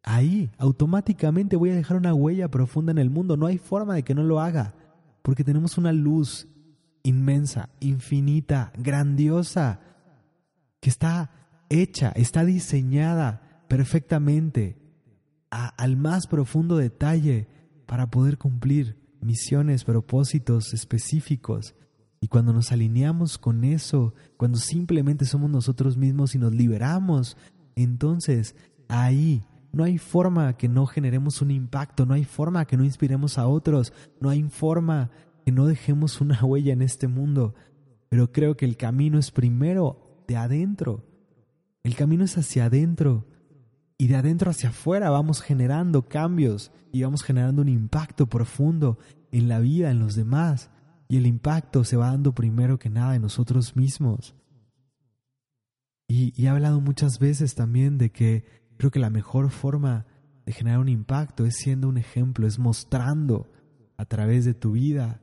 ahí 0.03 0.51
automáticamente 0.59 1.55
voy 1.55 1.71
a 1.71 1.77
dejar 1.77 1.99
una 1.99 2.15
huella 2.15 2.51
profunda 2.51 2.91
en 2.91 2.99
el 2.99 3.11
mundo. 3.11 3.37
No 3.37 3.47
hay 3.47 3.59
forma 3.59 3.95
de 3.95 4.03
que 4.03 4.17
no 4.17 4.25
lo 4.25 4.41
haga, 4.41 4.75
porque 5.23 5.45
tenemos 5.45 5.79
una 5.79 5.93
luz 5.93 6.49
inmensa, 7.05 7.69
infinita, 7.79 8.73
grandiosa, 8.77 9.79
que 10.81 10.91
está 10.91 11.31
hecha, 11.69 12.11
está 12.17 12.45
diseñada 12.45 13.63
perfectamente 13.69 14.79
al 15.49 15.97
más 15.97 16.27
profundo 16.27 16.77
detalle 16.77 17.47
para 17.87 18.11
poder 18.11 18.37
cumplir 18.37 19.01
misiones, 19.21 19.85
propósitos 19.85 20.75
específicos. 20.75 21.77
Y 22.23 22.29
cuando 22.29 22.53
nos 22.53 22.71
alineamos 22.71 23.37
con 23.37 23.65
eso, 23.65 24.15
cuando 24.37 24.57
simplemente 24.57 25.25
somos 25.25 25.51
nosotros 25.51 25.97
mismos 25.97 26.37
y 26.37 26.39
nos 26.39 26.55
liberamos, 26.55 27.37
entonces 27.75 28.55
ahí 28.87 29.43
no 29.73 29.83
hay 29.83 29.99
forma 29.99 30.57
que 30.57 30.69
no 30.69 30.87
generemos 30.87 31.43
un 31.43 31.51
impacto, 31.51 32.07
no 32.07 32.15
hay 32.15 32.25
forma 32.25 32.65
que 32.65 32.77
no 32.77 32.85
inspiremos 32.85 33.39
a 33.39 33.49
otros, 33.49 33.93
no 34.21 34.31
hay 34.31 34.45
forma 34.45 35.11
que 35.45 35.51
no 35.51 35.67
dejemos 35.67 36.21
una 36.21 36.41
huella 36.45 36.73
en 36.73 36.83
este 36.83 37.09
mundo. 37.09 37.57
Pero 38.09 38.31
creo 38.31 38.57
que 38.57 38.67
el 38.67 38.77
camino 38.77 39.19
es 39.19 39.33
primero 39.33 40.23
de 40.29 40.37
adentro. 40.37 41.05
El 41.83 41.97
camino 41.97 42.23
es 42.25 42.39
hacia 42.39 42.67
adentro 42.67 43.27
y 43.99 44.07
de 44.07 44.15
adentro 44.15 44.49
hacia 44.49 44.69
afuera 44.69 45.11
vamos 45.11 45.43
generando 45.43 46.09
cambios 46.09 46.71
y 46.93 47.03
vamos 47.03 47.25
generando 47.25 47.63
un 47.63 47.69
impacto 47.69 48.29
profundo 48.29 48.99
en 49.33 49.49
la 49.49 49.59
vida, 49.59 49.91
en 49.91 49.99
los 49.99 50.15
demás. 50.15 50.71
Y 51.13 51.19
el 51.19 51.27
impacto 51.27 51.85
se 51.85 51.99
va 51.99 52.07
dando 52.07 52.35
primero 52.35 52.79
que 52.79 52.89
nada 52.89 53.15
en 53.15 53.21
nosotros 53.21 53.77
mismos. 53.77 54.35
Y, 56.09 56.33
he 56.43 56.49
hablado 56.49 56.81
muchas 56.81 57.19
veces 57.19 57.55
también 57.55 57.99
de 57.99 58.11
que 58.11 58.47
creo 58.79 58.91
que 58.91 58.99
la 58.99 59.11
mejor 59.11 59.51
forma 59.51 60.07
de 60.47 60.55
generar 60.55 60.79
un 60.79 60.89
impacto 60.89 61.45
es 61.45 61.57
siendo 61.57 61.87
un 61.87 61.99
ejemplo, 61.99 62.47
es 62.47 62.59
mostrando 62.59 63.53
a 63.99 64.07
través 64.07 64.47
de 64.47 64.55
tu 64.55 64.73
vida 64.73 65.21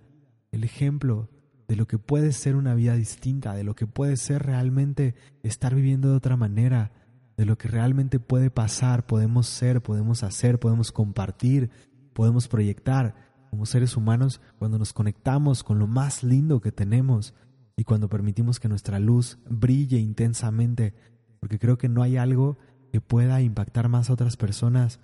el 0.51 0.63
ejemplo 0.63 1.31
de 1.67 1.75
lo 1.75 1.87
que 1.87 1.97
puede 1.97 2.33
ser 2.33 2.55
una 2.55 2.75
vida 2.75 2.93
distinta, 2.93 3.55
de 3.55 3.63
lo 3.63 3.73
que 3.73 3.87
puede 3.87 4.15
ser 4.15 4.43
realmente 4.43 5.15
estar 5.41 5.73
viviendo 5.73 6.11
de 6.11 6.17
otra 6.17 6.37
manera, 6.37 6.91
de 7.35 7.45
lo 7.45 7.57
que 7.57 7.67
realmente 7.67 8.19
puede 8.19 8.51
pasar, 8.51 9.07
podemos 9.07 9.47
ser, 9.47 9.81
podemos 9.81 10.21
hacer, 10.21 10.59
podemos 10.59 10.91
compartir, 10.91 11.71
podemos 12.13 12.47
proyectar 12.47 13.28
como 13.49 13.65
seres 13.65 13.97
humanos 13.97 14.41
cuando 14.57 14.77
nos 14.77 14.93
conectamos 14.93 15.63
con 15.63 15.79
lo 15.79 15.87
más 15.87 16.23
lindo 16.23 16.61
que 16.61 16.71
tenemos 16.71 17.33
y 17.75 17.83
cuando 17.83 18.09
permitimos 18.09 18.59
que 18.59 18.69
nuestra 18.69 18.99
luz 18.99 19.39
brille 19.49 19.99
intensamente, 19.99 20.93
porque 21.39 21.59
creo 21.59 21.77
que 21.77 21.89
no 21.89 22.03
hay 22.03 22.17
algo 22.17 22.57
que 22.91 23.01
pueda 23.01 23.41
impactar 23.41 23.89
más 23.89 24.09
a 24.09 24.13
otras 24.13 24.37
personas 24.37 24.99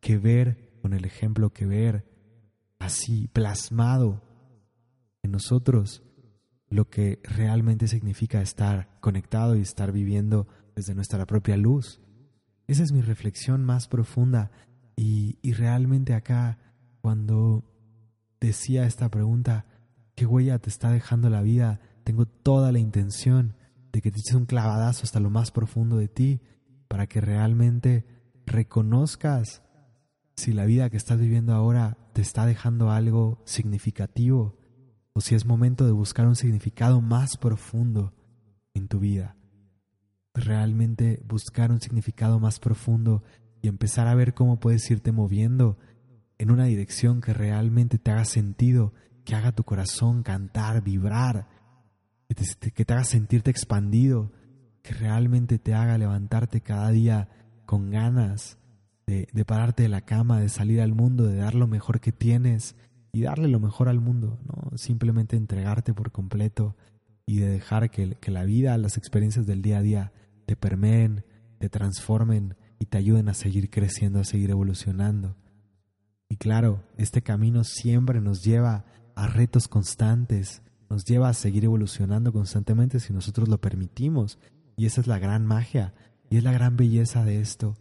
que 0.00 0.18
ver 0.18 0.70
con 0.82 0.92
el 0.92 1.04
ejemplo, 1.04 1.50
que 1.50 1.66
ver 1.66 2.04
así 2.78 3.28
plasmado 3.28 4.22
en 5.22 5.32
nosotros 5.32 6.02
lo 6.70 6.88
que 6.90 7.20
realmente 7.22 7.88
significa 7.88 8.42
estar 8.42 8.88
conectado 9.00 9.56
y 9.56 9.60
estar 9.60 9.92
viviendo 9.92 10.46
desde 10.76 10.94
nuestra 10.94 11.24
propia 11.26 11.56
luz. 11.56 12.00
Esa 12.66 12.82
es 12.82 12.92
mi 12.92 13.00
reflexión 13.00 13.64
más 13.64 13.88
profunda 13.88 14.50
y, 14.94 15.38
realmente 15.52 16.12
acá 16.12 16.58
cuando 17.00 17.64
decía 18.40 18.86
esta 18.86 19.08
pregunta, 19.08 19.66
¿qué 20.14 20.26
huella 20.26 20.58
te 20.58 20.70
está 20.70 20.90
dejando 20.90 21.30
la 21.30 21.42
vida? 21.42 21.80
Tengo 22.04 22.26
toda 22.26 22.72
la 22.72 22.78
intención 22.78 23.54
de 23.92 24.00
que 24.00 24.10
te 24.10 24.20
eches 24.20 24.34
un 24.34 24.46
clavadazo 24.46 25.04
hasta 25.04 25.20
lo 25.20 25.30
más 25.30 25.50
profundo 25.50 25.96
de 25.96 26.08
ti 26.08 26.40
para 26.88 27.06
que 27.06 27.20
realmente 27.20 28.06
reconozcas 28.46 29.62
si 30.36 30.52
la 30.52 30.64
vida 30.64 30.90
que 30.90 30.96
estás 30.96 31.18
viviendo 31.18 31.54
ahora 31.54 31.98
te 32.12 32.22
está 32.22 32.46
dejando 32.46 32.90
algo 32.90 33.42
significativo 33.44 34.56
o 35.12 35.20
si 35.20 35.34
es 35.34 35.44
momento 35.44 35.84
de 35.84 35.92
buscar 35.92 36.26
un 36.26 36.36
significado 36.36 37.00
más 37.00 37.36
profundo 37.36 38.14
en 38.74 38.88
tu 38.88 39.00
vida 39.00 39.38
realmente 40.38 41.20
buscar 41.24 41.70
un 41.70 41.80
significado 41.80 42.38
más 42.40 42.58
profundo 42.58 43.22
y 43.60 43.68
empezar 43.68 44.06
a 44.06 44.14
ver 44.14 44.34
cómo 44.34 44.60
puedes 44.60 44.88
irte 44.90 45.12
moviendo 45.12 45.78
en 46.38 46.50
una 46.50 46.64
dirección 46.64 47.20
que 47.20 47.34
realmente 47.34 47.98
te 47.98 48.10
haga 48.12 48.24
sentido, 48.24 48.94
que 49.24 49.34
haga 49.34 49.52
tu 49.52 49.64
corazón 49.64 50.22
cantar, 50.22 50.82
vibrar, 50.82 51.48
que 52.28 52.84
te, 52.84 52.92
haga 52.92 53.04
sentirte 53.04 53.50
expandido, 53.50 54.32
que 54.82 54.94
realmente 54.94 55.58
te 55.58 55.74
haga 55.74 55.98
levantarte 55.98 56.60
cada 56.60 56.90
día 56.90 57.28
con 57.66 57.90
ganas 57.90 58.58
de, 59.06 59.26
pararte 59.44 59.82
de 59.82 59.88
la 59.88 60.02
cama, 60.02 60.40
de 60.40 60.48
salir 60.48 60.80
al 60.80 60.94
mundo, 60.94 61.26
de 61.26 61.36
dar 61.36 61.54
lo 61.54 61.66
mejor 61.66 62.00
que 62.00 62.12
tienes 62.12 62.76
y 63.12 63.22
darle 63.22 63.48
lo 63.48 63.58
mejor 63.58 63.88
al 63.88 64.00
mundo, 64.00 64.38
no 64.44 64.76
simplemente 64.76 65.36
entregarte 65.36 65.94
por 65.94 66.12
completo 66.12 66.76
y 67.26 67.38
de 67.38 67.48
dejar 67.48 67.90
que, 67.90 68.16
que 68.20 68.30
la 68.30 68.44
vida, 68.44 68.76
las 68.78 68.96
experiencias 68.96 69.46
del 69.46 69.62
día 69.62 69.78
a 69.78 69.82
día 69.82 70.12
te 70.46 70.56
permeen, 70.56 71.24
te 71.58 71.68
transformen 71.68 72.54
y 72.78 72.86
te 72.86 72.98
ayuden 72.98 73.28
a 73.28 73.34
seguir 73.34 73.70
creciendo, 73.70 74.20
a 74.20 74.24
seguir 74.24 74.50
evolucionando. 74.50 75.36
Y 76.28 76.36
claro, 76.36 76.84
este 76.96 77.22
camino 77.22 77.64
siempre 77.64 78.20
nos 78.20 78.42
lleva 78.42 78.84
a 79.14 79.26
retos 79.26 79.68
constantes, 79.68 80.62
nos 80.90 81.04
lleva 81.04 81.28
a 81.28 81.34
seguir 81.34 81.64
evolucionando 81.64 82.32
constantemente 82.32 83.00
si 83.00 83.12
nosotros 83.12 83.48
lo 83.48 83.60
permitimos. 83.60 84.38
Y 84.76 84.86
esa 84.86 85.00
es 85.00 85.06
la 85.06 85.18
gran 85.18 85.46
magia 85.46 85.94
y 86.30 86.36
es 86.36 86.44
la 86.44 86.52
gran 86.52 86.76
belleza 86.76 87.24
de 87.24 87.40
esto, 87.40 87.76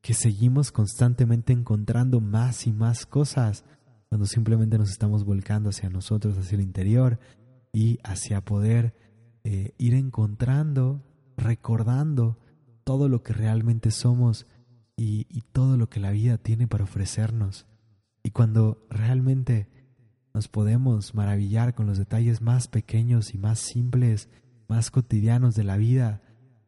que 0.00 0.14
seguimos 0.14 0.72
constantemente 0.72 1.52
encontrando 1.52 2.20
más 2.20 2.66
y 2.66 2.72
más 2.72 3.06
cosas 3.06 3.64
cuando 4.08 4.26
simplemente 4.26 4.78
nos 4.78 4.90
estamos 4.90 5.24
volcando 5.24 5.70
hacia 5.70 5.90
nosotros, 5.90 6.36
hacia 6.38 6.56
el 6.56 6.62
interior 6.62 7.18
y 7.72 7.98
hacia 8.02 8.44
poder 8.44 8.94
eh, 9.44 9.74
ir 9.78 9.94
encontrando 9.94 11.02
recordando 11.40 12.38
todo 12.84 13.08
lo 13.08 13.22
que 13.22 13.32
realmente 13.32 13.90
somos 13.90 14.46
y, 14.96 15.24
todo 15.52 15.76
lo 15.76 15.88
que 15.88 15.98
la 15.98 16.10
vida 16.10 16.36
tiene 16.38 16.68
para 16.68 16.84
ofrecernos. 16.84 17.66
Y 18.22 18.30
cuando 18.30 18.86
realmente 18.90 19.68
nos 20.34 20.48
podemos 20.48 21.14
maravillar 21.14 21.74
con 21.74 21.86
los 21.86 21.98
detalles 21.98 22.40
más 22.40 22.68
pequeños 22.68 23.34
y 23.34 23.38
más 23.38 23.58
simples, 23.58 24.28
más 24.68 24.90
cotidianos 24.90 25.54
de 25.54 25.64
la 25.64 25.76
vida, 25.76 26.22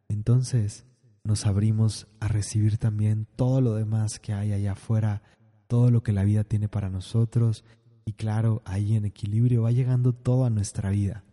entonces 0.08 0.86
nos 1.24 1.46
abrimos 1.46 2.08
a 2.20 2.28
recibir 2.28 2.78
también 2.78 3.26
todo 3.36 3.60
lo 3.60 3.74
demás 3.74 4.18
que 4.18 4.32
hay 4.32 4.52
allá 4.52 4.72
afuera, 4.72 5.22
todo 5.68 5.90
lo 5.90 6.02
que 6.02 6.12
la 6.12 6.24
vida 6.24 6.44
tiene 6.44 6.68
para 6.68 6.90
nosotros 6.90 7.64
y 8.04 8.14
claro, 8.14 8.62
ahí 8.64 8.96
en 8.96 9.04
equilibrio 9.04 9.62
va 9.62 9.70
llegando 9.70 10.12
todo 10.12 10.44
a 10.44 10.50
nuestra 10.50 10.90
vida. 10.90 11.24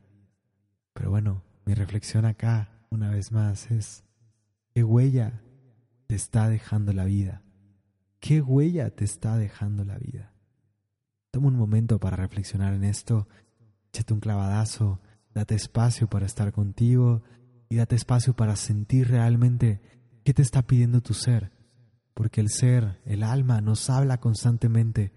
Pero 0.94 1.10
bueno, 1.10 1.44
mi 1.66 1.74
reflexión 1.74 2.26
acá 2.26 2.70
una 2.90 3.10
vez 3.10 3.32
más 3.32 3.72
es, 3.72 4.04
¿qué 4.74 4.84
huella 4.84 5.42
te 6.08 6.16
está 6.16 6.50
dejando 6.50 6.94
la 6.94 7.06
vida? 7.06 7.42
¿Qué 8.20 8.42
huella 8.42 8.90
te 8.90 9.06
está 9.06 9.38
dejando 9.38 9.86
la 9.86 9.98
vida? 9.98 10.34
Toma 11.32 11.48
un 11.48 11.56
momento 11.56 12.00
para 12.00 12.18
reflexionar 12.18 12.74
en 12.74 12.84
esto, 12.84 13.28
échate 13.88 14.14
un 14.14 14.20
clavadazo, 14.20 15.02
date 15.34 15.56
espacio 15.56 16.08
para 16.10 16.26
estar 16.26 16.52
contigo 16.52 17.24
y 17.70 17.76
date 17.76 17.96
espacio 17.96 18.36
para 18.36 18.56
sentir 18.56 19.10
realmente 19.10 19.82
qué 20.24 20.34
te 20.34 20.42
está 20.42 20.66
pidiendo 20.66 21.02
tu 21.02 21.14
ser, 21.14 21.52
porque 22.14 22.42
el 22.42 22.50
ser, 22.50 23.00
el 23.06 23.24
alma, 23.24 23.62
nos 23.62 23.90
habla 23.90 24.20
constantemente. 24.20 25.14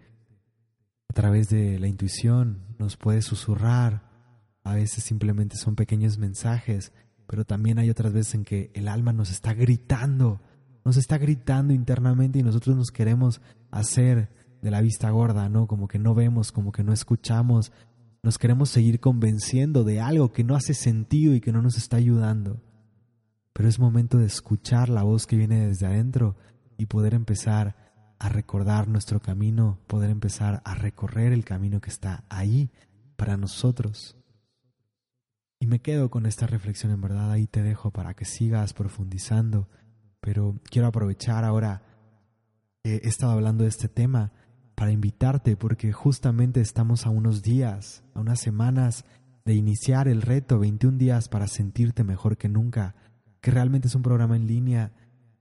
A 1.08 1.14
través 1.14 1.48
de 1.48 1.78
la 1.78 1.88
intuición, 1.88 2.76
nos 2.78 2.96
puede 2.96 3.22
susurrar, 3.22 4.10
a 4.64 4.74
veces 4.74 5.04
simplemente 5.04 5.56
son 5.56 5.74
pequeños 5.74 6.18
mensajes 6.18 6.92
pero 7.32 7.46
también 7.46 7.78
hay 7.78 7.88
otras 7.88 8.12
veces 8.12 8.34
en 8.34 8.44
que 8.44 8.70
el 8.74 8.88
alma 8.88 9.14
nos 9.14 9.30
está 9.30 9.54
gritando 9.54 10.42
nos 10.84 10.96
está 10.96 11.18
gritando 11.18 11.72
internamente 11.72 12.38
y 12.38 12.42
nosotros 12.42 12.76
nos 12.76 12.90
queremos 12.90 13.40
hacer 13.70 14.30
de 14.60 14.70
la 14.70 14.80
vista 14.80 15.10
gorda, 15.10 15.48
¿no? 15.48 15.66
Como 15.66 15.88
que 15.88 15.98
no 15.98 16.14
vemos, 16.14 16.52
como 16.52 16.72
que 16.72 16.84
no 16.84 16.92
escuchamos, 16.92 17.72
nos 18.22 18.38
queremos 18.38 18.70
seguir 18.70 19.00
convenciendo 19.00 19.82
de 19.84 20.00
algo 20.00 20.32
que 20.32 20.44
no 20.44 20.54
hace 20.54 20.74
sentido 20.74 21.34
y 21.34 21.40
que 21.40 21.52
no 21.52 21.62
nos 21.62 21.76
está 21.76 21.96
ayudando. 21.96 22.60
Pero 23.52 23.68
es 23.68 23.78
momento 23.78 24.18
de 24.18 24.26
escuchar 24.26 24.88
la 24.88 25.02
voz 25.02 25.26
que 25.26 25.36
viene 25.36 25.66
desde 25.66 25.86
adentro 25.86 26.36
y 26.78 26.86
poder 26.86 27.14
empezar 27.14 27.76
a 28.18 28.28
recordar 28.28 28.86
nuestro 28.86 29.20
camino, 29.20 29.80
poder 29.88 30.10
empezar 30.10 30.62
a 30.64 30.74
recorrer 30.74 31.32
el 31.32 31.44
camino 31.44 31.80
que 31.80 31.90
está 31.90 32.24
ahí 32.28 32.70
para 33.16 33.36
nosotros. 33.36 34.16
Y 35.58 35.66
me 35.66 35.80
quedo 35.80 36.10
con 36.10 36.26
esta 36.26 36.46
reflexión 36.46 36.92
en 36.92 37.00
verdad, 37.00 37.30
ahí 37.32 37.46
te 37.48 37.62
dejo 37.62 37.90
para 37.90 38.14
que 38.14 38.24
sigas 38.24 38.72
profundizando, 38.74 39.68
pero 40.22 40.54
quiero 40.70 40.86
aprovechar 40.86 41.44
ahora 41.44 41.82
que 42.82 42.94
he 42.96 43.08
estado 43.08 43.32
hablando 43.32 43.64
de 43.64 43.70
este 43.70 43.88
tema 43.88 44.32
para 44.76 44.92
invitarte 44.92 45.56
porque 45.56 45.92
justamente 45.92 46.60
estamos 46.60 47.06
a 47.06 47.10
unos 47.10 47.42
días, 47.42 48.04
a 48.14 48.20
unas 48.20 48.40
semanas 48.40 49.04
de 49.44 49.54
iniciar 49.54 50.06
el 50.06 50.22
reto 50.22 50.60
21 50.60 50.96
días 50.96 51.28
para 51.28 51.48
sentirte 51.48 52.04
mejor 52.04 52.36
que 52.36 52.48
nunca, 52.48 52.94
que 53.40 53.50
realmente 53.50 53.88
es 53.88 53.96
un 53.96 54.02
programa 54.02 54.36
en 54.36 54.46
línea 54.46 54.92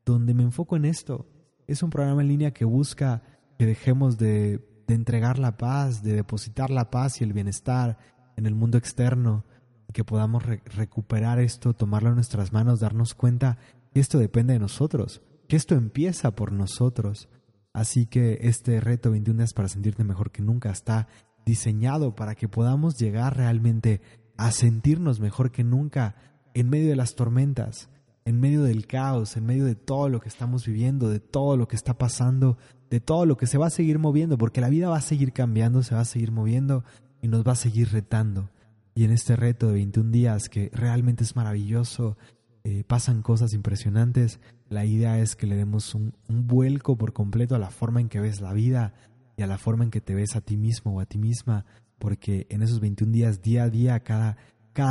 donde 0.03 0.33
me 0.33 0.43
enfoco 0.43 0.75
en 0.75 0.85
esto. 0.85 1.27
Es 1.67 1.83
un 1.83 1.91
programa 1.91 2.23
en 2.23 2.27
línea 2.27 2.51
que 2.51 2.65
busca 2.65 3.21
que 3.59 3.67
dejemos 3.67 4.17
de, 4.17 4.67
entregar 4.87 5.39
la 5.39 5.55
paz, 5.55 6.03
de 6.03 6.13
depositar 6.13 6.69
la 6.69 6.89
paz 6.89 7.21
y 7.21 7.23
el 7.23 7.31
bienestar 7.31 7.97
en 8.35 8.45
el 8.45 8.55
mundo 8.55 8.77
externo 8.77 9.45
que 9.93 10.03
podamos 10.03 10.43
recuperar 10.45 11.39
esto, 11.39 11.73
tomarlo 11.73 12.09
en 12.09 12.15
nuestras 12.15 12.51
manos, 12.51 12.81
darnos 12.81 13.13
cuenta 13.13 13.57
que 13.93 13.99
esto 13.99 14.17
depende 14.17 14.53
de 14.53 14.59
nosotros, 14.59 15.21
que 15.47 15.55
esto 15.55 15.75
empieza 15.75 16.35
por 16.35 16.51
nosotros 16.51 17.29
Así 17.73 18.05
que 18.05 18.39
este 18.41 18.81
reto 18.81 19.11
21 19.11 19.37
días 19.37 19.53
para 19.53 19.69
sentirte 19.69 20.03
mejor 20.03 20.31
que 20.31 20.41
nunca 20.41 20.71
está 20.71 21.07
diseñado 21.45 22.15
para 22.15 22.35
que 22.35 22.49
podamos 22.49 22.97
llegar 22.97 23.37
realmente 23.37 24.01
a 24.37 24.51
sentirnos 24.51 25.19
mejor 25.19 25.51
que 25.51 25.63
nunca 25.63 26.15
en 26.53 26.69
medio 26.69 26.89
de 26.89 26.95
las 26.95 27.15
tormentas, 27.15 27.89
en 28.25 28.39
medio 28.39 28.63
del 28.63 28.87
caos, 28.87 29.37
en 29.37 29.45
medio 29.45 29.65
de 29.65 29.75
todo 29.75 30.09
lo 30.09 30.19
que 30.19 30.27
estamos 30.27 30.65
viviendo, 30.65 31.09
de 31.09 31.19
todo 31.19 31.55
lo 31.55 31.67
que 31.67 31.77
está 31.77 31.97
pasando, 31.97 32.57
de 32.89 32.99
todo 32.99 33.25
lo 33.25 33.37
que 33.37 33.47
se 33.47 33.57
va 33.57 33.67
a 33.67 33.71
seguir 33.71 33.99
moviendo, 33.99 34.37
porque 34.37 34.61
la 34.61 34.69
vida 34.69 34.89
va 34.89 34.97
a 34.97 35.01
seguir 35.01 35.31
cambiando, 35.31 35.81
se 35.81 35.95
va 35.95 36.01
a 36.01 36.05
seguir 36.05 36.31
moviendo 36.31 36.83
y 37.21 37.29
nos 37.29 37.47
va 37.47 37.53
a 37.53 37.55
seguir 37.55 37.89
retando. 37.91 38.49
Y 38.93 39.05
en 39.05 39.11
este 39.11 39.37
reto 39.37 39.67
de 39.67 39.73
21 39.73 40.11
días, 40.11 40.49
que 40.49 40.69
realmente 40.73 41.23
es 41.23 41.37
maravilloso, 41.37 42.17
eh, 42.63 42.83
pasan 42.85 43.23
cosas 43.23 43.53
impresionantes, 43.53 44.39
la 44.69 44.85
idea 44.85 45.19
es 45.19 45.35
que 45.35 45.47
le 45.47 45.55
demos 45.55 45.95
un, 45.95 46.13
vuelco 46.27 46.95
por 46.95 47.11
completo 47.11 47.55
a 47.55 47.59
la 47.59 47.71
forma 47.71 48.01
en 48.01 48.07
que 48.07 48.19
ves 48.19 48.39
la 48.39 48.53
vida 48.53 48.93
y 49.35 49.41
a 49.41 49.47
la 49.47 49.57
forma 49.57 49.83
en 49.83 49.89
que 49.89 50.01
te 50.01 50.13
ves 50.13 50.35
a 50.35 50.41
ti 50.41 50.57
mismo 50.57 50.95
o 50.95 50.99
a 50.99 51.05
ti 51.05 51.17
misma, 51.17 51.65
porque 51.97 52.45
en 52.49 52.61
esos 52.61 52.79
21 52.79 53.11
días, 53.11 53.41
día 53.41 53.63
a 53.63 53.69
día, 53.69 53.99
cada, 54.01 54.37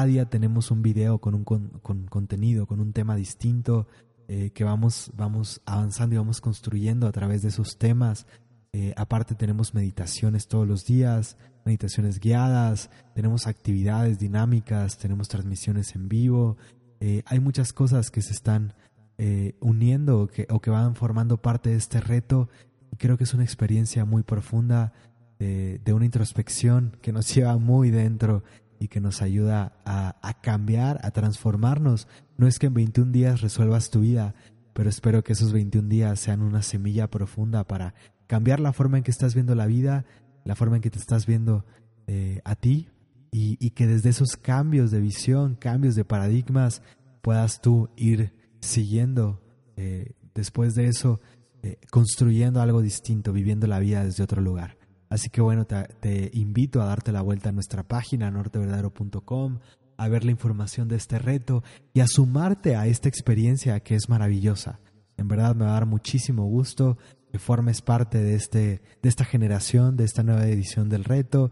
día 0.06 0.28
tenemos 0.28 0.70
un 0.70 0.82
video 0.82 1.20
con 1.20 1.34
un 1.34 1.44
con, 1.44 2.06
contenido, 2.06 2.66
con 2.66 2.80
un 2.80 2.92
tema 2.92 3.14
distinto, 3.14 3.86
eh, 4.26 4.50
que 4.50 4.64
vamos, 4.64 5.12
vamos 5.16 5.60
avanzando 5.64 6.14
y 6.14 6.18
vamos 6.18 6.40
construyendo 6.40 7.06
a 7.06 7.12
través 7.12 7.42
de 7.42 7.48
esos 7.48 7.78
temas. 7.78 8.26
Eh, 8.72 8.94
aparte 8.96 9.34
tenemos 9.34 9.74
meditaciones 9.74 10.46
todos 10.46 10.66
los 10.66 10.84
días, 10.84 11.36
meditaciones 11.64 12.20
guiadas, 12.20 12.90
tenemos 13.14 13.46
actividades 13.46 14.18
dinámicas, 14.18 14.98
tenemos 14.98 15.28
transmisiones 15.28 15.94
en 15.94 16.08
vivo. 16.08 16.56
Eh, 17.00 17.22
hay 17.26 17.40
muchas 17.40 17.72
cosas 17.72 18.10
que 18.10 18.22
se 18.22 18.32
están 18.32 18.74
eh, 19.18 19.54
uniendo 19.60 20.20
o 20.20 20.26
que, 20.26 20.46
o 20.50 20.60
que 20.60 20.70
van 20.70 20.94
formando 20.94 21.38
parte 21.38 21.70
de 21.70 21.76
este 21.76 22.00
reto. 22.00 22.48
Y 22.92 22.96
creo 22.96 23.16
que 23.16 23.24
es 23.24 23.34
una 23.34 23.44
experiencia 23.44 24.04
muy 24.04 24.22
profunda 24.22 24.92
de, 25.38 25.80
una 25.92 26.04
introspección 26.04 26.96
que 27.00 27.12
nos 27.12 27.26
lleva 27.34 27.56
muy 27.56 27.90
dentro 27.90 28.44
y 28.78 28.88
que 28.88 29.00
nos 29.00 29.22
ayuda 29.22 29.72
a, 29.84 30.16
a, 30.22 30.40
cambiar, 30.40 31.00
a 31.02 31.10
transformarnos. 31.10 32.08
No 32.36 32.46
es 32.46 32.58
que 32.58 32.66
en 32.66 32.74
21 32.74 33.12
días 33.12 33.40
resuelvas 33.40 33.90
tu 33.90 34.00
vida, 34.00 34.34
pero 34.72 34.88
espero 34.88 35.24
que 35.24 35.32
esos 35.32 35.52
21 35.52 35.88
días 35.88 36.20
sean 36.20 36.42
una 36.42 36.62
semilla 36.62 37.10
profunda 37.10 37.64
para 37.64 37.94
cambiar 38.26 38.60
la 38.60 38.72
forma 38.72 38.98
en 38.98 39.04
que 39.04 39.10
estás 39.10 39.34
viendo 39.34 39.54
la 39.54 39.66
vida, 39.66 40.04
la 40.44 40.54
forma 40.54 40.76
en 40.76 40.82
que 40.82 40.90
te 40.90 40.98
estás 40.98 41.26
viendo 41.26 41.64
eh, 42.06 42.40
a 42.44 42.54
ti 42.54 42.88
y, 43.32 43.70
que 43.70 43.86
desde 43.86 44.10
esos 44.10 44.36
cambios 44.36 44.90
de 44.90 45.00
visión, 45.00 45.54
cambios 45.54 45.94
de 45.94 46.04
paradigmas, 46.04 46.82
puedas 47.22 47.60
tú 47.60 47.88
ir 47.96 48.32
siguiendo 48.60 49.40
eh, 49.76 50.12
después 50.34 50.74
de 50.74 50.86
eso, 50.86 51.20
eh, 51.62 51.78
construyendo 51.90 52.60
algo 52.60 52.82
distinto, 52.82 53.32
viviendo 53.32 53.66
la 53.66 53.78
vida 53.78 54.04
desde 54.04 54.22
otro 54.22 54.40
lugar. 54.40 54.78
Así 55.10 55.28
que 55.28 55.40
bueno, 55.40 55.66
te, 55.66 56.30
invito 56.32 56.80
a 56.80 56.86
darte 56.86 57.12
la 57.12 57.22
vuelta 57.22 57.48
a 57.48 57.52
nuestra 57.52 57.82
página 57.82 58.30
norteverdadero.com, 58.30 59.58
a 59.96 60.08
ver 60.08 60.24
la 60.24 60.30
información 60.30 60.88
de 60.88 60.96
este 60.96 61.18
reto 61.18 61.62
y 61.92 62.00
a 62.00 62.06
sumarte 62.06 62.76
a 62.76 62.86
esta 62.86 63.08
experiencia 63.08 63.80
que 63.80 63.96
es 63.96 64.08
maravillosa. 64.08 64.80
En 65.16 65.28
verdad 65.28 65.54
me 65.54 65.64
va 65.64 65.72
a 65.72 65.74
dar 65.74 65.86
muchísimo 65.86 66.46
gusto 66.46 66.96
que 67.30 67.38
formes 67.38 67.82
parte 67.82 68.18
de, 68.18 68.34
este, 68.34 68.82
de 69.02 69.08
esta 69.08 69.24
generación, 69.24 69.96
de 69.96 70.04
esta 70.04 70.22
nueva 70.22 70.46
edición 70.46 70.88
del 70.88 71.04
reto, 71.04 71.50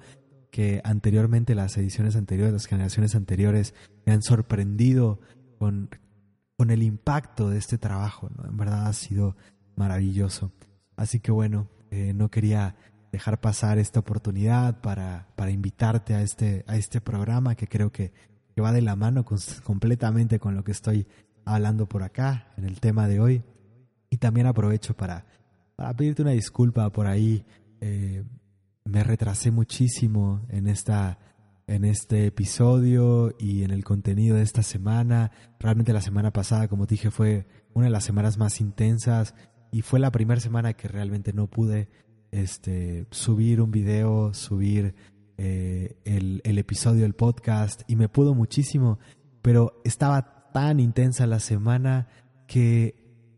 que 0.51 0.81
anteriormente 0.85 1.55
las 1.55 1.77
ediciones 1.77 2.17
anteriores, 2.17 2.53
las 2.53 2.67
generaciones 2.67 3.15
anteriores 3.15 3.75
me 4.07 4.13
han 4.13 4.23
sorprendido 4.23 5.21
con 5.59 5.91
con 6.59 6.73
el 6.73 6.83
impacto 6.83 7.49
de 7.49 7.59
este 7.59 7.79
trabajo. 7.79 8.29
En 8.45 8.57
verdad 8.57 8.89
ha 8.89 8.93
sido 8.93 9.37
maravilloso. 9.77 10.51
Así 10.97 11.21
que 11.21 11.31
bueno, 11.31 11.69
eh, 11.93 12.13
no 12.15 12.31
quería 12.31 12.75
dejar 13.13 13.41
pasar 13.41 13.79
esta 13.79 14.01
oportunidad 14.01 14.81
para, 14.81 15.29
para 15.37 15.53
invitarte 15.53 16.15
a 16.15 16.21
este, 16.21 16.65
a 16.67 16.77
este 16.77 17.01
programa 17.01 17.55
que 17.55 17.69
creo 17.69 17.93
que, 17.93 18.13
que 18.55 18.61
va 18.61 18.73
de 18.73 18.83
la 18.83 18.97
mano 18.97 19.25
completamente 19.63 20.41
con 20.41 20.57
lo 20.57 20.65
que 20.65 20.73
estoy 20.73 21.07
hablando 21.45 21.89
por 21.89 22.03
acá 22.03 22.53
en 22.57 22.65
el 22.65 22.81
tema 22.81 23.07
de 23.07 23.21
hoy. 23.21 23.45
Y 24.11 24.17
también 24.17 24.49
aprovecho 24.49 24.95
para, 24.97 25.27
para 25.77 25.95
pedirte 25.95 26.23
una 26.23 26.33
disculpa 26.33 26.91
por 26.91 27.07
ahí. 27.07 27.45
Eh, 27.81 28.25
me 28.89 29.05
retrasé 29.05 29.51
muchísimo 29.51 30.41
en 30.49 30.67
esta 30.67 31.19
en 31.67 31.85
este 31.85 32.25
episodio 32.25 33.35
y 33.39 33.63
en 33.63 33.71
el 33.71 33.85
contenido 33.85 34.37
de 34.37 34.43
esta 34.43 34.63
semana. 34.63 35.31
Realmente 35.61 35.93
la 35.93 36.01
semana 36.01 36.33
pasada, 36.33 36.67
como 36.67 36.87
dije, 36.87 37.11
fue 37.11 37.47
una 37.75 37.87
de 37.87 37.93
las 37.93 38.05
semanas 38.05 38.39
más 38.39 38.63
intensas 38.63 39.35
y 39.71 39.83
fue 39.83 40.01
la 40.01 40.11
primera 40.11 40.41
semana 40.41 40.73
que 40.73 40.89
realmente 40.89 41.35
no 41.35 41.47
pude 41.47 41.91
este, 42.31 43.07
subir 43.11 43.61
un 43.61 43.71
video, 43.71 44.33
subir 44.33 44.95
eh, 45.37 45.99
el, 46.07 46.41
el 46.43 46.57
episodio 46.57 47.03
del 47.03 47.13
podcast 47.13 47.83
y 47.87 47.97
me 47.97 48.09
pudo 48.09 48.35
muchísimo, 48.35 48.99
pero 49.43 49.83
estaba 49.85 50.51
tan 50.55 50.81
intensa 50.81 51.27
la 51.27 51.39
semana 51.39 52.09
que 52.47 52.95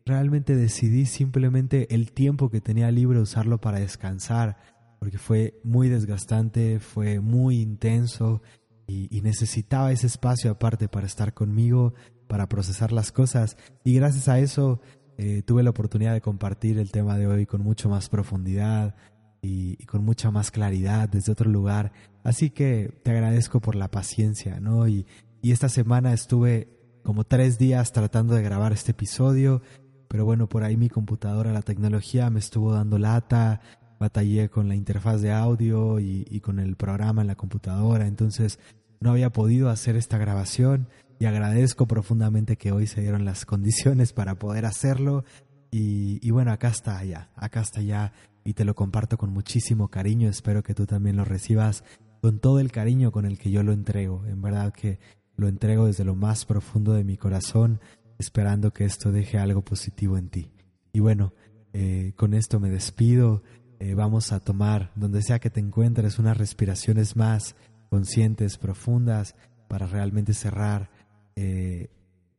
realmente 0.07 0.55
decidí 0.55 1.05
simplemente 1.07 1.93
el 1.93 2.13
tiempo 2.13 2.49
que 2.49 2.61
tenía 2.61 2.93
libre 2.93 3.19
usarlo 3.19 3.61
para 3.61 3.81
descansar 3.81 4.57
porque 5.01 5.19
fue 5.19 5.59
muy 5.65 5.89
desgastante, 5.89 6.79
fue 6.79 7.19
muy 7.21 7.61
intenso 7.61 8.43
y, 8.87 9.21
necesitaba 9.23 9.93
ese 9.93 10.07
espacio 10.07 10.51
aparte 10.51 10.89
para 10.89 11.07
estar 11.07 11.33
conmigo, 11.33 11.95
para 12.29 12.49
procesar 12.49 12.93
las 12.93 13.11
cosas 13.11 13.57
y 13.83 13.95
gracias 13.95 14.29
a 14.29 14.39
eso 14.39 14.81
eh, 15.17 15.43
tuve 15.43 15.63
la 15.63 15.71
oportunidad 15.71 16.13
de 16.13 16.21
compartir 16.21 16.79
el 16.79 16.93
tema 16.93 17.17
de 17.17 17.27
hoy 17.27 17.47
con 17.47 17.63
mucho 17.63 17.89
más 17.89 18.09
profundidad 18.09 18.95
y, 19.43 19.77
con 19.87 20.05
mucha 20.05 20.31
más 20.31 20.51
claridad 20.51 21.09
desde 21.09 21.33
otro 21.33 21.51
lugar. 21.51 21.93
Así 22.23 22.51
que 22.51 23.01
te 23.03 23.11
agradezco 23.11 23.61
por 23.61 23.77
la 23.77 23.91
paciencia, 23.91 24.61
¿no? 24.61 24.87
Y, 24.87 25.07
y 25.41 25.53
esta 25.53 25.71
semana 25.71 26.13
estuve 26.13 26.69
como 27.03 27.25
tres 27.25 27.59
días 27.59 27.93
tratando 27.93 28.35
de 28.35 28.43
grabar 28.43 28.73
este 28.73 28.91
episodio, 28.91 29.63
pero 30.09 30.27
bueno, 30.27 30.49
por 30.49 30.63
ahí 30.63 30.77
mi 30.77 30.91
computadora, 30.91 31.53
la 31.53 31.63
tecnología 31.63 32.29
me 32.29 32.41
estuvo 32.41 32.73
dando 32.75 32.99
lata, 32.99 33.61
batallé 34.01 34.49
con 34.49 34.67
la 34.67 34.75
interfaz 34.75 35.21
de 35.21 35.31
audio 35.31 36.01
y, 36.01 36.41
con 36.41 36.59
el 36.59 36.75
programa 36.75 37.21
en 37.21 37.29
la 37.29 37.37
computadora, 37.37 38.07
entonces 38.07 38.59
no 38.99 39.11
había 39.11 39.31
podido 39.31 39.69
hacer 39.69 39.95
esta 39.95 40.19
grabación 40.19 40.89
y 41.19 41.27
agradezco 41.27 41.87
profundamente 41.87 42.57
que 42.57 42.73
hoy 42.73 42.87
se 42.87 43.03
dieron 43.03 43.27
las 43.27 43.45
condiciones 43.47 44.13
para 44.13 44.35
poder 44.35 44.65
hacerlo 44.65 45.25
y, 45.71 46.29
bueno, 46.31 46.51
acá 46.51 46.69
está 46.69 47.05
ya, 47.05 47.31
acá 47.37 47.61
está 47.61 47.83
ya 47.83 48.13
y 48.43 48.55
te 48.55 48.65
lo 48.65 48.75
comparto 48.75 49.19
con 49.19 49.31
muchísimo 49.31 49.89
cariño, 49.89 50.29
espero 50.29 50.63
que 50.63 50.75
tú 50.75 50.87
también 50.87 51.17
lo 51.17 51.25
recibas 51.25 51.85
con 52.23 52.41
todo 52.41 52.59
el 52.59 52.73
cariño 52.73 53.13
con 53.13 53.27
el 53.27 53.39
que 53.39 53.51
yo 53.51 53.63
lo 53.63 53.73
entrego, 53.73 54.27
en 54.27 54.41
verdad 54.41 54.73
que 54.73 54.99
lo 55.37 55.47
entrego 55.47 55.87
desde 55.87 56.05
lo 56.05 56.15
más 56.15 56.47
profundo 56.47 56.95
de 56.95 57.05
mi 57.05 57.17
corazón, 57.17 57.81
esperando 58.19 58.73
que 58.73 58.85
esto 58.85 59.13
deje 59.13 59.39
algo 59.39 59.63
positivo 59.63 60.19
en 60.19 60.29
ti. 60.29 60.51
Y 60.93 61.01
bueno, 61.01 61.33
eh, 61.73 62.13
con 62.17 62.35
esto 62.35 62.61
me 62.61 62.71
despido. 62.71 63.43
Eh, 63.81 63.95
vamos 63.95 64.31
a 64.31 64.41
tomar, 64.41 64.93
donde 64.95 65.23
sea 65.23 65.41
que 65.41 65.51
te 65.51 65.59
encuentres, 65.59 66.19
unas 66.19 66.37
respiraciones 66.37 67.17
más 67.17 67.57
conscientes, 67.89 68.57
profundas, 68.57 69.35
para 69.69 69.87
realmente 69.87 70.33
cerrar 70.33 70.91
eh, 71.35 71.91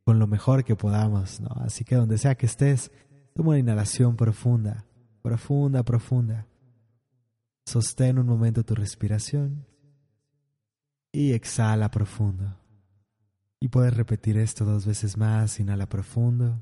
con 0.05 0.19
lo 0.19 0.27
mejor 0.27 0.63
que 0.63 0.75
podamos. 0.75 1.41
¿no? 1.41 1.49
Así 1.65 1.83
que 1.83 1.95
donde 1.95 2.17
sea 2.17 2.35
que 2.35 2.45
estés, 2.45 2.91
Toma 3.33 3.49
una 3.49 3.59
inhalación 3.59 4.15
profunda, 4.15 4.85
profunda, 5.21 5.83
profunda. 5.83 6.47
Sostén 7.65 8.19
un 8.19 8.25
momento 8.25 8.63
tu 8.63 8.75
respiración 8.75 9.65
y 11.11 11.31
exhala 11.31 11.89
profundo. 11.89 12.57
Y 13.59 13.69
puedes 13.69 13.93
repetir 13.93 14.37
esto 14.37 14.65
dos 14.65 14.85
veces 14.85 15.17
más. 15.17 15.59
Inhala 15.59 15.87
profundo. 15.87 16.61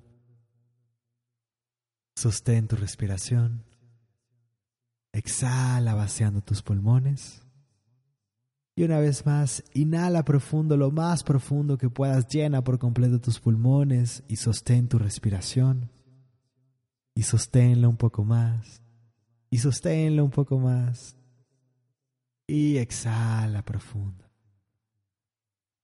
Sostén 2.16 2.68
tu 2.68 2.76
respiración. 2.76 3.64
Exhala 5.20 5.96
vaciando 5.96 6.40
tus 6.40 6.62
pulmones. 6.62 7.46
Y 8.74 8.84
una 8.84 9.00
vez 9.00 9.26
más, 9.26 9.66
inhala 9.74 10.24
profundo, 10.24 10.78
lo 10.78 10.92
más 10.92 11.24
profundo 11.24 11.78
que 11.78 11.90
puedas, 11.90 12.26
llena 12.30 12.64
por 12.64 12.80
completo 12.80 13.20
tus 13.20 13.38
pulmones 13.38 14.24
y 14.30 14.38
sostén 14.38 14.88
tu 14.88 14.98
respiración. 14.98 15.92
Y 17.16 17.24
sosténlo 17.24 17.90
un 17.90 17.98
poco 17.98 18.24
más. 18.24 18.82
Y 19.50 19.58
sosténlo 19.58 20.24
un 20.24 20.32
poco 20.32 20.58
más. 20.58 21.18
Y 22.48 22.78
exhala 22.78 23.62
profundo. 23.62 24.24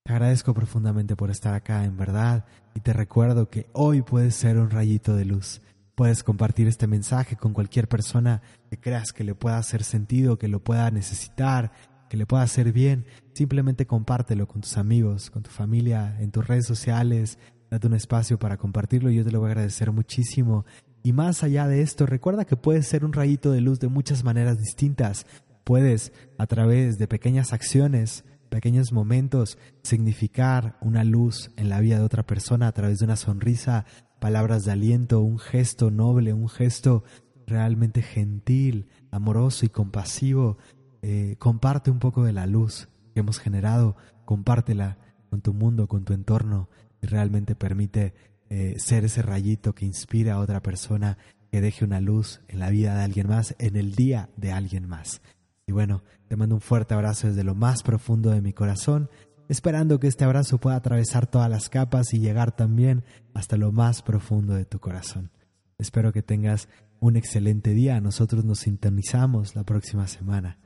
Te 0.02 0.14
agradezco 0.14 0.54
profundamente 0.54 1.14
por 1.14 1.30
estar 1.30 1.52
acá, 1.52 1.84
en 1.84 1.98
verdad, 1.98 2.46
y 2.74 2.80
te 2.80 2.94
recuerdo 2.94 3.50
que 3.50 3.68
hoy 3.74 4.00
puedes 4.00 4.34
ser 4.34 4.56
un 4.56 4.70
rayito 4.70 5.14
de 5.14 5.26
luz. 5.26 5.60
Puedes 5.96 6.22
compartir 6.22 6.68
este 6.68 6.86
mensaje 6.86 7.36
con 7.36 7.54
cualquier 7.54 7.88
persona 7.88 8.42
que 8.68 8.78
creas 8.78 9.14
que 9.14 9.24
le 9.24 9.34
pueda 9.34 9.56
hacer 9.56 9.82
sentido, 9.82 10.38
que 10.38 10.46
lo 10.46 10.62
pueda 10.62 10.90
necesitar, 10.90 11.72
que 12.10 12.18
le 12.18 12.26
pueda 12.26 12.42
hacer 12.42 12.70
bien. 12.70 13.06
Simplemente 13.32 13.86
compártelo 13.86 14.46
con 14.46 14.60
tus 14.60 14.76
amigos, 14.76 15.30
con 15.30 15.42
tu 15.42 15.50
familia, 15.50 16.14
en 16.20 16.32
tus 16.32 16.46
redes 16.46 16.66
sociales. 16.66 17.38
Date 17.70 17.86
un 17.86 17.94
espacio 17.94 18.38
para 18.38 18.58
compartirlo 18.58 19.10
y 19.10 19.16
yo 19.16 19.24
te 19.24 19.30
lo 19.30 19.40
voy 19.40 19.48
a 19.48 19.52
agradecer 19.52 19.90
muchísimo. 19.90 20.66
Y 21.02 21.14
más 21.14 21.42
allá 21.42 21.66
de 21.66 21.80
esto, 21.80 22.04
recuerda 22.04 22.44
que 22.44 22.56
puedes 22.56 22.86
ser 22.86 23.02
un 23.02 23.14
rayito 23.14 23.50
de 23.50 23.62
luz 23.62 23.80
de 23.80 23.88
muchas 23.88 24.22
maneras 24.22 24.58
distintas. 24.58 25.24
Puedes, 25.64 26.12
a 26.36 26.46
través 26.46 26.98
de 26.98 27.08
pequeñas 27.08 27.54
acciones, 27.54 28.26
pequeños 28.50 28.92
momentos, 28.92 29.56
significar 29.82 30.76
una 30.82 31.04
luz 31.04 31.50
en 31.56 31.70
la 31.70 31.80
vida 31.80 31.98
de 31.98 32.04
otra 32.04 32.24
persona 32.24 32.68
a 32.68 32.72
través 32.72 32.98
de 32.98 33.06
una 33.06 33.16
sonrisa, 33.16 33.86
palabras 34.18 34.64
de 34.64 34.72
aliento, 34.72 35.20
un 35.20 35.38
gesto 35.38 35.90
noble, 35.90 36.32
un 36.32 36.48
gesto 36.48 37.04
realmente 37.46 38.02
gentil, 38.02 38.88
amoroso 39.10 39.66
y 39.66 39.68
compasivo. 39.68 40.58
Eh, 41.02 41.36
comparte 41.38 41.90
un 41.90 41.98
poco 41.98 42.24
de 42.24 42.32
la 42.32 42.46
luz 42.46 42.88
que 43.14 43.20
hemos 43.20 43.38
generado, 43.38 43.96
compártela 44.24 44.98
con 45.30 45.40
tu 45.40 45.54
mundo, 45.54 45.88
con 45.88 46.04
tu 46.04 46.12
entorno 46.12 46.68
y 47.02 47.06
realmente 47.06 47.54
permite 47.54 48.14
eh, 48.48 48.74
ser 48.78 49.04
ese 49.04 49.22
rayito 49.22 49.74
que 49.74 49.86
inspira 49.86 50.34
a 50.34 50.38
otra 50.38 50.62
persona, 50.62 51.18
que 51.50 51.60
deje 51.60 51.84
una 51.84 52.00
luz 52.00 52.40
en 52.48 52.58
la 52.58 52.70
vida 52.70 52.94
de 52.94 53.04
alguien 53.04 53.28
más, 53.28 53.54
en 53.58 53.76
el 53.76 53.94
día 53.94 54.30
de 54.36 54.52
alguien 54.52 54.88
más. 54.88 55.20
Y 55.66 55.72
bueno, 55.72 56.04
te 56.28 56.36
mando 56.36 56.54
un 56.54 56.60
fuerte 56.60 56.94
abrazo 56.94 57.28
desde 57.28 57.42
lo 57.42 57.54
más 57.54 57.82
profundo 57.82 58.30
de 58.30 58.40
mi 58.40 58.52
corazón, 58.52 59.10
esperando 59.48 60.00
que 60.00 60.08
este 60.08 60.24
abrazo 60.24 60.58
pueda 60.58 60.76
atravesar 60.76 61.26
todas 61.26 61.50
las 61.50 61.68
capas 61.68 62.12
y 62.12 62.18
llegar 62.18 62.54
también 62.54 63.04
hasta 63.34 63.56
lo 63.56 63.72
más 63.72 64.02
profundo 64.02 64.54
de 64.54 64.64
tu 64.64 64.78
corazón. 64.78 65.30
Espero 65.78 66.12
que 66.12 66.22
tengas 66.22 66.68
un 67.00 67.16
excelente 67.16 67.70
día. 67.70 68.00
Nosotros 68.00 68.44
nos 68.44 68.60
sintonizamos 68.60 69.54
la 69.54 69.64
próxima 69.64 70.06
semana. 70.06 70.58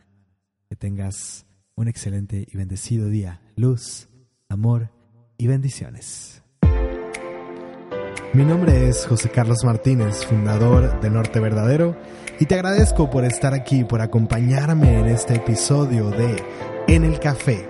Que 0.68 0.76
tengas 0.76 1.46
un 1.74 1.88
excelente 1.88 2.46
y 2.48 2.56
bendecido 2.56 3.08
día. 3.08 3.40
Luz, 3.56 4.08
amor 4.48 4.90
y 5.36 5.46
bendiciones. 5.46 6.42
Mi 8.32 8.44
nombre 8.44 8.88
es 8.88 9.06
José 9.06 9.28
Carlos 9.28 9.64
Martínez, 9.64 10.24
fundador 10.24 11.00
de 11.00 11.10
Norte 11.10 11.40
Verdadero, 11.40 11.96
y 12.38 12.46
te 12.46 12.54
agradezco 12.54 13.10
por 13.10 13.24
estar 13.24 13.54
aquí, 13.54 13.82
por 13.82 14.00
acompañarme 14.00 15.00
en 15.00 15.06
este 15.06 15.34
episodio 15.34 16.10
de 16.10 16.40
En 16.86 17.02
el 17.02 17.18
Café 17.18 17.69